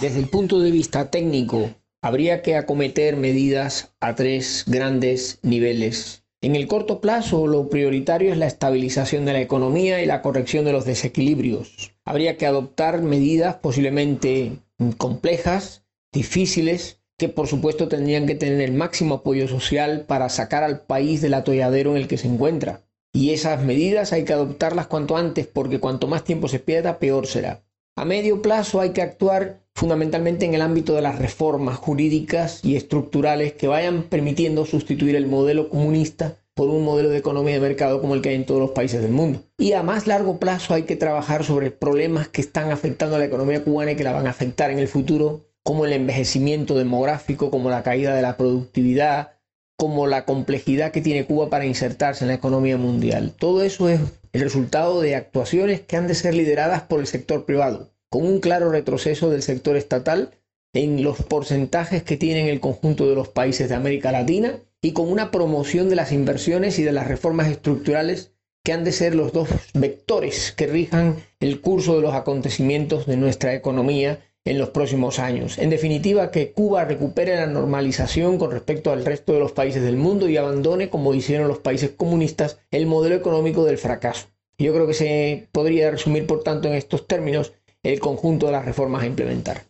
Desde 0.00 0.20
el 0.20 0.28
punto 0.28 0.58
de 0.60 0.70
vista 0.70 1.10
técnico, 1.10 1.70
habría 2.02 2.42
que 2.42 2.56
acometer 2.56 3.16
medidas 3.16 3.94
a 4.00 4.14
tres 4.14 4.64
grandes 4.66 5.38
niveles. 5.42 6.24
En 6.40 6.56
el 6.56 6.66
corto 6.66 7.00
plazo, 7.00 7.46
lo 7.46 7.68
prioritario 7.68 8.32
es 8.32 8.38
la 8.38 8.48
estabilización 8.48 9.24
de 9.24 9.32
la 9.32 9.40
economía 9.40 10.02
y 10.02 10.06
la 10.06 10.22
corrección 10.22 10.64
de 10.64 10.72
los 10.72 10.84
desequilibrios. 10.84 11.92
Habría 12.04 12.36
que 12.36 12.46
adoptar 12.46 13.00
medidas 13.00 13.56
posiblemente 13.56 14.58
complejas, 14.98 15.84
difíciles, 16.12 17.00
que 17.22 17.28
por 17.28 17.46
supuesto 17.46 17.86
tendrían 17.86 18.26
que 18.26 18.34
tener 18.34 18.60
el 18.60 18.72
máximo 18.72 19.14
apoyo 19.14 19.46
social 19.46 20.06
para 20.08 20.28
sacar 20.28 20.64
al 20.64 20.80
país 20.80 21.20
del 21.20 21.34
atolladero 21.34 21.92
en 21.92 21.98
el 21.98 22.08
que 22.08 22.18
se 22.18 22.26
encuentra. 22.26 22.80
Y 23.14 23.30
esas 23.30 23.62
medidas 23.62 24.12
hay 24.12 24.24
que 24.24 24.32
adoptarlas 24.32 24.88
cuanto 24.88 25.16
antes 25.16 25.46
porque 25.46 25.78
cuanto 25.78 26.08
más 26.08 26.24
tiempo 26.24 26.48
se 26.48 26.58
pierda, 26.58 26.98
peor 26.98 27.28
será. 27.28 27.62
A 27.94 28.04
medio 28.04 28.42
plazo 28.42 28.80
hay 28.80 28.90
que 28.90 29.02
actuar 29.02 29.60
fundamentalmente 29.72 30.46
en 30.46 30.54
el 30.54 30.62
ámbito 30.62 30.96
de 30.96 31.02
las 31.02 31.20
reformas 31.20 31.76
jurídicas 31.76 32.58
y 32.64 32.74
estructurales 32.74 33.52
que 33.52 33.68
vayan 33.68 34.02
permitiendo 34.02 34.66
sustituir 34.66 35.14
el 35.14 35.28
modelo 35.28 35.68
comunista 35.68 36.38
por 36.54 36.70
un 36.70 36.84
modelo 36.84 37.10
de 37.10 37.18
economía 37.18 37.54
de 37.54 37.60
mercado 37.60 38.00
como 38.00 38.16
el 38.16 38.20
que 38.20 38.30
hay 38.30 38.34
en 38.34 38.46
todos 38.46 38.60
los 38.60 38.70
países 38.72 39.00
del 39.00 39.12
mundo. 39.12 39.42
Y 39.58 39.74
a 39.74 39.84
más 39.84 40.08
largo 40.08 40.40
plazo 40.40 40.74
hay 40.74 40.82
que 40.82 40.96
trabajar 40.96 41.44
sobre 41.44 41.70
problemas 41.70 42.26
que 42.26 42.40
están 42.40 42.72
afectando 42.72 43.14
a 43.14 43.20
la 43.20 43.26
economía 43.26 43.62
cubana 43.62 43.92
y 43.92 43.96
que 43.96 44.02
la 44.02 44.10
van 44.10 44.26
a 44.26 44.30
afectar 44.30 44.72
en 44.72 44.80
el 44.80 44.88
futuro 44.88 45.51
como 45.64 45.84
el 45.84 45.92
envejecimiento 45.92 46.76
demográfico, 46.76 47.50
como 47.50 47.70
la 47.70 47.82
caída 47.82 48.14
de 48.14 48.22
la 48.22 48.36
productividad, 48.36 49.32
como 49.76 50.06
la 50.06 50.24
complejidad 50.24 50.92
que 50.92 51.00
tiene 51.00 51.24
Cuba 51.24 51.50
para 51.50 51.66
insertarse 51.66 52.24
en 52.24 52.28
la 52.28 52.34
economía 52.34 52.76
mundial. 52.76 53.32
Todo 53.38 53.62
eso 53.62 53.88
es 53.88 54.00
el 54.32 54.40
resultado 54.40 55.00
de 55.00 55.16
actuaciones 55.16 55.80
que 55.80 55.96
han 55.96 56.06
de 56.06 56.14
ser 56.14 56.34
lideradas 56.34 56.82
por 56.82 57.00
el 57.00 57.06
sector 57.06 57.44
privado, 57.44 57.90
con 58.08 58.24
un 58.24 58.40
claro 58.40 58.70
retroceso 58.70 59.30
del 59.30 59.42
sector 59.42 59.76
estatal 59.76 60.30
en 60.74 61.02
los 61.02 61.18
porcentajes 61.22 62.02
que 62.02 62.16
tienen 62.16 62.46
el 62.46 62.60
conjunto 62.60 63.08
de 63.08 63.14
los 63.14 63.28
países 63.28 63.68
de 63.68 63.74
América 63.74 64.12
Latina 64.12 64.60
y 64.80 64.92
con 64.92 65.10
una 65.10 65.30
promoción 65.30 65.88
de 65.88 65.96
las 65.96 66.12
inversiones 66.12 66.78
y 66.78 66.82
de 66.82 66.92
las 66.92 67.08
reformas 67.08 67.48
estructurales 67.48 68.32
que 68.64 68.72
han 68.72 68.84
de 68.84 68.92
ser 68.92 69.14
los 69.14 69.32
dos 69.32 69.48
vectores 69.74 70.52
que 70.52 70.66
rijan 70.66 71.16
el 71.40 71.60
curso 71.60 71.96
de 71.96 72.02
los 72.02 72.14
acontecimientos 72.14 73.06
de 73.06 73.16
nuestra 73.16 73.54
economía 73.54 74.20
en 74.44 74.58
los 74.58 74.70
próximos 74.70 75.18
años. 75.18 75.58
En 75.58 75.70
definitiva, 75.70 76.30
que 76.30 76.52
Cuba 76.52 76.84
recupere 76.84 77.36
la 77.36 77.46
normalización 77.46 78.38
con 78.38 78.50
respecto 78.50 78.92
al 78.92 79.04
resto 79.04 79.32
de 79.32 79.40
los 79.40 79.52
países 79.52 79.82
del 79.82 79.96
mundo 79.96 80.28
y 80.28 80.36
abandone, 80.36 80.90
como 80.90 81.14
hicieron 81.14 81.48
los 81.48 81.58
países 81.58 81.90
comunistas, 81.90 82.58
el 82.70 82.86
modelo 82.86 83.14
económico 83.14 83.64
del 83.64 83.78
fracaso. 83.78 84.26
Yo 84.58 84.72
creo 84.72 84.86
que 84.86 84.94
se 84.94 85.48
podría 85.52 85.90
resumir, 85.90 86.26
por 86.26 86.42
tanto, 86.42 86.68
en 86.68 86.74
estos 86.74 87.06
términos 87.06 87.52
el 87.82 88.00
conjunto 88.00 88.46
de 88.46 88.52
las 88.52 88.64
reformas 88.64 89.02
a 89.02 89.06
implementar. 89.06 89.64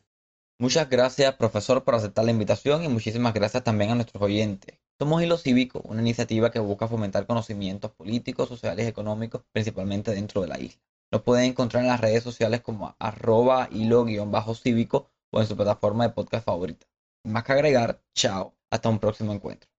Muchas 0.58 0.88
gracias, 0.88 1.34
profesor, 1.34 1.82
por 1.82 1.94
aceptar 1.94 2.24
la 2.24 2.30
invitación 2.30 2.84
y 2.84 2.88
muchísimas 2.88 3.34
gracias 3.34 3.64
también 3.64 3.90
a 3.90 3.94
nuestros 3.94 4.22
oyentes. 4.22 4.78
Somos 4.98 5.22
Hilo 5.22 5.36
Cívico, 5.36 5.80
una 5.84 6.02
iniciativa 6.02 6.50
que 6.50 6.60
busca 6.60 6.86
fomentar 6.86 7.26
conocimientos 7.26 7.90
políticos, 7.90 8.48
sociales 8.48 8.86
y 8.86 8.88
económicos, 8.88 9.42
principalmente 9.50 10.12
dentro 10.12 10.42
de 10.42 10.48
la 10.48 10.60
isla. 10.60 10.80
Nos 11.12 11.22
pueden 11.22 11.44
encontrar 11.50 11.82
en 11.82 11.90
las 11.90 12.00
redes 12.00 12.22
sociales 12.22 12.62
como 12.62 12.96
arroba 12.98 13.68
hilo-cívico 13.70 15.10
o 15.30 15.40
en 15.40 15.46
su 15.46 15.54
plataforma 15.56 16.04
de 16.04 16.14
podcast 16.14 16.46
favorita. 16.46 16.86
Más 17.24 17.44
que 17.44 17.52
agregar, 17.52 18.02
chao. 18.14 18.54
Hasta 18.70 18.88
un 18.88 18.98
próximo 18.98 19.34
encuentro. 19.34 19.71